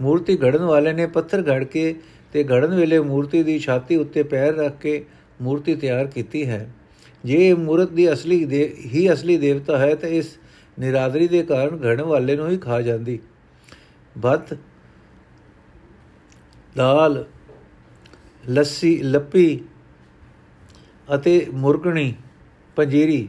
ਮੂਰਤੀ 0.00 0.36
ਘੜਨ 0.36 0.62
ਵਾਲੇ 0.62 0.92
ਨੇ 0.92 1.06
ਪੱਥਰ 1.06 1.42
ਘੜ 1.48 1.62
ਕੇ 1.64 1.94
ਤੇ 2.32 2.44
ਘੜਨ 2.44 2.74
ਵੇਲੇ 2.74 2.98
ਮੂਰਤੀ 3.00 3.42
ਦੀ 3.42 3.58
ਛਾਤੀ 3.58 3.96
ਉੱਤੇ 3.96 4.22
ਪੈਰ 4.22 4.54
ਰੱਖ 4.54 4.78
ਕੇ 4.78 5.04
ਮੂਰਤੀ 5.42 5.74
ਤਿਆਰ 5.74 6.06
ਕੀਤੀ 6.06 6.46
ਹੈ। 6.46 6.68
ਜੇ 7.24 7.48
ਇਹ 7.48 7.54
ਮੂਰਤ 7.54 7.90
ਦੀ 7.90 8.12
ਅਸਲੀ 8.12 8.44
ਦੇ, 8.44 8.74
ਹੀ 8.94 9.12
ਅਸਲੀ 9.12 9.36
ਦੇਵਤਾ 9.36 9.78
ਹੈ, 9.78 9.94
ਤਾਂ 9.94 10.08
ਇਸ 10.08 10.38
ਨਿਰਾਦਰੀ 10.78 11.28
ਦੇ 11.28 11.42
ਕਾਰਨ 11.42 11.80
ਘੜਨ 11.84 12.02
ਵਾਲੇ 12.02 12.36
ਨੂੰ 12.36 12.50
ਹੀ 12.50 12.58
ਖਾ 12.58 12.80
ਜਾਂਦੀ। 12.80 13.18
ਭਤ, 14.26 14.56
ਦਾਲ, 16.76 17.24
ਲੱਸੀ, 18.48 18.96
ਲੱਪੀ 19.02 19.60
ਅਤੇ 21.14 21.46
ਮੁਰਗਣੀ 21.52 22.14
ਪੰਜੀਰੀ, 22.76 23.28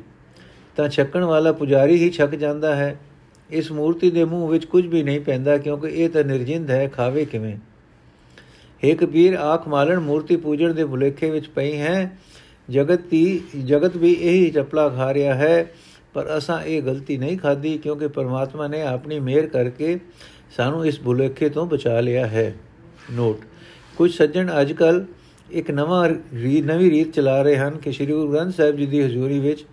ਤਾਂ 0.76 0.90
ਛੱਕਣ 0.90 1.24
ਵਾਲਾ 1.24 1.52
ਪੁਜਾਰੀ 1.52 1.96
ਹੀ 1.96 2.10
ਛੱਕ 2.10 2.36
ਜਾਂਦਾ 2.36 2.76
ਹੈ। 2.76 3.00
ਇਸ 3.50 3.72
ਮੂਰਤੀ 3.72 4.12
ਦੇ 4.12 4.26
ਮੂੰਹ 4.26 4.50
ਵਿੱਚ 4.50 4.66
ਕੁਝ 4.66 4.88
ਵੀ 4.88 5.04
ਨਹੀਂ 5.04 5.20
ਪੈਂਦਾ, 5.20 5.58
ਕਿਉਂਕਿ 5.58 5.88
ਇਹ 5.88 6.10
ਤਾਂ 6.10 6.24
ਨਿਰਜਿੰਦ 6.24 6.72
ਹੈ, 6.72 6.88
ਖਾਵੇ 6.88 7.26
ਕਿਵੇਂ? 7.26 7.58
ਏ 8.84 8.96
ਕਬੀਰ, 8.96 9.36
ਆਖ 9.36 9.68
ਮਾਲਣ 9.68 10.00
ਮੂਰਤੀ 10.00 10.36
ਪੂਜਣ 10.36 10.74
ਦੇ 10.74 10.86
ਭੁਲੇਖੇ 10.86 11.30
ਵਿੱਚ 11.30 11.48
ਪਈ 11.48 11.78
ਹੈ 11.78 12.18
ਜਗਤ 12.70 13.02
ਦੀ 13.02 13.42
ਜਗਤ 13.66 13.98
ਵੀ 13.98 14.14
ਇਹੀ 14.14 14.50
ਚਪਲਾ 14.52 14.90
ਖਾ 14.90 15.14
ਰਿਹਾ 15.14 15.34
ਹੈ, 15.34 15.74
ਪਰ 16.14 16.38
ਅਸਾਂ 16.38 16.62
ਇਹ 16.64 16.82
ਗਲਤੀ 16.82 17.18
ਨਹੀਂ 17.18 17.38
ਖਾਦੀ 17.38 17.78
ਕਿਉਂਕਿ 17.78 18.08
ਪਰਮਾਤਮਾ 18.08 18.68
ਨੇ 18.68 18.82
ਆਪਣੀ 18.82 19.20
ਮਿਹਰ 19.20 19.48
ਕਰਕੇ 19.48 20.00
ਸਾਨੂੰ 20.58 20.86
ਇਸ 20.86 21.00
ਭੁਲੇਖੇ 21.02 21.50
ਤੋਂ 21.50 21.66
ਬਚਾ 21.66 22.00
ਲਿਆ 22.02 22.28
ਹੈ। 22.28 22.56
ਨੋਟ 23.12 23.40
ਕੁਝ 23.98 24.12
ਸੱਜਣ 24.14 24.52
ਅੱਜਕੱਲ 24.62 25.06
ਇੱਕ 25.52 25.72
ਨਵਾਂ 25.72 26.10
ਨਵੀਂ 26.64 26.92
ਰੀਤ 26.92 27.14
ਚਲਾ 27.14 27.42
ਰਹੇ 27.42 27.58
ਹਨ 27.58 27.78
ਕਿ 27.78 27.92
ਸ੍ਰੀ 27.92 28.06
ਗੁਰੂ 28.06 28.32
ਗ੍ਰੰਥ 28.32 28.56
ਸਾਹਿਬ 28.56 28.76
ਜੀ 28.76 28.86
ਦੀ 28.86 29.02
ਹਜ਼ੂਰੀ 29.02 29.40
ਵਿੱਚ 29.40 29.66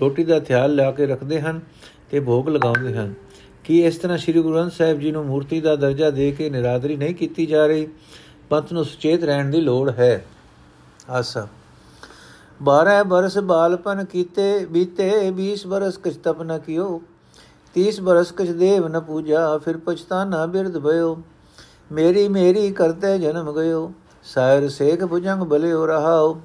ਰੋਟੀ 0.00 0.24
ਦਾ 0.24 0.40
ਥਿਆਲ 0.40 0.74
ਲਾ 0.74 0.90
ਕੇ 0.90 1.06
ਰੱਖਦੇ 1.06 1.40
ਹਨ 1.40 1.60
ਤੇ 2.10 2.20
ਭੋਗ 2.20 2.48
ਲਗਾਉਂਦੇ 2.48 2.94
ਹਨ। 2.94 3.14
ਕਿ 3.64 3.86
ਇਸ 3.86 3.96
ਤਰ੍ਹਾਂ 3.96 4.18
ਸ੍ਰੀ 4.18 4.32
ਗੁਰੂ 4.32 4.54
ਗ੍ਰੰਥ 4.54 4.72
ਸਾਹਿਬ 4.72 5.00
ਜੀ 5.00 5.12
ਨੂੰ 5.12 5.26
ਮੂਰਤੀ 5.26 5.60
ਦਾ 5.60 5.76
ਦਰਜਾ 5.76 6.10
ਦੇ 6.10 6.32
ਕੇ 6.32 6.50
ਨਿਰਾਦਰੀ 6.50 6.96
ਨਹੀਂ 6.96 7.14
ਕੀਤੀ 7.14 7.46
ਜਾ 7.46 7.66
ਰਹੀ? 7.66 7.86
ਪੰਥ 8.48 8.72
ਨੂੰ 8.72 8.84
ਸੁਚੇਤ 8.84 9.24
ਰਹਿਣ 9.24 9.50
ਦੀ 9.50 9.60
ਲੋੜ 9.60 9.90
ਹੈ। 9.90 10.24
ਆਸਾ। 11.10 11.48
12 12.62 13.02
ਬਰਸ 13.04 13.38
ਬਾਲਪਨ 13.38 14.04
ਕੀਤੇ, 14.04 14.66
ਬੀਤੇ 14.66 15.30
20 15.30 15.66
ਬਰਸ 15.66 15.96
ਕਿਛ 15.96 16.16
ਤਪ 16.16 16.42
ਨ 16.42 16.58
ਕਿਓ। 16.58 17.00
30 17.74 18.00
ਬਰਸ 18.00 18.32
ਕਿਛ 18.32 18.50
ਦੇਵ 18.50 18.88
ਨ 18.88 19.00
ਪੂਜਾ, 19.00 19.58
ਫਿਰ 19.58 19.76
ਪਛਤਾਨਾ 19.76 20.46
ਬਿਰਧ 20.46 20.78
ਭਇਓ। 20.78 21.16
ਮੇਰੀ 21.92 22.28
ਮੇਰੀ 22.28 22.70
ਕਰਤੇ 22.72 23.18
ਜਨਮ 23.18 23.52
ਗਇਓ, 23.52 23.92
ਸਾਇਰ 24.24 24.68
ਸੇਖ 24.68 25.04
ਭੁਜੰਗ 25.04 25.42
ਬਲਿਓ 25.42 25.86
ਰਹਾਓ। 25.86 26.40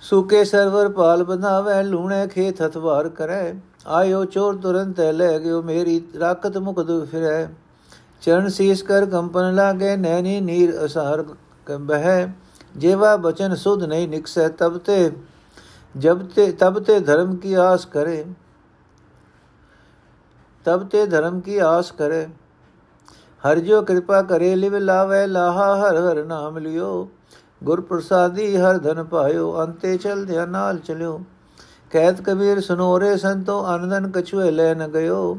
ਸੁਕੇ 0.00 0.44
ਸਰਵਰ 0.44 0.88
ਪਾਲ 0.88 1.24
ਬਨਾਵੇ 1.24 1.82
ਲੂਣੇ 1.82 2.26
ਖੇਤ 2.26 2.62
ਹਥਵਾਰ 2.62 3.08
ਕਰੈ। 3.08 3.54
ਆਇਓ 3.86 4.24
ਚੋਰ 4.24 4.56
ਤੁਰੰਤ 4.56 5.00
ਲੈ 5.00 5.38
ਗਿਓ 5.38 5.62
ਮੇਰੀ 5.62 6.02
ਰਾਕਤ 6.20 6.56
ਮੁਕਦ 6.58 7.04
ਫਿਰੈ। 7.04 7.48
ਚਰਨ 8.22 8.48
ਸੀਸ 8.48 8.82
ਕਰ 8.82 9.06
ਕੰਪਨ 9.06 9.54
ਲਾਗੇ, 9.54 9.96
ਨੈਣੀ 9.96 10.40
ਨੀਰ 10.40 10.84
ਅਸਾਰ 10.84 11.24
ਬਹਿ। 11.80 12.26
जेवा 12.76 13.16
बचन 13.16 13.54
सुध 13.54 13.82
नहीं 13.82 14.08
निकसे, 14.08 14.48
तब 14.48 14.76
ते, 14.76 15.16
जब 15.96 16.32
ते, 16.32 16.52
तब 16.52 16.82
ते 16.82 17.00
धर्म 17.00 17.36
की 17.36 17.54
आस 17.54 17.84
करे। 17.84 18.34
तब 20.66 20.88
ते 20.92 21.06
धर्म 21.06 21.40
की 21.40 21.58
आस 21.58 21.90
करे। 21.90 22.32
हर 23.42 23.58
जो 23.58 23.82
कृपा 23.82 24.22
करे, 24.22 24.54
लिव 24.54 24.76
लावे, 24.76 25.26
लाहा, 25.26 25.76
हर 25.76 25.96
हर 25.96 26.24
नाम 26.24 26.58
लियो। 26.58 27.08
गुर 27.64 27.80
प्रसादी, 27.80 28.56
हर 28.56 28.78
धन 28.78 29.02
पायो, 29.02 29.50
अंते 29.50 29.96
चल 29.96 30.24
ध्या 30.24 30.46
नाल 30.46 30.78
चलियो। 30.78 31.22
कैद 31.92 32.24
कबीर 32.26 32.60
सुनोरे, 32.60 33.16
संतो 33.16 33.60
अनदन 33.60 34.10
कछुए 34.10 34.50
ले 34.50 34.74
न 34.74 34.86
गयो। 34.86 35.38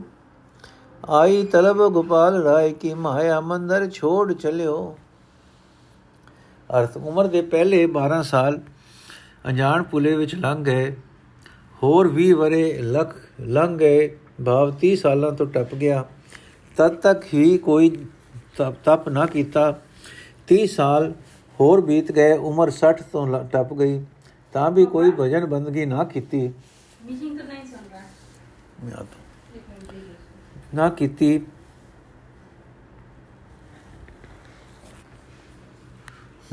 आई 1.09 1.43
तलब 1.43 1.93
गोपाल 1.93 2.33
राय 2.33 2.71
की 2.71 2.93
माया, 2.93 3.41
मंदर 3.41 3.87
छोड़ 3.87 4.33
चलियो। 4.33 4.95
ਅਰਥ 6.71 6.97
ਉਮਰ 6.97 7.27
ਦੇ 7.27 7.41
ਪਹਿਲੇ 7.41 7.85
12 7.85 8.21
ਸਾਲ 8.23 8.59
ਅਣਜਾਣ 9.47 9.83
ਪੁਲੇ 9.83 10.15
ਵਿੱਚ 10.15 10.35
ਲੰਘ 10.35 10.63
ਗਏ। 10.63 10.95
ਹੋਰ 11.83 12.07
20 12.07 12.31
ਵਰੇ 12.31 12.77
ਲੱਖ 12.81 13.15
ਲੰਘ 13.41 13.77
ਗਏ। 13.77 14.17
ਭਾਵ 14.45 14.71
30 14.71 14.95
ਸਾਲਾਂ 14.95 15.31
ਤੋਂ 15.31 15.45
ਟੱਪ 15.45 15.75
ਗਿਆ। 15.75 16.05
ਤਦ 16.77 16.95
ਤੱਕ 16.95 17.33
ਹੀ 17.33 17.57
ਕੋਈ 17.57 17.89
ਤਪ 18.83 19.09
ਨਾ 19.09 19.25
ਕੀਤਾ। 19.25 19.79
30 20.47 20.67
ਸਾਲ 20.67 21.13
ਹੋਰ 21.59 21.81
ਬੀਤ 21.81 22.11
ਗਏ। 22.11 22.31
ਉਮਰ 22.31 22.71
60 22.71 23.03
ਤੋਂ 23.11 23.43
ਟੱਪ 23.43 23.73
ਗਈ। 23.73 24.05
ਤਾਂ 24.53 24.71
ਵੀ 24.71 24.85
ਕੋਈ 24.85 25.11
ਭਜਨ 25.19 25.45
ਬੰਦਗੀ 25.45 25.85
ਨਾ 25.85 26.03
ਕੀਤੀ। 26.03 26.51
ਨਾ 30.73 30.89
ਕੀਤੀ। 30.89 31.41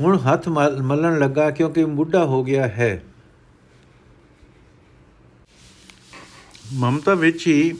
ਹੁਣ 0.03 0.17
ਹੱਥ 0.19 0.47
ਮਲਣ 0.49 1.17
ਲੱਗਾ 1.19 1.49
ਕਿਉਂਕਿ 1.49 1.83
ਬੁੱਢਾ 1.85 2.23
ਹੋ 2.25 2.43
ਗਿਆ 2.43 2.67
ਹੈ। 2.67 3.03
ਮਮਤਾ 6.73 7.13
ਵਿੱਚ 7.13 7.45
ਹੀ 7.47 7.75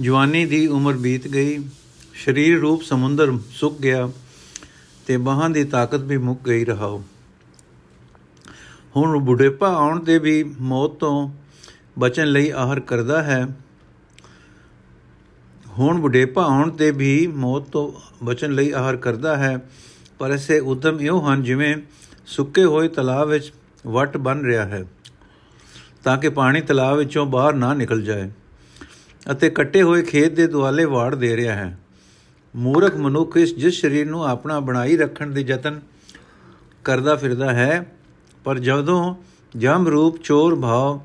ਜਵਾਨੀ 0.00 0.44
ਦੀ 0.46 0.66
ਉਮਰ 0.66 0.96
ਬੀਤ 0.96 1.26
ਗਈ। 1.28 1.58
ਸਰੀਰ 2.24 2.58
ਰੂਪ 2.60 2.82
ਸਮੁੰਦਰ 2.82 3.32
ਸੁੱਕ 3.50 3.80
ਗਿਆ 3.80 4.08
ਤੇ 5.06 5.16
ਬਾਹਾਂ 5.16 5.50
ਦੀ 5.50 5.64
ਤਾਕਤ 5.64 6.00
ਵੀ 6.00 6.16
ਮੁੱਕ 6.18 6.40
ਗਈ 6.46 6.64
ਰਹਾਓ 6.64 7.02
ਹੁਣ 8.96 9.18
ਬੁਢੇਪਾ 9.18 9.72
ਆਉਣ 9.74 10.04
ਤੇ 10.04 10.18
ਵੀ 10.18 10.42
ਮੌਤ 10.44 10.90
ਤੋਂ 10.90 11.30
ਬਚਣ 11.98 12.26
ਲਈ 12.26 12.50
ਆਹਰ 12.50 12.80
ਕਰਦਾ 12.80 13.22
ਹੈ। 13.22 13.46
ਹੁਣ 15.78 16.00
ਬੁਢੇਪਾ 16.00 16.44
ਆਉਣ 16.44 16.70
ਤੇ 16.70 16.90
ਵੀ 16.90 17.26
ਮੌਤ 17.26 17.68
ਤੋਂ 17.68 17.92
ਬਚਣ 18.24 18.52
ਲਈ 18.52 18.70
ਆਹਰ 18.70 18.96
ਕਰਦਾ 18.96 19.36
ਹੈ। 19.36 19.58
ਪਰ 20.18 20.30
ਇਸੇ 20.30 20.58
ਉਦਮ 20.60 21.00
ਇਹੋ 21.00 21.20
ਹਨ 21.22 21.42
ਜਿਵੇਂ 21.42 21.76
ਸੁੱਕੇ 22.26 22.64
ਹੋਏ 22.64 22.88
ਤਲਾਬ 22.88 23.28
ਵਿੱਚ 23.28 23.52
ਵਟ 23.86 24.16
ਬਣ 24.16 24.42
ਰਿਹਾ 24.42 24.64
ਹੈ, 24.64 24.84
ਤਾਂ 26.04 26.16
ਕਿ 26.18 26.28
ਪਾਣੀ 26.28 26.60
ਤਲਾਬ 26.60 26.98
ਵਿੱਚੋਂ 26.98 27.26
ਬਾਹਰ 27.26 27.54
ਨਾ 27.54 27.72
ਨਿਕਲ 27.74 28.02
ਜਾਏ 28.02 28.30
ਅਤੇ 29.32 29.50
ਕੱਟੇ 29.50 29.82
ਹੋਏ 29.82 30.02
ਖੇਤ 30.02 30.32
ਦੇ 30.32 30.46
ਦੁਆਲੇ 30.46 30.84
ਵਾੜ 30.84 31.14
ਦੇ 31.14 31.36
ਰਿਹਾ 31.36 31.54
ਹੈ। 31.54 31.78
ਮੂਰਖ 32.54 32.96
ਮਨੁੱਖ 32.96 33.36
ਇਸ 33.36 33.54
ਜਿਸ 33.56 33.80
ਸਰੀਰ 33.80 34.06
ਨੂੰ 34.06 34.24
ਆਪਣਾ 34.26 34.58
ਬਣਾਈ 34.60 34.96
ਰੱਖਣ 34.96 35.30
ਦੇ 35.30 35.40
ਯਤਨ 35.40 35.80
ਕਰਦਾ 36.84 37.16
ਫਿਰਦਾ 37.16 37.52
ਹੈ, 37.52 37.86
ਪਰ 38.44 38.58
ਜਦੋਂ 38.58 39.14
ਜਮ 39.56 39.88
ਰੂਪ 39.88 40.22
ਚੋਰ 40.22 40.54
ਭਾਵ 40.60 41.00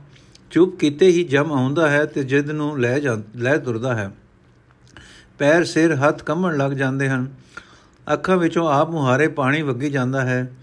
ਚੁੱਪ 0.51 0.75
ਕੀਤੇ 0.75 1.07
ਹੀ 1.07 1.23
ਜਮ 1.23 1.51
ਆਉਂਦਾ 1.51 1.89
ਹੈ 1.89 2.05
ਤੇ 2.05 2.23
ਜਿੱਦ 2.23 2.51
ਨੂੰ 2.51 2.79
ਲੈ 2.79 2.99
ਲੈ 3.35 3.57
ਤੁਰਦਾ 3.57 3.95
ਹੈ। 3.95 4.11
ਪੈਰ 5.39 5.63
ਸਿਰ 5.63 5.95
ਹੱਥ 5.95 6.23
ਕੰਮਣ 6.23 6.57
ਲੱਗ 6.57 6.71
ਜਾਂਦੇ 6.71 7.09
ਹਨ। 7.09 7.27
ਅੱਖਾਂ 8.13 8.37
ਵਿੱਚੋਂ 8.37 8.71
ਆਪ 8.71 8.89
ਮੁਹਾਰੇ 8.89 9.27
ਪਾਣੀ 9.27 9.61
ਵਗੀ 9.61 9.89
ਜਾਂਦਾ 9.89 10.21
ਹੈ। 10.21 10.57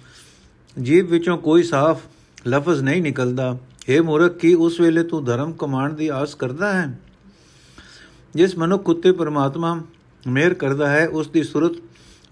ਜੀਭ 0.83 1.11
ਵਿੱਚੋਂ 1.11 1.39
ਕੋਈ 1.39 1.63
ਸਾਫ਼ 1.63 2.03
ਲਫ਼ਜ਼ 2.49 2.83
ਨਹੀਂ 2.83 3.03
ਨਿਕਲਦਾ। 3.03 3.59
हे 3.91 4.05
ਮੂਰਖ, 4.05 4.37
ਕੀ 4.37 4.55
ਉਸ 4.55 4.81
ਵੇਲੇ 4.81 5.03
ਤੂੰ 5.03 5.25
ਧਰਮ 5.25 5.53
ਕਮਾਣ 5.53 5.93
ਦੀ 5.93 6.09
ਆਸ 6.09 6.35
ਕਰਦਾ 6.35 6.73
ਹੈ? 6.73 6.99
ਜਿਸ 8.35 8.59
ਮਨੁੱਖ 8.59 8.89
ਉਤੇ 8.89 9.13
ਪਰਮਾਤਮਾ 9.13 9.83
ਮਿਹਰ 10.27 10.55
ਕਰਦਾ 10.55 10.91
ਹੈ, 10.91 11.09
ਉਸ 11.09 11.29
ਦੀ 11.29 11.43
ਸੁਰਤ 11.43 11.77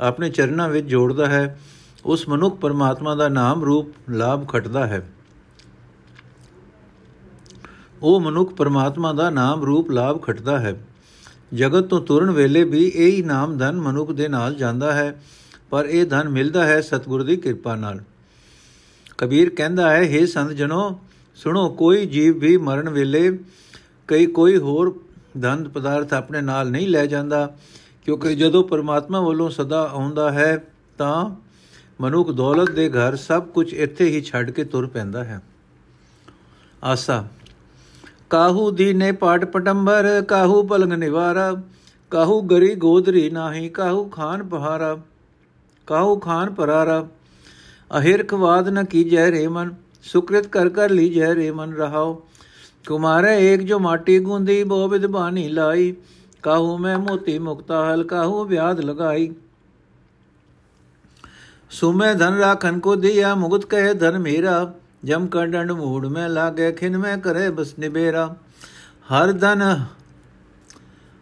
ਆਪਣੇ 0.01 0.31
ਚਰਨਾਂ 0.31 0.69
ਵਿੱਚ 0.69 0.87
ਜੋੜਦਾ 0.87 1.27
ਹੈ। 1.27 1.61
ਉਸ 2.07 2.29
ਮਨੁੱਖ 2.29 2.57
ਪਰਮਾਤਮਾ 2.57 3.15
ਦਾ 3.15 3.29
ਨਾਮ 3.29 3.65
ਰੂਪ 3.65 3.89
ਲਾਭ 4.11 4.49
ਖਟਦਾ 4.49 4.87
ਹੈ। 4.87 5.11
ਉਹ 8.03 8.21
ਮਨੁੱਖ 8.21 8.55
ਪਰਮਾਤਮਾ 8.55 9.13
ਦਾ 9.13 9.31
ਨਾਮ 9.31 9.65
ਰੂਪ 9.65 9.91
ਲਾਭ 9.91 10.23
ਖਟਦਾ 10.23 10.59
ਹੈ। 10.59 10.85
ਜਗਤ 11.53 11.85
ਤੋਂ 11.85 12.01
ਤੁਰਨ 12.01 12.31
ਵੇਲੇ 12.31 12.65
ਵੀ 12.65 12.85
ਇਹ 12.87 13.11
ਹੀ 13.13 13.23
ਨਾਮ 13.23 13.57
ਧਨ 13.59 13.81
ਮਨੁੱਖ 13.81 14.11
ਦੇ 14.13 14.29
ਨਾਲ 14.29 14.55
ਜਾਂਦਾ 14.55 14.93
ਹੈ, 14.93 15.15
ਪਰ 15.71 15.85
ਇਹ 15.85 16.07
ਧਨ 16.07 16.29
ਮਿਲਦਾ 16.29 16.67
ਹੈ 16.67 16.81
ਸਤਿਗੁਰ 16.81 17.23
ਦੀ 17.23 17.37
ਕਿਰਪਾ 17.37 17.75
ਨਾਲ। 17.77 18.01
ਕਬੀਰ 19.19 19.51
ਕਹਿੰਦਾ 19.51 19.91
ਹੈ 19.91 20.03
हे 20.11 20.27
ਸੰਤ 20.27 20.53
ਜਨੋ, 20.53 20.99
ਸੁਣੋ, 21.39 21.69
ਕੋਈ 21.71 22.07
ਜੀਵ 22.07 22.39
ਵੀ 22.39 22.57
ਮਰਨ 22.57 22.89
ਵੇਲੇ 22.89 23.31
ਕਈ 24.09 24.27
ਕੋਈ 24.27 24.57
ਹੋਰ 24.57 24.95
ਧਨ 25.41 25.69
ਪਦਾਰਥ 25.69 26.13
ਆਪਣੇ 26.15 26.41
ਨਾਲ 26.41 26.71
ਨਹੀਂ 26.71 26.89
ਲੈ 26.89 27.07
ਜਾਂਦਾ, 27.07 27.47
ਕਿਉਂਕਿ 28.07 28.35
ਜਦੋਂ 28.35 28.63
ਪਰਮਾਤਮਾ 28.65 29.21
ਵੱਲੋਂ 29.21 29.49
ਸਦਾ 29.51 29.83
ਆਉਂਦਾ 29.93 30.31
ਹੈ, 30.33 30.65
ਤਾਂ 30.99 31.31
ਮਨੁੱਖ 32.01 32.31
ਦੌਲਤ 32.31 32.71
ਦੇ 32.71 32.89
ਘਰ 32.89 33.17
ਸਭ 33.17 33.47
ਕੁਝ 33.47 33.73
ਇੱਥੇ 33.75 34.05
ਹੀ 34.07 34.21
ਛੱਡ 34.23 34.51
ਕੇ 34.51 34.65
ਤੁਰ 34.65 34.87
ਪੈਂਦਾ 34.87 35.25
ਹੈ। 35.25 35.41
ਆਸਾ। 36.83 37.25
ਕਾਹੂ 38.35 38.71
ਦੀਨੇ 38.71 39.13
ਪਾਟ 39.13 39.45
ਪਟੰਬਰ, 39.45 40.23
ਕਾਹੂ 40.29 40.63
ਪਲੰਗ 40.63 40.93
ਨਿਵਾਰਾ, 40.93 41.63
ਕਾਹੂ 42.11 42.41
ਗਰੀ 42.43 42.75
ਗੋਦਰੀ 42.75 43.31
ਨਾਹੀ, 43.31 43.69
ਕਾਹੂ 43.69 44.09
ਖਾਨ 44.09 44.43
ਪਹਾਰਾ, 44.45 44.99
ਕਾਹੂ 45.87 46.19
ਖਾਨ 46.19 46.55
ਪਰਾਰਾ। 46.55 47.07
ਅਹਿਰਖਵਾਦ 47.99 48.69
ਨ 48.69 48.85
ਕੀਜੈ 48.85 49.31
ਰੇ 49.31 49.47
ਮਨ, 49.49 49.75
ਸੁਕ੍ਰਿਤ 50.03 50.47
ਕਰ 50.47 50.69
ਕਰ 50.69 50.91
ਲੀਜੈ 50.91 51.35
ਰੇ 51.35 51.51
ਮਨ 51.51 51.75
ਰਹਾਓ 51.75 52.23
ਕੁਮਾਰੇ 52.89 53.53
ਏਕ 53.53 53.61
ਜੋ 53.61 53.79
ਮਾਟੀ 53.79 54.19
ਗੁੰਦੀ, 54.19 54.65
ਬੋ 54.65 54.89
ਵਿਦ 54.89 55.07
ਬਾਣੀ 55.07 55.49
ਲਾਈ। 55.49 55.95
ਕਾਹੂ 56.43 56.79
ਮੈਂ 56.79 56.99
ਮੋਤੀ 56.99 57.39
ਮੁਕਤਾ 57.39 57.95
ਹਲ, 57.95 58.05
ਕਾਹੂ 58.05 58.45
ਵਿਆਦ 58.45 58.81
ਲਗਾਈ। 58.81 59.35
ਸੁਮੇ 61.71 62.15
ਧਨ 62.15 62.35
ਰਾਖਨ 62.35 62.79
ਕੋ 62.79 62.95
ਦਿਆ 62.95 63.35
ਮੁਗਤ 63.35 63.65
ਕਹੇ 63.65 63.95
ਧਨ 63.95 64.19
ਮੇਰਾ। 64.19 64.73
ਜਮ 65.05 65.27
ਕਰ 65.27 65.47
ਡੰਡ 65.47 65.73
ਮੂੜ 65.73 66.07
ਮੈਂ 66.07 66.29
ਲਾਗੇ 66.29 66.71
ਖਿਨ 66.73 66.97
ਮੈਂ 66.99 67.17
ਕਰੇ 67.19 67.49
ਬਸ 67.51 67.75
ਨਿਬੇਰਾ 67.79 68.27
ਹਰ 69.13 69.33
ਧਨ 69.33 69.63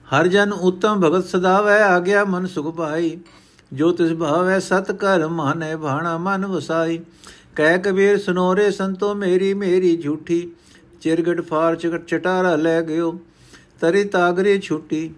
ਹਰ 0.09 0.27
ਜਨ 0.27 0.53
ਉਤਮ 0.53 1.01
ਭਗਤ 1.01 1.25
ਸਦਾਵੈ 1.27 1.81
ਆ 1.83 1.99
ਗਿਆ 2.01 2.25
ਮਨ 2.25 2.47
ਸੁਖ 2.47 2.75
ਪਾਈ 2.77 3.19
ਜੋ 3.73 3.91
ਤਿਸ 3.93 4.13
ਭਾਵੈ 4.13 4.59
ਸਤ 4.59 4.93
ਕਰ 4.93 5.27
ਮਾਨੇ 5.29 5.75
ਭਾਣਾ 5.77 6.17
ਮਨ 6.19 6.47
ਵਸਾਈ 6.47 7.01
ਕਹਿ 7.57 7.79
ਕਬੀਰ 7.79 8.19
ਸੁਨੋਰੇ 8.19 8.71
ਸੰਤੋ 8.71 9.15
ਮੇਰੀ 9.15 9.53
ਮੇਰੀ 9.55 9.97
ਝੂਠੀ 9.97 10.49
ਚਿਰਗੜ 11.01 11.41
ਫਾਰ 11.41 11.77
ਚਟਾਰਾ 11.77 12.55
ਲੈ 12.57 12.81
ਗਿਓ 12.83 13.13
ਤਰੀ 13.81 14.05
ਤਾਗਰੇ 14.05 14.59
ਛੁੱਟੀ 14.59 15.09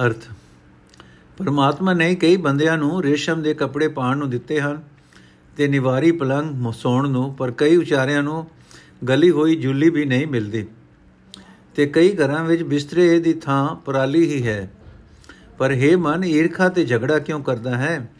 ਅਰਥ। 0.00 0.28
ਪਰਮਾਤਮਾ 1.38 1.92
ਨੇ 1.92 2.14
ਕਈ 2.14 2.36
ਬੰਦਿਆਂ 2.36 2.78
ਨੂੰ 2.78 3.02
ਰੇਸ਼ਮ 3.02 3.42
ਦੇ 3.42 3.54
ਕੱਪੜੇ 3.54 3.88
ਪਾਣ 3.88 4.16
ਨੂੰ 4.16 4.30
ਦਿੱਤੇ 4.30 4.60
ਹਨ 4.60 4.82
ਤੇ 5.56 5.68
ਨਿਵਾਰੀ 5.68 6.12
ਪਲੰਗ 6.12 6.72
ਸੌਣ 6.72 7.08
ਨੂੰ, 7.08 7.34
ਪਰ 7.34 7.50
ਕਈ 7.50 7.76
ਉਚਾਰਿਆਂ 7.76 8.22
ਨੂੰ 8.22 8.46
ਗਲੀ 9.08 9.30
ਹੋਈ 9.30 9.56
ਜੁੱਲੀ 9.56 9.90
ਵੀ 9.90 10.04
ਨਹੀਂ 10.04 10.26
ਮਿਲਦੀ। 10.26 10.66
ਤੇ 11.74 11.86
ਕਈ 11.86 12.16
ਘਰਾਂ 12.16 12.44
ਵਿੱਚ 12.44 12.62
ਬਿਸਤਰੇ 12.62 13.18
ਦੀ 13.20 13.32
ਥਾਂ 13.32 13.74
ਪਰਾਲੀ 13.76 14.34
ਹੀ 14.34 14.46
ਹੈ। 14.46 14.72
ਪਰ 15.58 15.72
हे 15.72 15.98
ਮਨ, 15.98 16.24
ਈਰਖਾ 16.24 16.68
ਤੇ 16.68 16.84
ਝਗੜਾ 16.84 17.18
ਕਿਉਂ 17.18 17.42
ਕਰਦਾ 17.42 17.76
ਹੈ? 17.76 18.10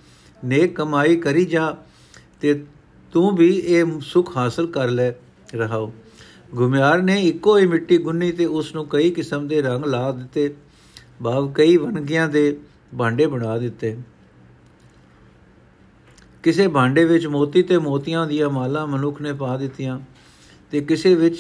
ਨੇਕ 0.45 0.77
ਕਮਾਈ 0.77 1.17
ਕਰੀ 1.17 1.45
ਜਾ 1.45 1.77
ਤੇ 2.41 2.65
ਤੂੰ 3.13 3.37
ਵੀ 3.37 3.51
ਇਹ 3.59 4.01
ਸੁਖ 4.01 4.37
ਹਾਸਲ 4.37 4.67
ਕਰ 4.67 4.89
ਲੈ, 4.89 5.13
ਰਹਾਓ। 5.55 5.93
ਗੁਮਿਆਰ 6.55 7.03
ਨੇ 7.03 7.23
ਇੱਕੋ 7.23 7.59
ਹੀ 7.59 7.67
ਮਿੱਟੀ 7.67 7.99
ਗੁੰਨੀ 7.99 8.33
ਤੇ 8.33 8.47
ਉਸ 8.47 8.75
ਨੂੰ 8.75 8.87
ਕਈ 8.89 9.11
ਕਿਸਮ 9.11 9.49
ਦੇ 9.49 9.63
ਰੰਗ 9.63 9.85
ਲਾ 9.85 10.13
ਦਿੱਤੇ। 10.13 10.55
ਭਾਵ 11.23 11.53
ਕਈ 11.53 11.77
ਵਣਗੀਆਂ 11.77 12.29
ਦੇ 12.29 12.57
ਭਾਂਡੇ 12.99 13.27
ਬਣਾ 13.27 13.59
ਦਿੱਤੇ। 13.59 13.97
ਕਿਸੇ 16.43 16.69
ਭਾਂਡੇ 16.69 17.05
ਵਿੱਚ 17.05 17.27
ਮੋਤੀ 17.27 17.63
ਤੇ 17.63 17.79
ਮੋਤੀਆਂ 17.79 18.27
ਦੀਆਂ 18.27 18.51
ਮਾਲਾ 18.51 18.87
ਮਨੁੱਖ 18.87 19.21
ਨੇ 19.21 19.33
ਪਾ 19.33 19.57
ਦਿੱਤੀਆਂ 19.57 20.01
ਤੇ 20.71 20.81
ਕਿਸੇ 20.81 21.15
ਵਿੱਚ 21.15 21.39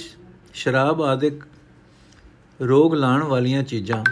ਸ਼ਰਾਬ 0.54 1.02
ਆਦਿਕ 1.02 1.44
ਰੋਗ 2.60 2.94
ਲਾਣ 2.94 3.22
ਵਾਲੀਆਂ 3.22 3.62
ਚੀਜ਼ਾਂ। 3.62 4.04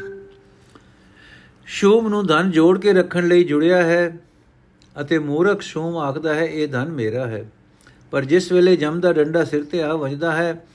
ਸ਼ੂਮ 1.67 2.09
ਨੂੰ 2.09 2.27
ਧਨ 2.27 2.51
ਜੋੜ 2.51 2.79
ਕੇ 2.81 2.93
ਰੱਖਣ 2.93 3.29
ਲਈ 3.29 3.45
ਜੁੜਿਆ 3.45 3.83
ਹੈ 3.83 4.19
ਅਤੇ 5.01 5.19
ਮੂਰਖ 5.19 5.61
ਸ਼ੂਮ 5.61 5.97
ਆਖਦਾ 5.97 6.35
ਹੈ, 6.35 6.45
ਇਹ 6.45 6.69
ਧਨ 6.69 6.89
ਮੇਰਾ 6.89 7.27
ਹੈ। 7.27 7.51
ਪਰ 8.11 8.25
ਜਿਸ 8.25 8.53
ਵੇਲੇ 8.53 8.77
ਜਮ 8.77 9.01
ਦਾ 9.01 9.13
ਡੰਡਾ 9.13 9.45
ਸਿਰ 9.45 9.65
ਤੇ 9.65 9.83
ਆ 9.83 9.95
ਵੱਜਦਾ 9.95 10.33
ਹੈ 10.33 10.67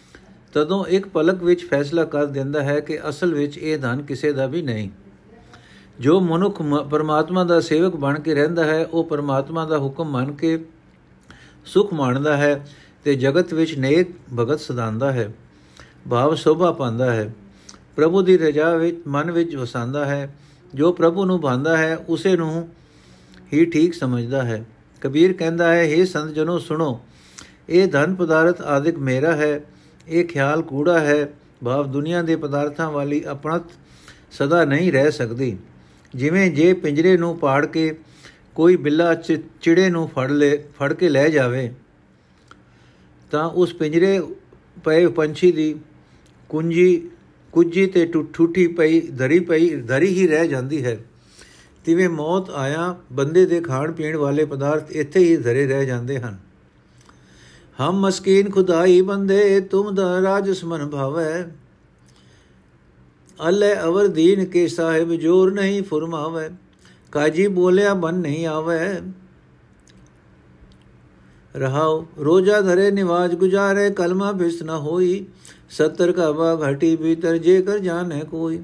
ਤਦੋਂ 0.53 0.85
ਇੱਕ 0.85 1.07
ਪਲਕ 1.07 1.43
ਵਿੱਚ 1.43 1.69
ਫੈਸਲਾ 1.69 2.03
ਕਰ 2.05 2.25
ਦਿੰਦਾ 2.25 2.63
ਹੈ 2.63 2.79
ਕਿ 2.79 3.09
ਅਸਲ 3.09 3.33
ਵਿੱਚ 3.33 3.57
ਇਹ 3.57 3.79
ਧਨ 3.79 4.01
ਕਿਸੇ 4.01 4.31
ਦਾ 4.33 4.45
ਵੀ 4.45 4.61
ਨਹੀਂ। 4.61 4.89
ਜੋ 5.99 6.19
ਮਨੁੱਖ 6.19 6.61
ਪਰਮਾਤਮਾ 6.91 7.43
ਦਾ 7.43 7.59
ਸੇਵਕ 7.59 7.95
ਬਣ 7.95 8.19
ਕੇ 8.19 8.33
ਰਹਿੰਦਾ 8.35 8.63
ਹੈ, 8.63 8.85
ਉਹ 8.85 9.03
ਪਰਮਾਤਮਾ 9.03 9.65
ਦਾ 9.65 9.77
ਹੁਕਮ 9.77 10.11
ਮੰਨ 10.11 10.31
ਕੇ 10.31 10.65
ਸੁਖ 11.65 11.93
ਮਾਣਦਾ 11.93 12.37
ਹੈ 12.37 12.67
ਤੇ 13.03 13.15
ਜਗਤ 13.15 13.53
ਵਿੱਚ 13.53 13.77
ਨੇਕ 13.77 14.07
ਭਗਤ 14.39 14.59
ਸਦਾਂਦਾ 14.59 15.11
ਹੈ। 15.11 15.33
ਭਾਵ 16.09 16.35
ਸੋਭਾ 16.35 16.71
ਪਾਉਂਦਾ 16.71 17.11
ਹੈ। 17.11 17.33
ਪ੍ਰਭੂ 17.95 18.21
ਦੀ 18.21 18.37
ਰਜਾ 18.37 18.75
ਵਿੱਚ, 18.75 19.01
ਮਨ 19.07 19.31
ਵਿੱਚ 19.31 19.55
ਵਸਾਂਦਾ 19.55 20.05
ਹੈ। 20.05 20.35
ਜੋ 20.75 20.91
ਪ੍ਰਭੂ 20.91 21.25
ਨੂੰ 21.25 21.41
ਭਾਂਦਾ 21.41 21.77
ਹੈ, 21.77 21.97
ਉਸੇ 21.97 22.35
ਨੂੰ 22.37 22.69
ਹੀ 23.53 23.65
ਠੀਕ 23.65 23.93
ਸਮਝਦਾ 23.93 24.43
ਹੈ। 24.43 24.65
ਕਬੀਰ 25.01 25.33
ਕਹਿੰਦਾ 25.33 25.73
ਹੈ 25.73 25.95
हे 25.95 26.05
ਸੰਤ 26.07 26.33
ਜਨੋ, 26.33 26.57
ਸੁਣੋ, 26.59 26.99
ਇਹ 27.69 27.87
ਧਨ 27.87 28.15
ਪਦਾਰਥ 28.15 28.61
ਆਦਿਕ 28.61 28.97
ਮੇਰਾ 28.97 29.35
ਹੈ। 29.35 29.61
ਇਹ 30.07 30.25
ਖਿਆਲ 30.25 30.61
ਕੂੜਾ 30.61 30.99
ਹੈ, 30.99 31.27
ਭਾਵ 31.65 31.91
ਦੁਨੀਆ 31.91 32.21
ਦੇ 32.21 32.35
ਪਦਾਰਥਾਂ 32.35 32.89
ਵਾਲੀ 32.91 33.23
ਆਪਣਤ 33.23 33.71
ਸਦਾ 34.31 34.63
ਨਹੀਂ 34.65 34.91
ਰਹਿ 34.91 35.11
ਸਕਦੀ। 35.11 35.57
ਜਿਵੇਂ 36.13 36.49
ਜੇ 36.51 36.71
ਪਿੰਜਰੇ 36.73 37.17
ਨੂੰ 37.17 37.37
ਪਾੜ 37.37 37.65
ਕੇ 37.65 37.91
ਕੋਈ 38.55 38.75
ਬਿੱਲਾ 38.75 39.13
ਚਿੜੇ 39.15 39.89
ਨੂੰ 39.89 40.07
ਫੜ 40.07 40.29
ਲੈ, 40.31 40.55
ਫੜ 40.77 40.93
ਕੇ 40.93 41.09
ਲੈ 41.09 41.27
ਜਾਵੇ, 41.29 41.69
ਤਾਂ 43.31 43.43
ਉਸ 43.45 43.73
ਪਿੰਜਰੇ 43.73 44.19
ਪਏ 44.85 45.07
ਪੰਛੀ 45.07 45.51
ਦੀ 45.51 45.75
ਕੁੰਜੀ, 46.49 47.09
ਕੁੱਜੀ 47.53 47.85
ਤੇ 47.85 48.05
ਠੂਠੀ 48.33 48.67
ਪਈ, 48.67 48.99
ਧਰੀ 49.17 49.39
ਪਈ, 49.39 49.69
ਧਰੀ 49.81 50.07
ਹੀ 50.07 50.27
ਰਹਿ 50.27 50.47
ਜਾਂਦੀ 50.47 50.83
ਹੈ। 50.85 50.97
ਤਿਵੇਂ 51.85 52.09
ਮੌਤ 52.09 52.49
ਆਇਆ, 52.49 52.95
ਬੰਦੇ 53.11 53.45
ਦੇ 53.45 53.59
ਖਾਣ 53.61 53.91
ਪੀਣ 53.91 54.15
ਵਾਲੇ 54.17 54.45
ਪਦਾਰਥ 54.45 54.91
ਇੱਥੇ 54.91 55.19
ਹੀ 55.19 55.37
ਧਰੇ 55.37 55.65
ਰਹਿ 55.67 55.85
ਜਾਂਦੇ 55.85 56.19
ਹਨ। 56.19 56.37
ਹਮ 57.77 57.99
ਮਸਕੀਨ 57.99 58.49
ਖੁਦਾਈ 58.49 59.01
ਬੰਦੇ 59.01 59.59
ਤੁਮ 59.61 59.93
ਦਾ 59.95 60.21
ਰਾਜਸ 60.21 60.63
ਮਨ 60.65 60.85
ਭਾਵੈ 60.89 61.45
ਅਲੇ 63.39 63.73
ਅਵਰ 63.79 64.07
ਦੀਨ 64.07 64.45
ਕੇ 64.45 64.67
ਸਾਹਿਬ 64.67 65.13
ਜੋਰ 65.13 65.51
ਨਹੀਂ 65.53 65.81
ਫਰਮਾਵੇ 65.83 66.49
ਕਾਜੀ 67.13 67.47
ਬੋਲਿਆ 67.47 67.93
ਬਨ 67.93 68.15
ਨਹੀਂ 68.15 68.45
ਆਵੇ 68.47 68.79
ਰਹਾਉ 71.55 72.05
ਰੋਜਾ 72.19 72.61
ਧਰੇ 72.61 72.89
ਨਿਵਾਜ 72.91 73.35
ਗੁਜਾਰੇ 73.35 73.89
ਕਲਮਾ 73.89 74.31
ਬਿਸ 74.31 74.61
ਨ 74.63 74.69
ਹੋਈ 74.79 75.25
ਸਤਰ 75.69 76.11
ਕਾ 76.11 76.31
ਬਾ 76.31 76.55
ਘਟੀ 76.63 76.95
ਭੀਤਰ 76.95 77.37
ਜੇ 77.37 77.61
ਕਰ 77.61 77.77
ਜਾਣੇ 77.79 78.19
ਕੋਈ 78.21 78.59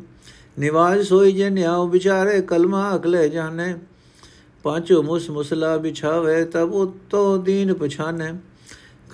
ਨਿਵਾਜ 0.60 1.02
ਸੋਈ 1.02 1.32
ਜੇ 1.32 1.50
ਨਿਆਉ 1.50 1.88
ਵਿਚਾਰੇ 1.88 2.42
ਕਲਮਾ 2.42 2.96
ਅਕਲੇ 2.96 3.28
ਜਾਣੇ 3.30 3.74
ਪਾਂਚੋ 4.66 5.02
ਮੁਸ 5.04 5.30
ਮੁਸਲਾ 5.30 5.76
ਬਿਛਾਵੇ 5.78 6.44
ਤਬ 6.46 6.74
ਉਤੋ 6.74 7.38
ਦੀਨ 7.38 7.74
ਪਛਾਨੇ 7.74 8.32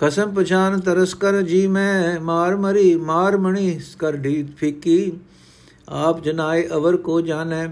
ਖਸਮ 0.00 0.30
ਪਛਾਨ 0.34 0.80
ਤਰਸ 0.80 1.12
ਕਰ 1.14 1.40
ਜੀ 1.42 1.66
ਮੈਂ, 1.66 2.20
ਮਾਰ 2.20 2.56
ਮਰੀ, 2.56 2.94
ਮਾਰ 2.96 3.36
ਮਣੀ 3.36 3.78
ਕਰ 3.98 4.16
ਢੀ 4.16 4.42
ਫੀਕੀ। 4.58 5.12
ਆਪ 5.88 6.22
ਜਨਾਏ 6.22 6.66
ਅਵਰ 6.68 6.96
ਕੋ 6.96 7.20
ਜਾਣੈ, 7.20 7.66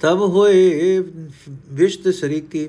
ਤਬ 0.00 0.20
ਹੋਏ 0.28 0.98
ਵਿਸ਼ਤ 1.70 2.08
ਸਰੀਕੀ। 2.08 2.68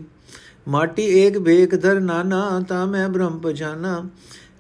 ਮਾਟੀ 0.68 1.04
ਏਕ 1.20 1.38
ਬੇਕ 1.38 1.76
ਧਰ 1.76 2.00
ਨਾਨਾ, 2.00 2.60
ਤਾ 2.68 2.86
ਮੈਂ 2.86 3.08
ਬ੍ਰਹਮ 3.10 3.40
ਪਛਾਨਾ। 3.40 4.04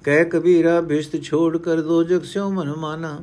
ਕਹਿ 0.03 0.25
ਕਬੀਰਾ, 0.25 0.79
ਬਿਸ਼ਤ 0.81 1.21
ਛੋੜ 1.23 1.57
ਕਰ 1.57 1.81
ਦੋ 1.81 2.01
ਜਗ 2.03 2.23
ਸਿਓ 2.23 2.49
ਮਨ 2.49 2.73
ਮਾਨਾ। 2.75 3.17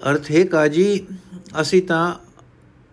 ਅਰਥ 0.00 0.30
ਹੈ 0.30 0.44
ਕਾਜੀ, 0.44 1.06
ਅਸੀਂ 1.60 1.82
ਤਾਂ 1.82 2.14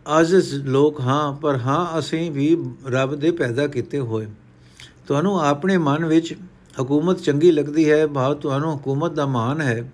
ਆਜ਼ਿਜ਼ 0.06 0.54
ਲੋਕ 0.68 1.02
ਹਾਂ, 1.02 1.34
ਪਰ 1.34 1.58
ਹਾਂ 1.58 2.00
ਅਸੀਂ 2.00 2.30
ਵੀ 2.32 2.56
ਰੱਬ 2.88 3.16
ਦੇ 3.16 3.32
ਪੈਦਾ 3.32 3.68
ਕੀਤੇ 3.68 4.00
ਹੋਏ। 4.00 4.28
ਤੁਹਾਨੂੰ 5.10 5.42
ਆਪਣੇ 5.42 5.78
ਮਨ 5.78 6.06
ਵਿੱਚ 6.06 6.36
ਹਕੂਮਤ 6.82 7.20
ਚੰਗੀ 7.20 7.52
ਲੱਗਦੀ 7.52 7.92
ਹੈ 7.92 8.08
ਭਾਵ 8.08 8.34
ਤੁਹਾਨੂੰ 8.34 8.78
ਹਕੂਮਤ 8.78 9.12
ਦਾ 9.12 9.26
ਮਾਨ 9.26 9.62
ਹੈ। 9.62 9.92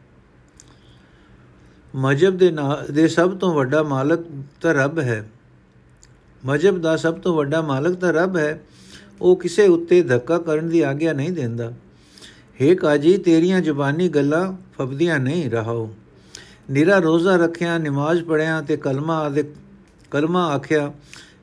ਮਜਬ 1.95 2.37
ਦੇ 2.37 2.53
ਦੇ 2.91 3.07
ਸਭ 3.07 3.37
ਤੋਂ 3.37 3.53
ਵੱਡਾ 3.53 3.83
ਮਾਲਕ 3.83 4.19
ਤਾਂ 4.61 4.73
ਰੱਬ 4.73 4.99
ਹੈ। 4.99 5.31
ਮਜਬ 6.45 6.81
ਦਾ 6.81 6.97
ਸਭ 6.97 7.13
ਤੋਂ 7.13 7.35
ਵੱਡਾ 7.37 7.61
ਮਾਲਕ 7.61 7.97
ਤਾਂ 7.97 8.13
ਰੱਬ 8.13 8.37
ਹੈ। 8.37 8.61
ਉਹ 9.21 9.35
ਕਿਸੇ 9.35 9.67
ਉੱਤੇ 9.67 10.01
ਧੱਕਾ 10.01 10.37
ਕਰਨ 10.37 10.69
ਦੀ 10.69 10.81
ਆਗਿਆ 10.81 11.13
ਨਹੀਂ 11.13 11.31
ਦਿੰਦਾ। 11.31 11.73
ਹੇ 12.61 12.75
ਕਾਜੀ, 12.75 13.17
ਤੇਰੀਆਂ 13.17 13.61
ਜ਼ੁਬਾਨੀ 13.61 14.09
ਗੱਲਾਂ 14.09 14.53
ਫਬਦੀਆਂ 14.77 15.19
ਨਹੀਂ, 15.19 15.51
ਰਹਾਓ। 15.51 15.89
ਨਿਰਾ 16.71 16.97
ਰੋਜ਼ਾ 16.97 17.35
ਰੱਖਿਆ, 17.35 17.77
ਨਮਾਜ਼ 17.77 18.23
ਪੜਿਆ 18.23 18.61
ਤੇ 18.61 18.77
ਕਲਮਾ 18.77 19.17
ਆਦਿ 19.17 19.43
ਕਲਮਾ 20.11 20.47
ਆਖਿਆ 20.47 20.93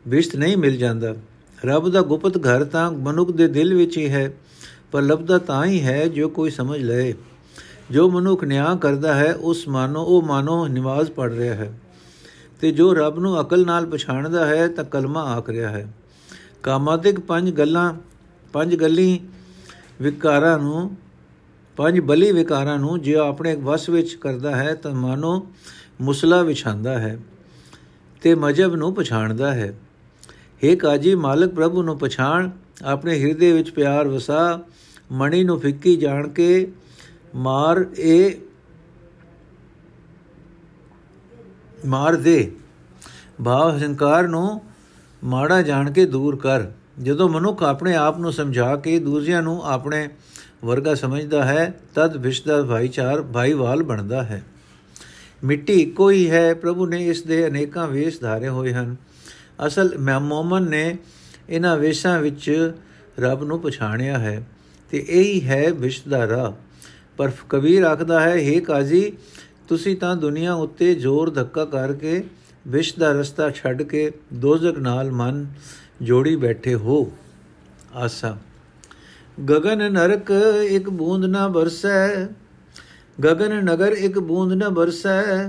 ਬਿਸ਼ਤ 0.09 0.37
ਨਹੀਂ 0.37 0.57
ਮਿਲ 0.57 0.77
ਜਾਂਦਾ। 0.77 1.17
ਰੱਬ 1.65 1.89
ਦਾ 1.89 2.03
ਗੁਪਤ 2.03 2.39
ਘਰ 2.39 2.65
ਤਾਂ 2.65 2.91
ਮਨੁੱਖ 2.93 3.31
ਦੇ 3.31 3.49
ਦਿਲ 3.49 3.75
ਵਿੱਚ 3.75 3.99
ਹੀ 3.99 4.09
ਹੈ, 4.09 4.33
ਪਰ 4.93 5.03
ਲੱਭਦਾ 5.03 5.39
ਤਾਂ 5.39 5.65
ਹੀ 5.65 5.83
ਹੈ 5.83 6.07
ਜੋ 6.09 6.29
ਕੋਈ 6.29 6.51
ਸਮਝ 6.51 6.81
ਲਏ। 6.83 7.15
ਜੋ 7.91 8.11
ਮਨੁੱਖ 8.11 8.45
ਨਿਆਂ 8.45 8.77
ਕਰਦਾ 8.77 9.15
ਹੈ, 9.15 9.35
ਉਸ 9.35 9.69
ਮਾਨੋ, 9.69 10.03
ਉਹ 10.03 10.23
ਮਾਨੋ 10.23 10.67
ਨਮਾਜ਼ 10.69 11.11
ਪੜ 11.11 11.33
ਰਿਹਾ 11.33 11.55
ਹੈ। 11.55 11.73
ਤੇ 12.61 12.73
ਜੋ 12.73 12.95
ਰੱਬ 12.95 13.19
ਨੂੰ 13.19 13.41
ਅਕਲ 13.41 13.67
ਨਾਲ 13.67 13.87
ਪਛਾਣਦਾ 13.87 14.47
ਹੈ, 14.47 14.69
ਤਾਂ 14.69 14.85
ਕਲਮਾ 14.85 15.23
ਆਖ 15.23 15.49
ਰਿਹਾ 15.49 15.71
ਹੈ। 15.71 15.95
ਕਾਮਾਦਿਕ 16.63 17.21
ਪੰਜ 17.21 17.51
ਗੱਲਾਂ, 17.51 17.95
ਪੰਜ 18.53 18.77
ਗੱਲੀ 18.77 19.21
ਵਿਕਾਰਾਂ 20.01 20.59
ਨੂੰ, 20.59 20.97
ਪੰਜ 21.77 22.01
ਬਲੀ 22.01 22.33
ਵਿਕਾਰਾਂ 22.33 22.79
ਨੂੰ 22.79 23.01
ਜੇ 23.03 23.15
ਆਪਣੇ 23.15 23.55
ਵਸ 23.55 23.89
ਵਿੱਚ 23.89 24.15
ਕਰਦਾ 24.15 24.57
ਹੈ, 24.57 24.75
ਤਾਂ 24.75 24.93
ਮਾਨੋ 24.93 25.47
ਮੁਸਲਾ 26.01 26.43
ਵਿਛਾਂਦਾ 26.43 26.99
ਹੈ 26.99 27.19
ਤੇ 28.23 28.35
ਮਜਬ 28.35 28.77
ਨੂੰ 28.77 28.95
ਪਛਾਣਦਾ 28.95 29.55
ਹੈ। 29.55 29.75
हे 30.63 30.77
ਕਾਜੀ, 30.77 31.15
ਮਾਲਕ 31.15 31.55
ਪ੍ਰਭੂ 31.55 31.83
ਨੂੰ 31.83 31.99
ਪਛਾਣ, 31.99 32.51
ਆਪਣੇ 32.85 33.19
ਹਿਰਦੇ 33.19 33.53
ਵਿੱਚ 33.53 33.71
ਪਿਆਰ 33.71 34.09
ਵਸਾ, 34.09 34.61
ਮਣੀ 35.13 35.45
ਨੂੰ 35.45 35.61
ਫਿੱਕੀ 35.61 35.97
ਜਾਣ 35.97 36.29
ਕੇ 36.29 36.73
ਮਾਰ 37.35 37.85
ਇਹ 37.99 38.35
ਮਾਰ 41.87 42.17
ਦੇ। 42.17 42.53
ਭਾਵ 43.45 43.79
ਹੰਕਾਰ 43.79 44.29
ਨੂੰ 44.29 44.61
ਮਾੜਾ 45.25 45.63
ਜਾਣ 45.63 45.91
ਕੇ 45.93 46.05
ਦੂਰ 46.07 46.37
ਕਰ। 46.37 46.67
ਜਦੋਂ 47.03 47.29
ਮਨੁੱਖ 47.29 47.63
ਆਪਣੇ 47.63 47.95
ਆਪ 47.95 48.19
ਨੂੰ 48.19 48.33
ਸਮਝਾ 48.33 48.77
ਕੇ 48.77 48.99
ਦੂਜਿਆਂ 48.99 49.43
ਨੂੰ 49.43 49.65
ਆਪਣੇ 49.65 50.09
ਵਰਗਾ 50.65 50.95
ਸਮਝਦਾ 50.95 51.45
ਹੈ, 51.45 51.75
ਤਦ 51.95 52.17
ਵਿਸ਼ 52.17 52.43
ਦਾ 52.47 52.63
ਭਾਈਚਾਰ 52.63 53.23
ਭਾਈਵਾਲ 53.23 53.83
ਬਣਦਾ 53.83 54.23
ਹੈ। 54.23 54.43
ਮਿੱਟੀ 55.45 55.73
ਇੱਕੋ 55.73 56.11
ਹੀ 56.11 56.31
ਹੈ, 56.31 56.55
ਪ੍ਰਭੂ 56.55 56.87
ਨੇ 56.87 57.07
ਇਸ 57.07 57.23
ਦੇ 57.23 57.47
ਅਨੇਕਾਂ 57.47 57.89
ਵੇਸ਼ 57.89 58.21
ਧਾਰੇ 58.21 58.49
ਹੋਏ 58.49 58.73
ਹਨ। 58.73 58.97
ਅਸਲ 59.67 59.99
ਮਮੋਮਨ 59.99 60.63
ਨੇ 60.63 60.97
ਇਹਨਾਂ 61.51 61.77
ਵੇਸ਼ਾਂ 61.77 62.21
ਵਿੱਚ 62.21 62.73
ਰੱਬ 63.21 63.45
ਨੂੰ 63.45 63.61
ਪਛਾਣਿਆ 63.61 64.19
ਹੈ 64.19 64.47
ਤੇ 64.91 65.07
ਇਹੀ 65.09 65.49
ਹੈ 65.49 65.73
ਵਿਸ਼ਵ 65.73 66.11
ਦਾ 66.11 66.29
ਰਾਹ। 66.29 66.53
ਪਰ 67.17 67.31
ਕਬੀਰ 67.49 67.83
ਆਖਦਾ 67.83 68.21
ਹੈ 68.21 68.35
हे 68.35 68.65
ਕਾਜ਼ੀ, 68.65 69.13
ਤੁਸੀਂ 69.69 69.97
ਤਾਂ 69.97 70.17
ਦੁਨੀਆ 70.17 70.55
ਉੱਤੇ 70.55 70.95
ਜ਼ੋਰ 70.95 71.31
ਧੱਕਾ 71.31 71.65
ਕਰਕੇ 71.65 72.25
ਵਿਸ਼ 72.69 72.95
ਦਾ 72.99 73.13
ਰਸਤਾ 73.13 73.51
ਛੱਡ 73.51 73.83
ਕੇ 73.83 74.13
ਦੋਜ਼ਖ 74.35 74.79
ਨਾਲ 74.79 75.11
ਮਨ 75.11 75.47
ਜੋੜੀ 76.03 76.37
ਬੈਠੇ 76.37 76.75
ਹੋ। 76.75 77.13
ਆਸਾ। 77.95 78.39
ਗगन 79.51 79.93
ਨਰਕ 79.93 80.31
ਇੱਕ 80.71 80.91
ਬੂੰਦ 80.91 81.25
ਨਾ 81.25 81.49
ਵਰਸੈ 81.49 82.25
ਗगन 83.25 83.53
ਨਗਰ 83.63 83.93
ਇੱਕ 83.93 84.19
ਬੂੰਦ 84.19 84.53
ਨਾ 84.53 84.69
ਵਰਸੈ 84.69 85.49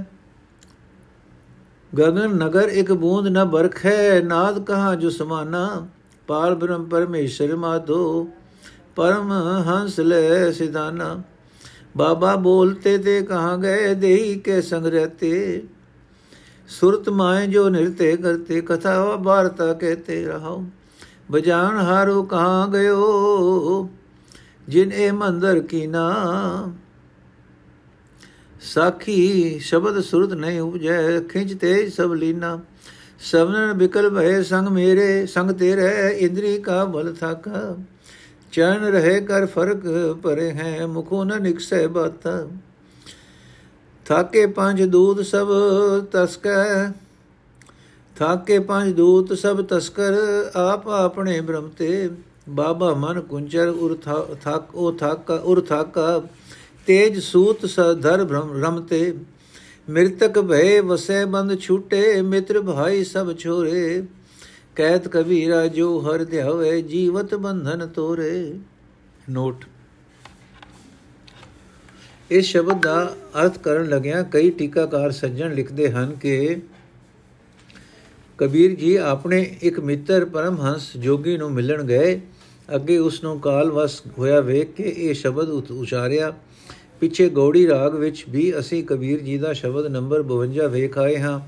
ਗगन 1.99 2.33
ਨਗਰ 2.35 2.69
ਇੱਕ 2.69 2.91
ਬੂੰਦ 2.91 3.27
ਨਾ 3.27 3.43
ਬਰਖੈ, 3.45 4.21
ਨਾਦ 4.21 4.59
ਕਹਾ 4.65 4.93
ਜੋ 4.95 5.09
ਸਮਾਨਾ 5.09 5.87
ਪਾਰ 6.27 6.55
ਬ੍ਰਹਮ 6.55 6.85
ਪਰਮੇਸ਼ਰ 6.85 7.55
ਮਾਧੋ, 7.55 8.27
ਪਰਮ 8.95 9.31
ਹੰਸ 9.67 9.99
ਲੈ 9.99 10.51
ਸਿਦਾਨਾ 10.51 11.21
ਬਾਬਾ 11.97 12.35
ਬੋਲਤੇ 12.35 12.97
ਤੇ 12.97 13.21
ਕਹਾ 13.21 13.55
ਗਏ 13.57 13.93
ਦੇਈ 13.93 14.39
ਕੇ 14.39 14.61
ਸੰਗ 14.61 14.85
ਰਹਤੇ। 14.85 15.63
ਸੁਰਤ 16.69 17.09
ਮਾਏ 17.09 17.47
ਜੋ 17.47 17.69
ਨਿਰਤੇ 17.69 18.15
ਕਰਤੇ, 18.17 18.61
ਕਥਾ 18.61 19.15
ਵਾਰਤਾ 19.21 19.73
ਕਹਤੇ 19.73 20.23
ਰਹਾਉ। 20.25 20.63
ਬਜਾਨ 21.31 21.77
ਹਾਰੋ 21.77 22.23
ਕਹਾ 22.23 22.67
ਗਇਓ, 22.67 23.89
ਜਿਨ 24.69 24.91
ਇਹ 24.91 25.13
ਮੰਦਰ 25.13 25.59
ਕੀਨਾ 25.59 26.03
ਸਾਖੀ 28.63 29.59
ਸ਼ਬਦ 29.59 29.99
ਸੁਰਤ 30.01 30.33
ਨਹੀਂ 30.33 30.59
ਉਪਜੈ, 30.61 31.19
ਖਿੰਚ 31.21 31.53
ਤੇ 31.53 31.89
ਸਭ 31.89 32.13
ਲੀਨਾ। 32.13 32.59
ਸਭਨ 33.21 33.73
ਬਿਕਲ 33.73 34.09
ਭਏ 34.09 34.41
ਸੰਗ 34.43 34.67
ਮੇਰੇ, 34.67 35.25
ਸੰਗ 35.25 35.51
ਤੇਰੇ 35.51 35.89
ਇੰਦਰੀ 36.17 36.57
ਕਾ 36.59 36.83
ਬਲ 36.85 37.13
ਥਾਕਾ। 37.13 37.75
ਚਰਨ 38.51 38.85
ਰਹੇ 38.85 39.19
ਕਰ 39.21 39.45
ਫ਼ਰਕ 39.45 39.87
ਪਰੇ 40.23 40.49
ਹੈ, 40.51 40.85
ਮੁਖੋ 40.87 41.23
ਨ 41.23 41.41
ਨਿਕਸੈ 41.41 41.87
ਬਤ। 41.87 42.27
ਥਾਕੇ 44.05 44.45
ਪੰਜ 44.47 44.83
ਦੂਤ 44.83 45.21
ਸਭ 45.25 45.47
ਤਸਕੈ, 46.11 46.91
ਥਾਕੇ 48.15 48.59
ਪੰਜ 48.59 48.93
ਦੂਤ 48.93 49.33
ਸਭ 49.33 49.61
ਤਸਕਰ, 49.65 50.15
ਆਪ 50.55 50.87
ਆਪਣੇ 50.89 51.39
ਬ੍ਰਹਮ 51.41 51.69
ਤੇ। 51.69 52.09
ਬਾਬਾ 52.49 52.93
ਮਨ 52.93 53.21
ਕੁੰਚਰ, 53.21 53.67
ਉਰ 53.67 53.97
ਥਾਕ, 54.41 54.75
ਉਹ 54.75 54.93
ਥਾਕਾ, 54.93 55.35
ਉਰ 55.35 55.61
ਥਾਕਾ। 55.61 56.21
ਤੇਜ 56.87 57.19
ਸੂਤ 57.19 57.65
ਸਧਰ 57.65 58.23
ਬ੍ਰਹਮ 58.23 58.63
ਰਮ 58.63 58.81
ਤੇ 58.81 59.13
ਮਿਰਤਕ 59.89 60.39
ਭਏ 60.39 60.79
ਵਸੈ 60.79 61.25
ਬੰਦ 61.25 61.59
ਛੂਟੇ, 61.59 62.21
ਮਿੱਤਰ 62.21 62.61
ਭਾਈ 62.61 63.03
ਸਭ 63.03 63.37
ਛੋਰੇ। 63.37 64.03
ਕਹਿਤ 64.75 65.07
ਕਬੀਰਾ 65.07 65.67
ਜੋ 65.67 65.99
ਹਰ 65.99 66.23
ਧਿਆਵੇ, 66.23 66.81
ਜੀਵਤ 66.81 67.35
ਬੰਧਨ 67.35 67.87
ਤੋਰੇ। 67.87 68.53
ਨੋਟ। 69.29 69.65
ਇਸ 72.31 72.45
ਸ਼ਬਦ 72.45 72.81
ਦਾ 72.81 73.15
ਅਰਥ 73.41 73.57
ਕਰਨ 73.57 73.89
ਲੱਗਿਆ 73.89 74.23
ਕਈ 74.23 74.49
ਟੀਕਾਕਾਰ 74.49 75.11
ਸੱਜਣ 75.11 75.53
ਲਿਖਦੇ 75.55 75.91
ਹਨ 75.91 76.11
ਕਿ 76.11 76.57
ਕਬੀਰ 78.37 78.75
ਜੀ 78.75 78.95
ਆਪਣੇ 78.95 79.57
ਇੱਕ 79.61 79.79
ਮਿੱਤਰ 79.79 80.25
ਪਰਮਹੰਸ 80.25 80.97
ਜੋਗੀ 80.97 81.37
ਨੂੰ 81.37 81.51
ਮਿਲਣ 81.51 81.83
ਗਏ। 81.83 82.21
ਅੱਗੇ 82.75 82.97
ਉਸ 82.97 83.23
ਨੂੰ 83.23 83.39
ਕਾਲ 83.39 83.71
ਵਸ 83.71 84.01
ਹੋਇਆ 84.17 84.39
ਵੇਖ 84.39 84.73
ਕੇ 84.73 84.93
ਇਹ 84.97 85.13
ਸ਼ਬਦ 85.13 85.71
ਉਚਾਰਿਆ। 85.71 86.33
ਪਿੱਛੇ 87.03 87.29
ਗੌੜੀ 87.29 87.67
ਰਾਗ 87.67 87.95
ਵਿੱਚ 87.95 88.23
ਵੀ 88.29 88.59
ਅਸੀਂ 88.59 88.83
ਕਬੀਰ 88.83 89.19
ਜੀ 89.19 89.37
ਦਾ 89.37 89.53
ਸ਼ਬਦ 89.53 89.87
ਨੰਬਰ 89.87 90.21
52 90.27 90.67
ਵੇਖ 90.71 90.97
ਆਏ 90.97 91.17
ਹਾਂ। 91.19 91.39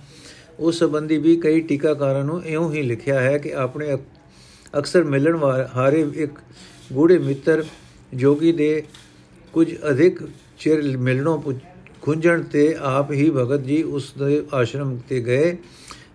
ਉਸ 0.59 0.79
ਸੰਬੰਧੀ 0.79 1.17
ਵੀ 1.17 1.35
ਕਈ 1.35 1.59
ਟੀਕਾਕਾਰਾਂ 1.59 2.23
ਨੂੰ 2.23 2.45
ਇਉਂ 2.45 2.71
ਹੀ 2.73 2.81
ਲਿਖਿਆ 2.81 3.21
ਹੈ 3.21 3.37
ਕਿ 3.37 3.53
ਆਪਣੇ 3.53 3.97
ਅਕਸਰ 4.77 5.03
ਮਿਲਣ 5.03 5.35
ਹਾਰੇ 5.75 6.07
ਇੱਕ 6.15 6.31
ਗੂੜੇ 6.93 7.17
ਮਿੱਤਰ 7.17 7.63
ਜੋਗੀ 8.13 8.51
ਦੇ 8.51 8.83
ਕੁਝ 9.53 9.75
ਅਧਿਕ 9.89 10.19
ਚਿਰ 10.59 10.97
ਮਿਲਣੋਂ 10.97 11.53
ਖੁੰਝਣ 12.01 12.43
ਤੇ 12.43 12.75
ਆਪ 12.79 13.11
ਹੀ 13.11 13.29
ਭਗਤ 13.29 13.63
ਜੀ 13.63 13.83
ਉਸ 13.83 14.13
ਦੇ 14.19 14.43
ਆਸ਼ਰਮ 14.53 14.97
ਤੇ 15.09 15.21
ਗਏ। 15.21 15.57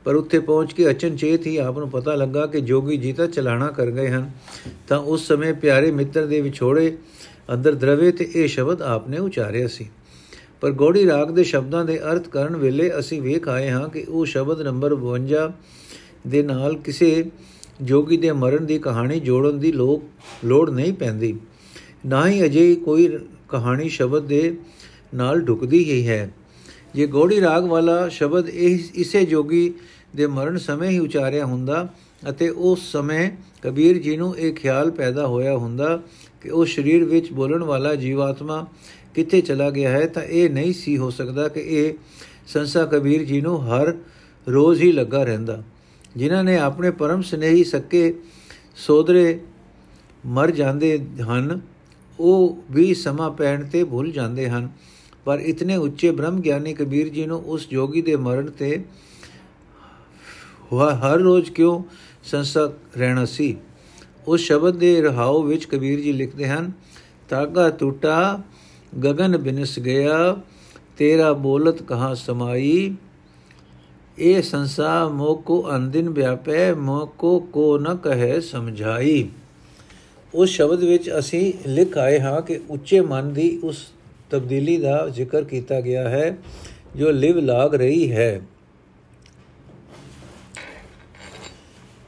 ਪਰ 0.05 0.14
ਉੱਥੇ 0.14 0.38
ਪਹੁੰਚ 0.38 0.72
ਕੇ 0.72 0.90
ਅਚਨਚੇਤ 0.90 1.46
ਹੀ 1.46 1.57
ਆਪ 1.57 1.79
ਨੂੰ 1.79 1.90
ਪਤਾ 1.90 2.14
ਲੱਗਾ 2.14 2.46
ਕਿ 2.46 2.61
ਜੋਗੀ 2.61 2.96
ਜੀ 2.96 3.12
ਤਾਂ 3.12 3.26
ਚਲਾਣਾ 3.26 3.70
ਕਰ 3.70 3.90
ਗਏ 3.90 4.09
ਹਨ। 4.09 4.31
ਤਾਂ 4.88 4.98
ਉਸ 4.98 5.26
ਸਮੇਂ 5.29 5.55
ਪਿਆਰੇ 5.55 5.90
ਮਿੱਤਰ 5.90 6.26
ਦੇ 6.26 6.40
ਵਿਛੋੜੇ 6.40 6.96
ਅੰਦਰ 7.54 7.74
ਦਰਵੇ 7.74 8.12
ਤੇ 8.12 8.30
ਇਹ 8.34 8.48
ਸ਼ਬਦ 8.48 8.82
ਆਪਨੇ 8.82 9.18
ਉਚਾਰਿਆ 9.18 9.66
ਸੀ। 9.66 9.90
ਪਰ 10.60 10.70
ਗੋੜੀ 10.70 11.06
ਰਾਗ 11.06 11.30
ਦੇ 11.30 11.44
ਸ਼ਬਦਾਂ 11.44 11.84
ਦੇ 11.84 11.98
ਅਰਥ 11.98 12.28
ਕਰਨ 12.28 12.56
ਵੇਲੇ 12.56 12.98
ਅਸੀਂ 12.98 13.22
ਵੇਖ 13.22 13.48
ਆਏ 13.48 13.70
ਹਾਂ 13.70 13.88
ਕਿ 13.88 14.04
ਉਹ 14.08 14.26
ਸ਼ਬਦ 14.26 14.60
ਨੰਬਰ 14.62 14.94
52 14.94 15.50
ਦੇ 16.26 16.42
ਨਾਲ 16.42 16.76
ਕਿਸੇ 16.76 17.30
ਜੋਗੀ 17.82 18.16
ਦੇ 18.16 18.32
ਮਰਨ 18.32 18.66
ਦੀ 18.66 18.78
ਕਹਾਣੀ 18.78 19.20
ਜੋੜਨ 19.20 19.58
ਦੀ 19.58 19.72
ਲੋਕ 19.72 20.02
ਲੋੜ 20.44 20.70
ਨਹੀਂ 20.70 20.92
ਪੈਂਦੀ। 20.92 21.38
ਨਾ 22.06 22.28
ਹੀ 22.28 22.44
ਅਜੇ 22.44 22.74
ਕੋਈ 22.74 23.18
ਕਹਾਣੀ 23.48 23.88
ਸ਼ਬਦ 23.88 24.22
ਦੇ 24.22 24.56
ਨਾਲ 25.14 25.40
ਢੁਕਦੀ 25.40 25.92
ਹੀ 25.92 26.08
ਹੈ। 26.08 26.34
ਜੇ 26.94 27.06
ਗੋੜੀ 27.06 27.40
ਰਾਗ 27.40 27.64
ਵਾਲਾ 27.64 28.08
ਸ਼ਬਦ 28.08 28.48
ਇਹ 28.48 28.78
ਇਸੇ 28.94 29.24
ਜੋਗੀ 29.24 29.74
ਦੇ 30.16 30.26
ਮਰਨ 30.26 30.58
ਸਮੇਂ 30.58 30.90
ਹੀ 30.90 30.98
ਉਚਾਰਿਆ 30.98 31.44
ਹੁੰਦਾ 31.44 31.88
ਅਤੇ 32.30 32.48
ਉਸ 32.48 32.92
ਸਮੇਂ 32.92 33.30
ਕਬੀਰ 33.62 33.98
ਜੀ 33.98 34.16
ਨੂੰ 34.16 34.38
ਇਹ 34.38 34.52
ਖਿਆਲ 34.52 34.90
ਪੈਦਾ 34.90 35.26
ਹੋਇਆ 35.26 35.56
ਹੁੰਦਾ 35.56 36.02
ਕਿ 36.40 36.50
ਉਹ 36.50 36.64
ਸਰੀਰ 36.66 37.05
ਵਿੱਚ 37.05 37.33
ਬੋਲਣ 37.33 37.62
ਵਾਲਾ 37.62 37.94
ਜੀਵਾਤਮਾ 37.94 38.66
ਕਿੱਥੇ 39.14 39.40
ਚਲਾ 39.40 39.70
ਗਿਆ 39.70 39.90
ਹੈ, 39.90 40.07
ਤਾਂ 40.07 40.22
ਇਹ 40.22 40.50
ਨਹੀਂ 40.50 40.72
ਸੀ 40.72 40.98
ਹੋ 40.98 41.11
ਸਕਦਾ 41.11 41.48
ਕਿ 41.48 41.61
ਇਹ 41.61 41.94
ਸੰਸਾ 42.46 42.85
ਕਬੀਰ 42.87 43.24
ਜੀ 43.24 43.40
ਨੂੰ 43.40 43.62
ਹਰ 43.64 43.94
ਰੋਜ਼ 44.48 44.83
ਹੀ 44.83 44.92
ਲੱਗਾ 44.92 45.24
ਰਹਿੰਦਾ। 45.24 45.62
ਜਿਨ੍ਹਾਂ 46.16 46.44
ਨੇ 46.44 46.59
ਆਪਣੇ 46.59 46.90
ਪਰਮ 46.90 47.22
ਸਨੇਹੀ 47.22 47.64
ਸੱਕੇ 47.64 48.14
ਸੋਦਰੇ 48.76 49.40
ਮਰ 50.26 50.50
ਜਾਂਦੇ 50.50 50.98
ਹਨ, 51.22 51.61
ਉਹ 52.20 52.62
ਵੀ 52.70 52.94
ਸਮਾਂ 52.94 53.31
ਪੈਣ 53.31 53.64
ਤੇ 53.64 53.85
ਭੁੱਲ 53.85 54.11
ਜਾਂਦੇ 54.11 54.48
ਹਨ। 54.48 54.68
ਪਰ 55.24 55.38
ਇਤਨੇ 55.38 55.76
ਉੱਚੇ 55.76 56.11
ਬ੍ਰਹਮ 56.11 56.40
ਗਿਆਨੀ 56.40 56.74
ਕਬੀਰ 56.74 57.09
ਜੀ 57.09 57.26
ਨੂੰ 57.26 57.40
ਉਸ 57.40 57.68
ਜੋਗੀ 57.68 58.03
ਦੇ 58.03 58.16
ਮਰਨ 58.16 58.46
ਤੇ 58.46 58.85
ਹਰ 60.74 61.18
ਰੋਜ਼ 61.18 61.50
ਕਿਉਂ 61.50 61.83
ਸੰਸਕ 62.24 62.98
ਰਹਿਣਾ 62.98 63.24
ਸੀ? 63.24 63.57
ਉਸ 64.28 64.40
ਸ਼ਬਦ 64.40 64.76
ਦੇ 64.76 65.00
ਰਹਾਉ 65.00 65.42
ਵਿੱਚ 65.42 65.64
ਕਬੀਰ 65.64 66.00
ਜੀ 66.00 66.12
ਲਿਖਦੇ 66.12 66.48
ਹਨ, 66.48 66.72
ਤਾਗਾ 67.28 67.70
ਟੁੱਟਾ 67.70 68.42
ਗगन 69.04 69.38
ਬਿਨਸ 69.38 69.78
ਗਿਆ, 69.78 70.37
ਤੇਰਾ 70.98 71.33
ਬੋਲਤ 71.33 71.83
ਕਹਾ 71.83 72.14
ਸਮਾਈ? 72.14 72.94
ਇਹ 74.18 74.42
ਸੰਸਾ 74.42 75.09
ਮੋਕੋ 75.09 75.68
ਅੰਦਿਨ 75.76 76.09
ਵਿਆਪੈ 76.09 76.74
ਮੋਕੋ 76.74 77.40
ਕੋ 77.40 77.78
ਨ 77.78 77.96
ਕਹੇ 77.96 78.40
ਸਮਝਾਈ। 78.40 79.28
ਉਸ 80.35 80.48
ਸ਼ਬਦ 80.48 80.85
ਵਿੱਚ 80.85 81.11
ਅਸੀਂ 81.18 81.52
ਲਿਖ 81.66 81.98
ਆਏ 81.98 82.20
ਹਾਂ 82.20 82.42
ਕਿ 82.42 82.61
ਉੱਚੇ 82.70 83.00
ਮਨ 83.00 83.33
ਦੀ 83.33 83.61
ਉਸ 83.64 83.87
ਤਬਦੀਲੀ 84.30 84.76
ਦਾ 84.76 85.09
ਜ਼ਿਕਰ 85.09 85.44
ਕੀਤਾ 85.44 85.80
ਗਿਆ 85.80 86.09
ਹੈ, 86.09 86.38
ਜੋ 86.96 87.11
ਲਿਵ 87.11 87.38
ਲਾਗ 87.38 87.74
ਰਹੀ 87.74 88.12
ਹੈ। 88.12 88.40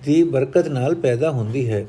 ਦੀ 0.05 0.23
ਬਰਕਤ 0.23 0.69
ਨਾਲ 0.69 0.95
ਪੈਦਾ 0.95 1.31
ਹੁੰਦੀ 1.31 1.69
ਹੈ। 1.71 1.87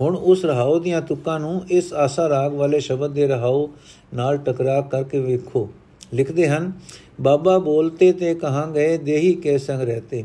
ਹੁਣ 0.00 0.16
ਉਸ 0.16 0.44
ਰਹਾਉ 0.44 0.78
ਦੀਆਂ 0.78 1.02
ਤੁਕਾਂ 1.02 1.40
ਨੂੰ 1.40 1.62
ਇਸ 1.70 1.92
ਆਸਾ 1.92 2.28
ਰਾਗ 2.28 2.52
ਵਾਲੇ 2.52 2.80
ਸ਼ਬਦ 2.80 3.10
ਦੇ 3.10 3.26
ਰਹਾਉ 3.26 3.68
ਨਾਲ 4.14 4.36
ਟਕਰਾ 4.36 4.80
ਕਰਕੇ 4.80 5.18
ਵੇਖੋ। 5.18 5.68
ਲਿਖਦੇ 6.14 6.48
ਹਨ, 6.48 6.72
ਬਾਬਾ 7.20 7.58
ਬੋਲਤੇ 7.58 8.12
ਤੇ 8.12 8.34
ਕਹਾਂ 8.34 8.66
ਗਏ 8.66 8.98
ਦੇਹੀ 8.98 9.32
ਕੇ 9.34 9.58
ਸੰਗ 9.58 9.80
ਰਹਤੇ। 9.80 10.24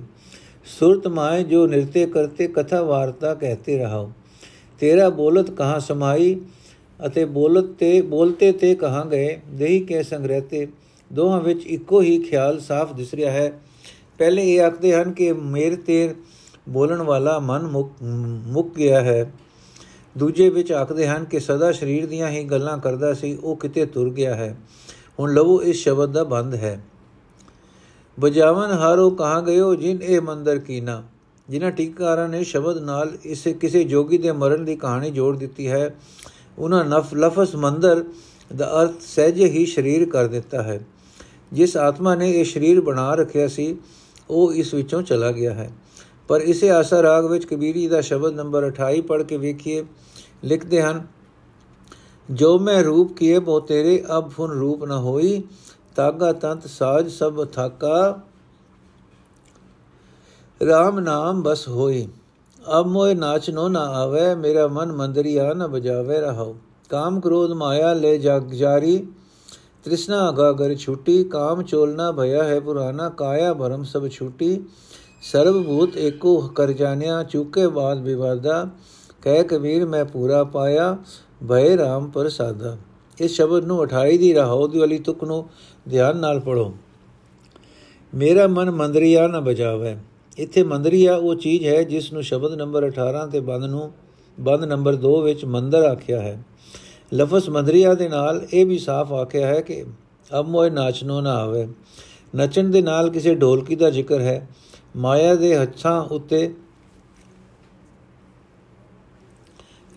ਸੁਰਤ 0.79 1.07
ਮਾਏ 1.07 1.43
ਜੋ 1.43 1.67
ਨਿਰਤੇ 1.67 2.05
ਕਰਤੇ 2.05 2.47
ਕਥਾ 2.47 2.81
ਵਾਰਤਾ 2.81 3.33
ਕਹਤੇ 3.33 3.77
ਰਹਾਓ। 3.77 4.11
ਤੇਰਾ 4.79 5.09
ਬੋਲਤ 5.09 5.51
ਕਹਾਂ 5.51 5.79
ਸਮਾਈ 5.79 6.41
ਅਤੇ 7.05 7.25
ਬੋਲਤ 7.25 7.65
ਤੇ, 7.65 8.01
ਬੋਲਤੇ 8.01 8.51
ਤੇ 8.51 8.75
ਕਹਾਂ 8.75 9.05
ਗਏ 9.05 9.39
ਦੇਹੀ 9.49 9.79
ਕੇ 9.79 10.03
ਸੰਗ 10.03 10.25
ਰਹਤੇ। 10.25 10.67
ਦੋਹਾਂ 11.13 11.41
ਵਿੱਚ 11.41 11.65
ਇੱਕੋ 11.65 12.01
ਹੀ 12.01 12.19
ਖਿਆਲ 12.19 12.59
ਸਾਫ਼ 12.59 12.93
ਦਿਸ 12.93 13.13
ਰਿਹਾ 13.13 13.31
ਹੈ। 13.31 13.51
ਪਹਿਲੇ 14.17 14.55
ਇਹ 14.55 14.61
ਆਖਦੇ 14.61 14.93
ਹਨ 14.93 15.11
ਕਿ 15.11 15.33
ਮੇਰ 15.33 15.75
ਤੇਰ 15.75 16.15
ਬੋਲਣ 16.71 17.01
ਵਾਲਾ 17.01 17.39
ਮਨ 17.39 17.67
ਮੁੱਕ 18.47 18.75
ਗਿਆ 18.75 19.01
ਹੈ। 19.01 19.31
ਦੂਜੇ 20.17 20.49
ਵਿੱਚ 20.49 20.71
ਆਖਦੇ 20.71 21.07
ਹਨ 21.07 21.25
ਕਿ 21.25 21.39
ਸਦਾ 21.39 21.71
ਸਰੀਰ 21.71 22.05
ਦੀਆਂ 22.05 22.29
ਹੀ 22.29 22.43
ਗੱਲਾਂ 22.43 22.77
ਕਰਦਾ 22.77 23.13
ਸੀ, 23.13 23.35
ਉਹ 23.35 23.55
ਕਿਤੇ 23.55 23.85
ਤੁਰ 23.85 24.09
ਗਿਆ 24.09 24.35
ਹੈ। 24.35 24.57
ਹੁਣ 25.19 25.33
ਲਵੋ, 25.33 25.61
ਇਸ 25.61 25.77
ਸ਼ਬਦ 25.77 26.11
ਦਾ 26.11 26.23
ਬੰਦ 26.23 26.55
ਹੈ। 26.55 26.81
ਬਜਾਵਨ 28.17 28.71
ਹਾਰੋ 28.71 29.09
ਕਹਾ 29.09 29.39
ਗਇਓ, 29.41 29.75
ਜਿਨ 29.75 30.01
ਇਹ 30.01 30.21
ਮੰਦਰ 30.21 30.57
ਕੀਨਾ। 30.59 31.03
ਜਿਨ੍ਹਾਂ 31.49 31.71
ਟੀਕਾਰਾਂ 31.71 32.27
ਨੇ 32.29 32.43
ਸ਼ਬਦ 32.43 32.77
ਨਾਲ 32.77 33.11
ਇਸ 33.23 33.47
ਕਿਸੇ 33.59 33.83
ਜੋਗੀ 33.83 34.17
ਦੇ 34.17 34.31
ਮਰਨ 34.31 34.65
ਦੀ 34.65 34.75
ਕਹਾਣੀ 34.75 35.11
ਜੋੜ 35.11 35.37
ਦਿੱਤੀ 35.37 35.67
ਹੈ। 35.67 35.95
ਉਹਨਾਂ 36.57 36.83
ਨਫ, 36.85 37.13
ਲਫ਼ਜ਼ 37.13 37.55
ਮੰਦਰ 37.55 38.03
ਦਾ 38.55 38.81
ਅਰਥ 38.81 39.01
ਸਹਿਜੇ 39.01 39.45
ਹੀ 39.45 39.65
ਸਰੀਰ 39.65 40.09
ਕਰ 40.09 40.27
ਦਿੱਤਾ 40.27 40.61
ਹੈ। 40.63 40.79
ਜਿਸ 41.53 41.77
ਆਤਮਾ 41.77 42.15
ਨੇ 42.15 42.31
ਇਹ 42.31 42.45
ਸਰੀਰ 42.45 42.81
ਬਣਾ 42.81 43.13
ਰੱਖਿਆ 43.15 43.47
ਸੀ, 43.47 43.75
ਉਹ 44.29 44.53
ਇਸ 44.53 44.73
ਵਿੱਚੋਂ 44.73 45.01
ਚਲਾ 45.01 45.31
ਗਿਆ 45.31 45.53
ਹੈ। 45.53 45.71
ਪਰ 46.31 46.41
ਇਸੇ 46.41 46.69
ਆਸਾ 46.69 47.01
ਰਾਗ 47.03 47.25
ਵਿੱਚ 47.25 47.45
ਕਬੀਰੀ 47.45 47.87
ਦਾ 47.87 48.01
ਸ਼ਬਦ 48.01 48.33
ਨੰਬਰ 48.33 48.71
28 48.71 49.01
ਪੜ੍ਹ 49.01 49.23
ਕੇ 49.23 49.37
ਵੇਖੀਏ, 49.37 49.83
ਲਿਖਦੇ 50.43 50.81
ਹਨ, 50.81 51.07
ਜੋ 52.31 52.59
ਮੈਂ 52.59 52.83
ਰੂਪ 52.83 53.13
ਕੀਏ 53.13 53.39
ਬੋ 53.39 53.59
ਤੇਰੇ 53.59 54.03
ਅਬ 54.17 54.29
ਫੁਨ 54.29 54.51
ਰੂਪ 54.51 54.83
ਨ 54.83 54.91
ਹੋਈ, 54.91 55.43
ਤਾਗਾ 55.95 56.33
ਤੰਤ 56.33 56.67
ਸਾਜ 56.67 57.09
ਸਭ 57.09 57.45
ਥਾਕਾ 57.45 58.21
RAM 60.61 60.99
ਨਾਮ 60.99 61.41
ਬਸ 61.43 61.67
ਹੋਈ, 61.67 62.07
ਅਬ 62.79 62.87
ਮੋਏ 62.87 63.13
ਨਾਚਨੋ 63.13 63.67
ਨਾ 63.67 63.79
ਆਵੇ, 63.79 64.35
ਮੇਰਾ 64.35 64.67
ਮਨ 64.67 64.91
ਮੰਦਰੀਆ 64.91 65.53
ਨ 65.53 65.67
ਬਜਾਵੇ 65.67 66.19
ਰਹਾਉ, 66.21 66.55
ਕਾਮ 66.89 67.19
ਕ੍ਰੋਧ 67.19 67.51
ਮਾਇਆ 67.51 67.93
ਲੈ 67.93 68.17
ਜਗ 68.17 68.51
ਜਾਰੀ, 68.51 69.07
ਤ੍ਰਿਸ਼ਨਾ 69.83 70.29
ਅਗਾਗਰ 70.29 70.75
ਛੁਟੀ, 70.75 71.23
ਕਾਮ 71.23 71.63
ਚੋਲਨਾ 71.63 72.11
ਭਇਆ 72.11 72.43
ਹੈ 72.43 72.59
ਪੁਰਾਨਾ, 72.59 73.09
ਕਾਇਆ 73.09 73.53
ਭਰਮ 73.53 73.83
ਸਭ 73.83 74.07
ਛੁਟੀ 74.07 74.65
ਸਰਬ 75.21 75.61
ਭੂਤ 75.63 75.97
ਏਕੋ 75.97 76.39
ਕਰ 76.47 76.71
ਜਾਣਿਆ, 76.71 77.23
ਚੁਕੇ 77.23 77.67
ਬਾਦ 77.67 78.01
ਵਿਵਾਦਾ, 78.01 78.67
ਕਹਿ 79.21 79.43
ਕਬੀਰ 79.43 79.85
ਮੈਂ 79.85 80.05
ਪੂਰਾ 80.05 80.43
ਪਾਇਆ, 80.43 80.97
ਭਏ 81.49 81.75
RAM 81.77 82.09
ਪ੍ਰਸਾਦਾ। 82.09 82.77
ਇਸ 83.17 83.31
ਸ਼ਬਦ 83.31 83.65
ਨੂੰ 83.65 83.81
28 83.81 84.17
ਦੀ 84.17 84.33
ਰਹਾਉ 84.33 84.67
ਦੀ 84.67 84.79
ਵਾਲੀ 84.79 84.97
ਤੁਕ 84.97 85.23
ਨੂੰ 85.23 85.45
ਧਿਆਨ 85.89 86.17
ਨਾਲ 86.17 86.39
ਪੜੋ 86.39 86.73
ਮੇਰਾ 88.13 88.47
ਮਨ 88.47 88.71
ਮੰਦਰੀਆ 88.71 89.27
ਨਾ 89.27 89.39
ਬਜਾਵੇ। 89.39 89.95
ਇੱਥੇ 90.37 90.63
ਮੰਦਰੀਆ 90.63 91.15
ਉਹ 91.15 91.35
ਚੀਜ਼ 91.35 91.65
ਹੈ 91.65 91.83
ਜਿਸ 91.83 92.11
ਨੂੰ 92.13 92.23
ਸ਼ਬਦ 92.23 92.53
ਨੰਬਰ 92.53 92.87
18 92.87 93.25
ਤੇ 93.27 93.39
ਬੰਦ 93.39 93.63
ਨੂੰ, 93.63 93.91
ਬੰਦ 94.37 94.63
ਨੰਬਰ 94.63 94.95
2 94.95 95.21
ਵਿੱਚ 95.21 95.45
ਮੰਦਰ 95.45 95.83
ਆਖਿਆ 95.83 96.21
ਹੈ। 96.21 96.43
ਲਫ਼ਜ਼ 97.13 97.49
ਮੰਦਰੀਆ 97.49 97.93
ਦੇ 97.93 98.07
ਨਾਲ 98.09 98.41
ਇਹ 98.53 98.65
ਵੀ 98.65 98.77
ਸਾਫ਼ 98.77 99.13
ਆਖਿਆ 99.13 99.47
ਹੈ 99.47 99.61
ਕਿ 99.61 99.83
ਅਬ 100.31 100.47
ਮੋਏ 100.47 100.69
ਨਾਚਨੋ 100.69 101.21
ਨਾ 101.21 101.33
ਆਵੇ। 101.33 101.67
ਨਚਣ 102.35 102.69
ਦੇ 102.69 102.81
ਨਾਲ 102.81 103.09
ਕਿਸੇ 103.09 103.35
ਢੋਲਕੀ 103.35 103.75
ਦਾ 103.75 103.89
ਜ਼ਿਕਰ 103.89 104.21
ਹੈ। 104.21 104.47
ਮਾਇਆ 104.95 105.35
ਦੇ 105.35 105.55
ਹੱਥਾਂ 105.57 106.01
ਉੱਤੇ 106.05 106.53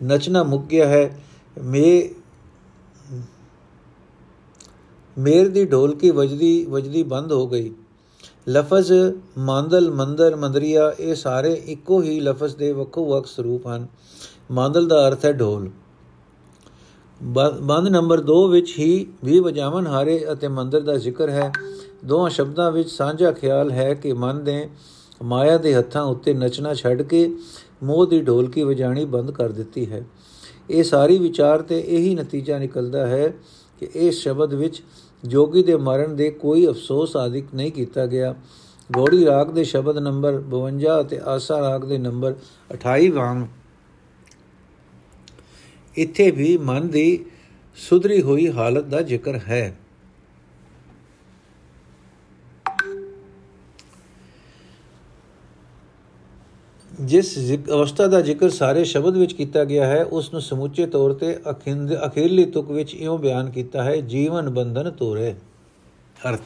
ਨਚਣਾ 0.00 0.42
ਮੁੱਕ 0.42 0.64
ਗਿਆ 0.64 0.88
ਹੈ। 0.88 1.20
ਮੇ, 1.56 2.14
ਮੇਰ 5.16 5.48
ਦੀ 5.48 5.64
ਢੋਲਕੀ 5.64 6.10
ਵਜਦੀ 6.10 6.64
ਵਜਦੀ 6.64 7.02
ਬੰਦ 7.02 7.32
ਹੋ 7.32 7.46
ਗਈ। 7.46 7.72
ਲਫ਼ਜ਼ 8.48 8.92
ਮਾਂਦਲ, 9.38 9.90
ਮੰਦਰ, 9.90 10.36
ਮੰਦਰੀਆ, 10.36 10.92
ਇਹ 11.00 11.14
ਸਾਰੇ 11.14 11.52
ਇੱਕੋ 11.52 12.00
ਹੀ 12.02 12.18
ਲਫ਼ਜ਼ 12.20 12.56
ਦੇ 12.56 12.72
ਵੱਖੋ 12.72 13.04
ਵੱਖ 13.06 13.26
ਸਰੂਪ 13.26 13.66
ਹਨ। 13.66 13.86
ਮਾਂਦਲ 14.50 14.88
ਦਾ 14.88 15.06
ਅਰਥ 15.08 15.24
ਹੈ 15.24 15.32
ਢੋਲ। 15.32 15.70
ਬੰਦ 17.62 17.88
ਨੰਬਰ 17.88 18.20
2 18.20 18.46
ਵਿੱਚ 18.48 18.74
ਹੀ 18.78 19.06
ਵੀ 19.24 19.38
ਵਜਾਵਨ 19.40 19.86
ਹਾਰੇ 19.86 20.24
ਅਤੇ 20.32 20.48
ਮੰਦਰ 20.48 20.80
ਦਾ 20.80 20.96
ਜ਼ਿਕਰ 20.96 21.30
ਹੈ। 21.30 21.52
ਦੋਹਾਂ 22.04 22.30
ਸ਼ਬਦਾਂ 22.30 22.72
ਵਿੱਚ 22.72 22.90
ਸਾਂਝਾ 22.90 23.32
ਖਿਆਲ 23.32 23.70
ਹੈ 23.70 23.94
ਕਿ 23.94 24.12
ਮਨ 24.12 24.44
ਦੇ 24.44 24.68
ਮਾਇਆ 25.22 25.58
ਦੇ 25.58 25.74
ਹੱਥਾਂ 25.74 26.02
ਉੱਤੇ 26.02 26.34
ਨੱਚਣਾ 26.34 26.74
ਛੱਡ 26.74 27.02
ਕੇ 27.02 27.30
ਮੋਹ 27.82 28.06
ਦੀ 28.06 28.20
ਢੋਲਕੀ 28.20 28.62
ਵਜਾਣੀ 28.62 29.04
ਬੰਦ 29.04 29.30
ਕਰ 29.30 29.48
ਦਿੱਤੀ 29.48 29.92
ਹੈ। 29.92 30.04
ਇਹ 30.70 30.82
ਸਾਰੀ 30.84 31.18
ਵਿਚਾਰ 31.18 31.62
ਤੇ 31.62 31.80
ਇਹੀ 31.80 32.14
ਨਤੀਜਾ 32.14 32.58
ਨਿਕਲਦਾ 32.58 33.06
ਹੈ 33.06 33.28
ਕਿ 33.80 33.88
ਇਸ 33.94 34.22
ਸ਼ਬਦ 34.22 34.54
ਵਿੱਚ 34.54 34.82
ਜੋਗੀ 35.24 35.62
ਦੇ 35.62 35.76
ਮਰਨ 35.76 36.16
ਦੇ 36.16 36.30
ਕੋਈ 36.30 36.66
ਅਫਸੋਸ 36.66 37.16
ਆਦਿਕ 37.16 37.44
ਨਹੀਂ 37.54 37.72
ਕੀਤਾ 37.72 38.06
ਗਿਆ। 38.06 38.34
ਗੋੜੀ 38.92 39.24
ਰਾਗ 39.26 39.50
ਦੇ 39.50 39.64
ਸ਼ਬਦ 39.64 39.98
ਨੰਬਰ 39.98 40.42
52 40.50 41.00
ਅਤੇ 41.00 41.20
ਆਸਾ 41.24 41.60
ਰਾਗ 41.60 41.84
ਦੇ 41.84 41.98
ਨੰਬਰ 41.98 42.34
28 42.70 43.10
ਵਾਂਗ 43.10 43.46
ਇੱਥੇ 45.96 46.30
ਵੀ 46.30 46.56
ਮਨ 46.56 46.88
ਦੀ 46.88 47.24
ਸੁਧਰੀ 47.76 48.22
ਹੋਈ 48.22 48.50
ਹਾਲਤ 48.50 48.84
ਦਾ 48.84 49.02
ਜ਼ਿਕਰ 49.02 49.38
ਹੈ। 49.48 49.78
ਜਿਸ 57.00 57.38
ਅਵਸਥਾ 57.72 58.06
ਦਾ 58.06 58.20
ਜ਼ਿਕਰ 58.20 58.48
ਸਾਰੇ 58.48 58.84
ਸ਼ਬਦ 58.84 59.16
ਵਿੱਚ 59.16 59.32
ਕੀਤਾ 59.32 59.64
ਗਿਆ 59.64 59.86
ਹੈ, 59.86 60.04
ਉਸ 60.04 60.32
ਨੂੰ 60.32 60.42
ਸਮੁੱਚੇ 60.42 60.86
ਤੌਰ 60.86 61.12
ਤੇ 61.12 61.36
ਅਖਿੰਦ 61.50 61.94
ਅਖੀਰਲੀ 62.06 62.44
ਤੁਕ 62.44 62.70
ਵਿੱਚ 62.70 62.94
ਇਉਂ 62.94 63.18
ਬਿਆਨ 63.18 63.50
ਕੀਤਾ 63.50 63.82
ਹੈ, 63.82 63.96
ਜੀਵਨ 63.96 64.50
ਬੰਧਨ 64.50 64.90
ਤੋਰੇ। 64.90 65.34
ਅਰਥ 66.28 66.40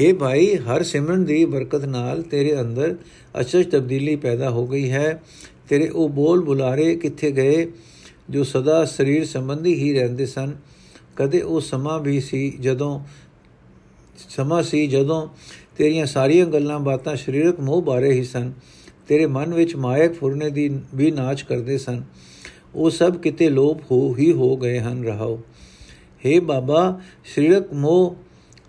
हे 0.00 0.16
ਭਾਈ, 0.16 0.56
ਹਰ 0.56 0.82
ਸਿਮਰਨ 0.82 1.24
ਦੀ 1.24 1.44
ਬਰਕਤ 1.44 1.84
ਨਾਲ 1.84 2.22
ਤੇਰੇ 2.22 2.60
ਅੰਦਰ 2.60 2.96
ਅਚਜ 3.40 3.70
ਤਬਦੀਲੀ 3.70 4.16
ਪੈਦਾ 4.16 4.50
ਹੋ 4.50 4.66
ਗਈ 4.66 4.90
ਹੈ। 4.90 5.22
ਤੇਰੇ 5.68 5.88
ਉਹ 5.88 6.08
ਬੋਲ 6.08 6.40
ਬੁਲਾਰੇ 6.40 6.96
ਕਿੱਥੇ 6.96 7.30
ਗਏ, 7.30 7.72
ਜੋ 8.30 8.44
ਸਦਾ 8.44 8.84
ਸਰੀਰ 8.84 9.24
ਸੰਬੰਧੀ 9.24 9.74
ਹੀ 9.74 9.92
ਰਹਿੰਦੇ 9.94 10.26
ਸਨ। 10.26 10.52
ਕਦੇ 11.16 11.40
ਉਹ 11.40 11.60
ਸਮਾਂ 11.60 12.00
ਵੀ 12.00 12.20
ਸੀ 12.20 12.50
ਜਦੋਂ 12.60 13.00
ਸਮਾਂ 14.28 14.62
ਸੀ 14.62 14.86
ਜਦੋਂ 14.86 15.28
ਤੇਰੀਆਂ 15.76 16.06
ਸਾਰੀਆਂ 16.06 16.46
ਗੱਲਾਂ 16.46 16.80
ਬਾਤਾਂ 16.80 17.16
ਸਰੀਰਕ 17.16 17.60
ਮੋਹ 17.60 17.82
ਬਾਰੇ 17.82 18.12
ਹੀ 18.12 18.24
ਸਨ। 18.24 18.52
ਤੇਰੇ 19.08 19.26
ਮਨ 19.26 19.54
ਵਿੱਚ 19.54 19.76
ਮਾਇਕ 19.76 20.12
ਫੁਰਨੇ 20.12 20.50
ਦੀ 20.50 20.80
ਵੀ 20.94 21.10
ਨਾਚ 21.10 21.42
ਕਰਦੇ 21.42 21.78
ਸਨ। 21.78 22.02
ਉਹ 22.74 22.90
ਸਭ 22.90 23.16
ਕਿਤੇ 23.16 23.48
ਲੋਪ 23.50 23.82
ਹੋ 23.90 24.16
ਹੀ 24.16 24.32
ਹੋ 24.32 24.56
ਗਏ 24.56 24.78
ਹਨ, 24.80 25.04
ਰਹਾਓ। 25.04 25.40
हे 26.26 26.42
ਬਾਬਾ, 26.42 27.00
ਸਰੀਰਕ 27.34 27.72
ਮੋਹ 27.72 28.16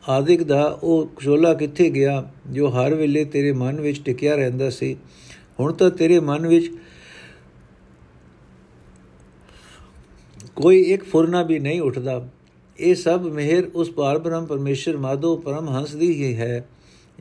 ਆਦਿਕ 0.09 0.43
ਦਾ 0.43 0.79
ਉਹ 0.83 1.11
ਖੋਲਾ 1.15 1.53
ਕਿੱਥੇ 1.53 1.89
ਗਿਆ, 1.89 2.31
ਜੋ 2.49 2.69
ਹਰ 2.69 2.93
ਵੇਲੇ 2.93 3.25
ਤੇਰੇ 3.25 3.51
ਮਨ 3.51 3.81
ਵਿੱਚ 3.81 4.01
ਟਿਕਿਆ 4.05 4.35
ਰਹਿੰਦਾ 4.35 4.69
ਸੀ। 4.69 4.97
ਹੁਣ 5.59 5.73
ਤਾਂ 5.73 5.89
ਤੇਰੇ 5.89 6.19
ਮਨ 6.19 6.47
ਵਿੱਚ 6.47 6.71
ਕੋਈ 10.55 10.81
ਇੱਕ 10.81 11.03
ਫੁਰਨਾ 11.03 11.43
ਵੀ 11.43 11.59
ਨਹੀਂ 11.59 11.81
ਉੱਠਦਾ। 11.81 12.29
ਇਹ 12.79 12.95
ਸਭ 12.95 13.21
ਮਿਹਰ 13.21 13.63
ਉਸ 13.75 13.91
ਪਾਰਬ੍ਰਹਮ 13.91 14.45
ਪਰਮੇਸ਼ਰ 14.45 14.97
ਮਾਧੋ 14.97 15.37
ਪਰਮ 15.37 15.69
ਹੰਸ 15.69 15.95
ਦੀ 15.95 16.23
ਹੀ 16.23 16.35
ਹੈ। 16.35 16.67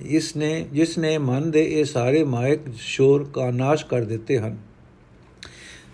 ਇਸ 0.03 0.37
ਨੇ 0.37 0.67
ਜਿਸ 0.73 0.99
ਨੇ 0.99 1.19
ਮਨ 1.19 1.51
ਦੇ 1.51 1.81
ਇਹ 1.81 1.85
ਸਾਰੇ 1.85 2.25
ਮਾਇਕ 2.25 2.61
ਸ਼ੋਰ 2.79 3.31
ਕਾ 3.33 3.51
ਨਾਸ਼ 3.51 3.87
ਕਰ 3.87 4.03
ਦਿੱਤੇ 4.03 4.39
ਹਨ। 4.39 4.57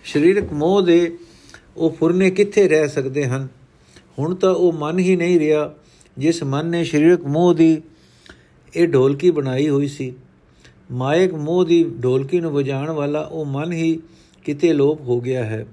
ਸਰੀਰਕ 0.05 0.53
ਮੋਹ 0.53 0.83
ਦੇ 0.83 1.19
ਉਹ 1.77 1.91
ਫੁਰਨੇ 1.91 2.31
ਕਿੱਥੇ 2.31 2.69
ਰਹਿ 2.69 2.89
ਸਕਦੇ 2.89 3.27
ਹਨ? 3.27 3.49
ਹੁਣ 4.19 4.35
ਤਾਂ 4.35 4.55
ਉਹ 4.55 4.73
ਮਨ 4.73 4.99
ਹੀ 4.99 5.17
ਨਹੀਂ 5.17 5.41
ਰਿਹਾ, 5.41 5.75
ਜਿਸ 6.19 6.43
ਮਨ 6.43 6.67
ਨੇ 6.67 6.85
ਸਰੀਰਕ 6.85 7.21
ਮੋਹ 7.21 7.55
ਦੀ 7.55 7.83
ਇਹ 8.77 8.89
ਢੋਲਕੀ 8.89 9.31
ਬਣਾਈ 9.31 9.69
ਹੋਈ 9.69 9.87
ਸੀ। 9.87 10.15
ਮਾਇਕ 10.91 11.35
ਮੋਹ 11.35 11.65
ਦੀ 11.65 11.85
ਢੋਲਕੀ 11.85 12.41
ਨੂੰ 12.41 12.53
ਵਜਾਉਣ 12.53 12.91
ਵਾਲਾ 12.91 13.21
ਉਹ 13.21 13.45
ਮਨ 13.45 13.73
ਹੀ 13.73 14.01
ਕਿਤੇ 14.45 14.73
ਲੋਪ 14.73 15.01
ਹੋ 15.01 15.21
ਗਿਆ 15.21 15.45
ਹੈ। 15.45 15.67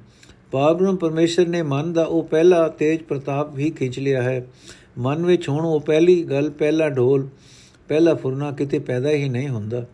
ਪਾਵਨ 0.52 0.96
ਪਰਮੇਸ਼ਰ 0.96 1.48
ਨੇ 1.48 1.62
ਮਨ 1.62 1.94
ਦਾ 1.94 2.04
ਉਹ 2.04 2.24
ਪਹਿਲਾ 2.24 2.68
ਤੇਜ 2.68 3.00
ਪ੍ਰਤਾਪ 3.00 3.56
ਵੀ 3.56 3.70
ਖਿੱਚ 3.70 4.00
ਲਿਆ 4.00 4.22
ਹੈ। 4.22 4.48
ਮਨ 4.98 5.26
ਵਿੱਚ 5.26 5.50
ਹੁਣ 5.50 5.66
ਉਹ 5.66 5.80
ਪਹਿਲੀ 5.80 6.24
ਗੱਲ, 6.24 6.50
ਪਹਿਲਾ 6.50 6.90
ਢੋਲ 6.90 7.28
ਪਹਿਲਾ 7.88 8.14
ਫੁਰਨਾ 8.14 8.52
ਕਿਤੇ 8.52 8.80
ਪੈਦਾ 8.80 9.10
ਹੀ 9.10 9.30
ਨਹੀਂ 9.30 9.50
ਹੁੰਦਾ। 9.50 9.86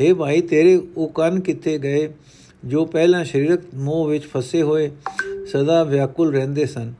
हे 0.00 0.14
ਭਾਈ, 0.16 0.40
ਤੇਰੇ 0.42 0.76
ਉਹ 0.96 1.08
ਕੰਨ 1.08 1.40
ਕਿੱਥੇ 1.40 1.78
ਗਏ 1.78 2.12
ਜੋ 2.64 2.84
ਪਹਿਲਾਂ 2.84 3.24
ਸਰੀਰਕ 3.24 3.62
ਮੋਹ 3.74 4.06
ਵਿੱਚ 4.08 4.24
ਫਸੇ 4.24 4.62
ਹੋਏ 4.62 4.90
ਸਦਾ 5.46 5.82
ਵਿਆਕੁਲ 5.84 6.32
ਰਹਿੰਦੇ 6.34 6.66
ਸਨ? 6.66 6.92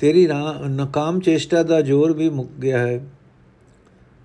ਤੇਰੀ 0.00 0.26
ਨਕਾਮ 0.70 1.20
ਚੇਸ਼ਟਾ 1.20 1.62
ਦਾ 1.62 1.80
ਜ਼ੋਰ 1.80 2.12
ਵੀ 2.12 2.28
ਮੁੱਕ 2.30 2.50
ਗਿਆ 2.62 2.78
ਹੈ, 2.78 3.00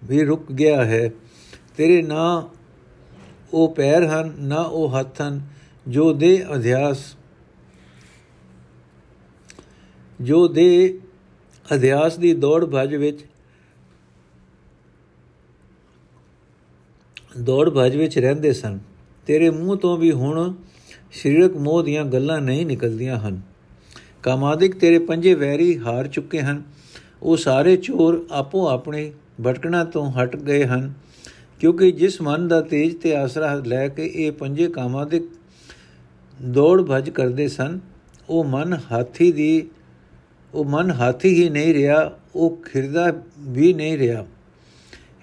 ਵੀ 0.04 0.24
ਰੁਕ 0.24 0.52
ਗਿਆ 0.52 0.84
ਹੈ। 0.86 1.10
ਤੇਰੇ 1.78 2.02
ਨਾ 2.02 2.50
ਉਹ 3.54 3.74
ਪੈਰ 3.76 4.04
ਹਨ, 4.06 4.34
ਨਾ 4.40 4.62
ਉਹ 4.62 4.90
ਹੱਥ 4.90 5.22
ਹਨ, 5.22 5.42
ਜੋ 5.88 6.12
ਦੇ 6.14 6.44
ਅਧਿਆਸ, 6.56 6.98
ਜੋ 10.20 10.48
ਦੇ 10.48 11.00
ਅਧਿਆਸ 11.66 12.18
ਦੀ 12.18 12.34
ਦੌੜ 12.34 12.66
ਭਜ 12.66 12.96
ਵਿੱਚ 12.96 13.26
ਦੌੜ 17.38 17.70
ਭਜ 17.70 17.96
ਵਿੱਚ 17.96 18.20
ਰਹਿੰਦੇ 18.20 18.54
ਸਨ। 18.54 18.80
ਤੇਰੇ 19.28 19.50
ਮੂੰਹ 19.50 19.78
ਤੋਂ 19.78 19.98
ਵੀ 19.98 20.12
ਹੁਣ 20.12 20.54
ਸਰੀਰਕ 21.12 21.58
ਮੋਹ 21.58 21.84
ਦੀਆਂ 21.84 22.06
ਗੱਲਾਂ 22.06 22.42
ਨਹੀਂ 22.42 22.66
ਨਿਕਲਦੀਆਂ 22.66 23.20
ਹਨ। 23.20 23.42
ਕਾਮਾਦਿਕ 24.24 24.76
ਤੇਰੇ 24.76 25.00
ਪੰਜੇ 25.00 25.34
ਵੈਰੀ 25.34 25.80
ਹਾਰ 25.80 26.08
ਚੁੱਕੇ 26.08 26.42
ਹਨ। 26.42 26.64
ਉਹ 27.24 27.38
ਸਾਰੇ 27.38 27.76
ਚੋਰ 27.78 28.26
ਆਪੋ 28.32 28.68
ਆਪਣੇ 28.68 29.14
ਭਟਕਣਾ 29.48 29.84
ਤੋਂ 29.84 30.12
ਹਟ 30.12 30.36
ਗਏ 30.36 30.66
ਹਨ। 30.66 30.94
ਕਿਉਂਕਿ 31.60 31.92
ਜਿਸ 31.92 32.22
ਮਨ 32.22 32.48
ਦਾ 32.48 32.62
ਤੇਜ 32.62 32.96
ਤੇ 32.96 33.16
ਆਸਰਾ 33.16 33.54
ਲੈ 33.54 33.88
ਕੇ 33.88 34.06
ਇਹ 34.06 34.32
ਪੰਜੇ 34.32 34.68
ਕਾਮਾਦਿਕ 34.68 35.24
ਦੌੜ 36.50 36.82
ਭਜ 36.82 37.10
ਕਰਦੇ 37.10 37.48
ਸਨ, 37.48 37.80
ਉਹ 38.30 38.44
ਮਨ 38.44 38.80
ਹਾਥੀ 38.92 39.32
ਦੀ 39.32 39.70
ਉਹ 40.54 40.66
ਮਨ 40.66 40.92
ਹਾਥੀ 40.92 41.44
ਹੀ 41.44 41.50
ਨਹੀਂ 41.50 41.74
ਰਿਹਾ, 41.74 42.20
ਉਹ 42.36 42.58
ਖਿਰਦਾ 42.58 43.14
ਵੀ 43.40 43.74
ਨਹੀਂ 43.74 43.98
ਰਿਹਾ। 43.98 44.26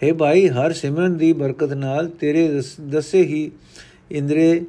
ਹੈ 0.03 0.15
ਭਾਈ, 0.15 0.49
ਹਰ 0.49 0.73
ਸਿਮਰਨ 0.73 1.17
ਦੀ 1.17 1.33
ਬਰਕਤ 1.33 1.73
ਨਾਲ 1.73 2.09
ਤੇਰੇ 2.09 2.63
ਦੱਸੇ 2.81 3.23
ਹੀ 3.23 3.53
ਇੰਦਰੇ 4.11 4.65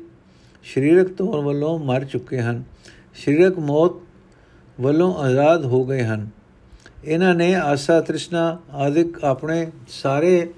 ਸਰੀਰਕ 0.64 1.08
ਤੌਰ 1.08 1.40
ਵੱਲੋਂ 1.40 1.80
ਮਰ 1.80 2.06
ਚੁੱਕੇ 2.06 2.40
ਹਨ। 2.40 2.64
ਸਰੀਰਕ 3.16 3.60
ਮੌਤ 3.60 3.92
ਵੱਲੋਂ 4.82 5.14
ਆਜ਼ਾਦ 5.16 5.66
ਹੋ 5.66 5.86
ਗਏ 5.86 6.04
ਹਨ। 6.04 6.30
ਇਹਨਾਂ 7.06 7.36
ਨੇ 7.36 7.56
ਆਸਾ, 7.56 8.02
ਤ੍ਰਿਸ਼ਨਾ 8.02 8.60
ਆਦਿਕ 8.72 9.24
ਆਪਣੇ 9.24 9.72
ਸਾਰੇ 9.88 10.50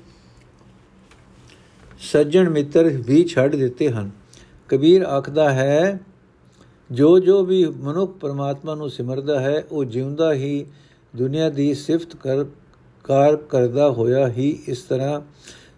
ਸੱਜਣ 2.00 2.50
ਮਿੱਤਰ 2.50 2.84
ਵੀ 2.84 3.24
ਛੱਡ 3.24 3.56
ਦਿੱਤੇ 3.56 3.90
ਹਨ। 3.90 4.12
ਕਬੀਰ 4.68 5.02
ਆਖਦਾ 5.02 5.50
ਹੈ, 5.50 6.00
ਜੋ 6.92 7.20
ਜੋ 7.20 7.46
ਵੀ 7.46 7.66
ਮਨੁੱਖ 7.66 8.18
ਪਰਮਾਤਮਾ 8.18 8.76
ਨੂੰ 8.76 8.90
ਸਿਮਰਦਾ 8.90 9.40
ਹੈ, 9.40 9.64
ਉਹ 9.72 9.86
ਜਿਉਂਦਾ 9.86 10.34
ਹੀ 10.34 10.66
ਦੁਨੀਆ 11.16 11.50
ਦੀ 11.50 11.74
ਸਿਫਤ 11.74 12.16
ਕਰ 12.16 12.46
ਕਾਰ 13.10 13.36
ਕਰਦਾ 13.36 13.90
ਹੋਇਆ 13.90 14.28
ਹੀ 14.28 14.50
ਇਸ 14.68 14.82
ਤਰ੍ਹਾਂ 14.82 15.22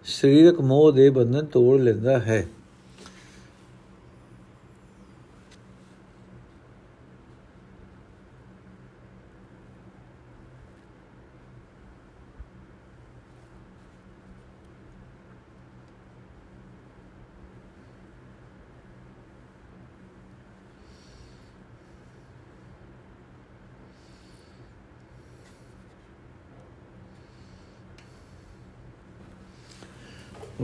ਸਰੀਰਕ 0.06 0.60
ਮੋਹ 0.62 0.92
ਦੇ 0.92 1.10
ਬੰਧਨ 1.10 1.46
ਤੋੜ 1.46 1.80
ਲੈਂਦਾ 1.82 2.20
ਹੈ। 2.20 2.46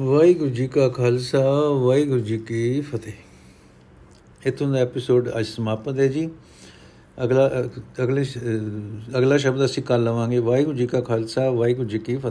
ਵਾਹਿਗੁਰੂ 0.08 0.50
ਜੀ 0.50 0.68
ਕਾ 0.68 0.90
ਖਾਲਸਾ, 0.90 1.70
ਵਾਹਿਗੁਰੂ 1.70 2.20
ਜੀ 2.20 2.38
ਕੀ 2.38 2.82
ਫਤਿਹ। 2.82 3.14
ਇਤੋਂ 4.46 4.72
ਦਾ 4.72 4.78
ਐਪੀਸੋਡ 4.80 5.30
ਅੱਜ 5.40 5.46
ਸਮਾਪਤ 5.46 6.00
ਹੈ 6.00 6.08
ਜੀ। 6.08 6.30
ਅਗਲਾ, 7.24 7.52
ਅਗਲੇ 8.04 8.26
ਅਗਲਾ 9.18 9.38
ਸ਼ਬਦ 9.38 9.66
ਅਸੀਂ 9.66 9.84
ਕੱਲ 9.84 10.04
ਲਵਾਂਗੇ। 10.04 10.40
ਵਾਹਿਗੁਰੂ 10.40 10.78
ਜੀ 10.78 10.88
ਕਾ 10.88 11.02
ਖਾਲਸਾ, 11.02 11.52
ਵਾਹਿਗੁਰੂ 11.52 11.88
ਜੀ 11.88 12.00
ਕੀ 12.00 12.18
ਫਤਿਹ। 12.18 12.26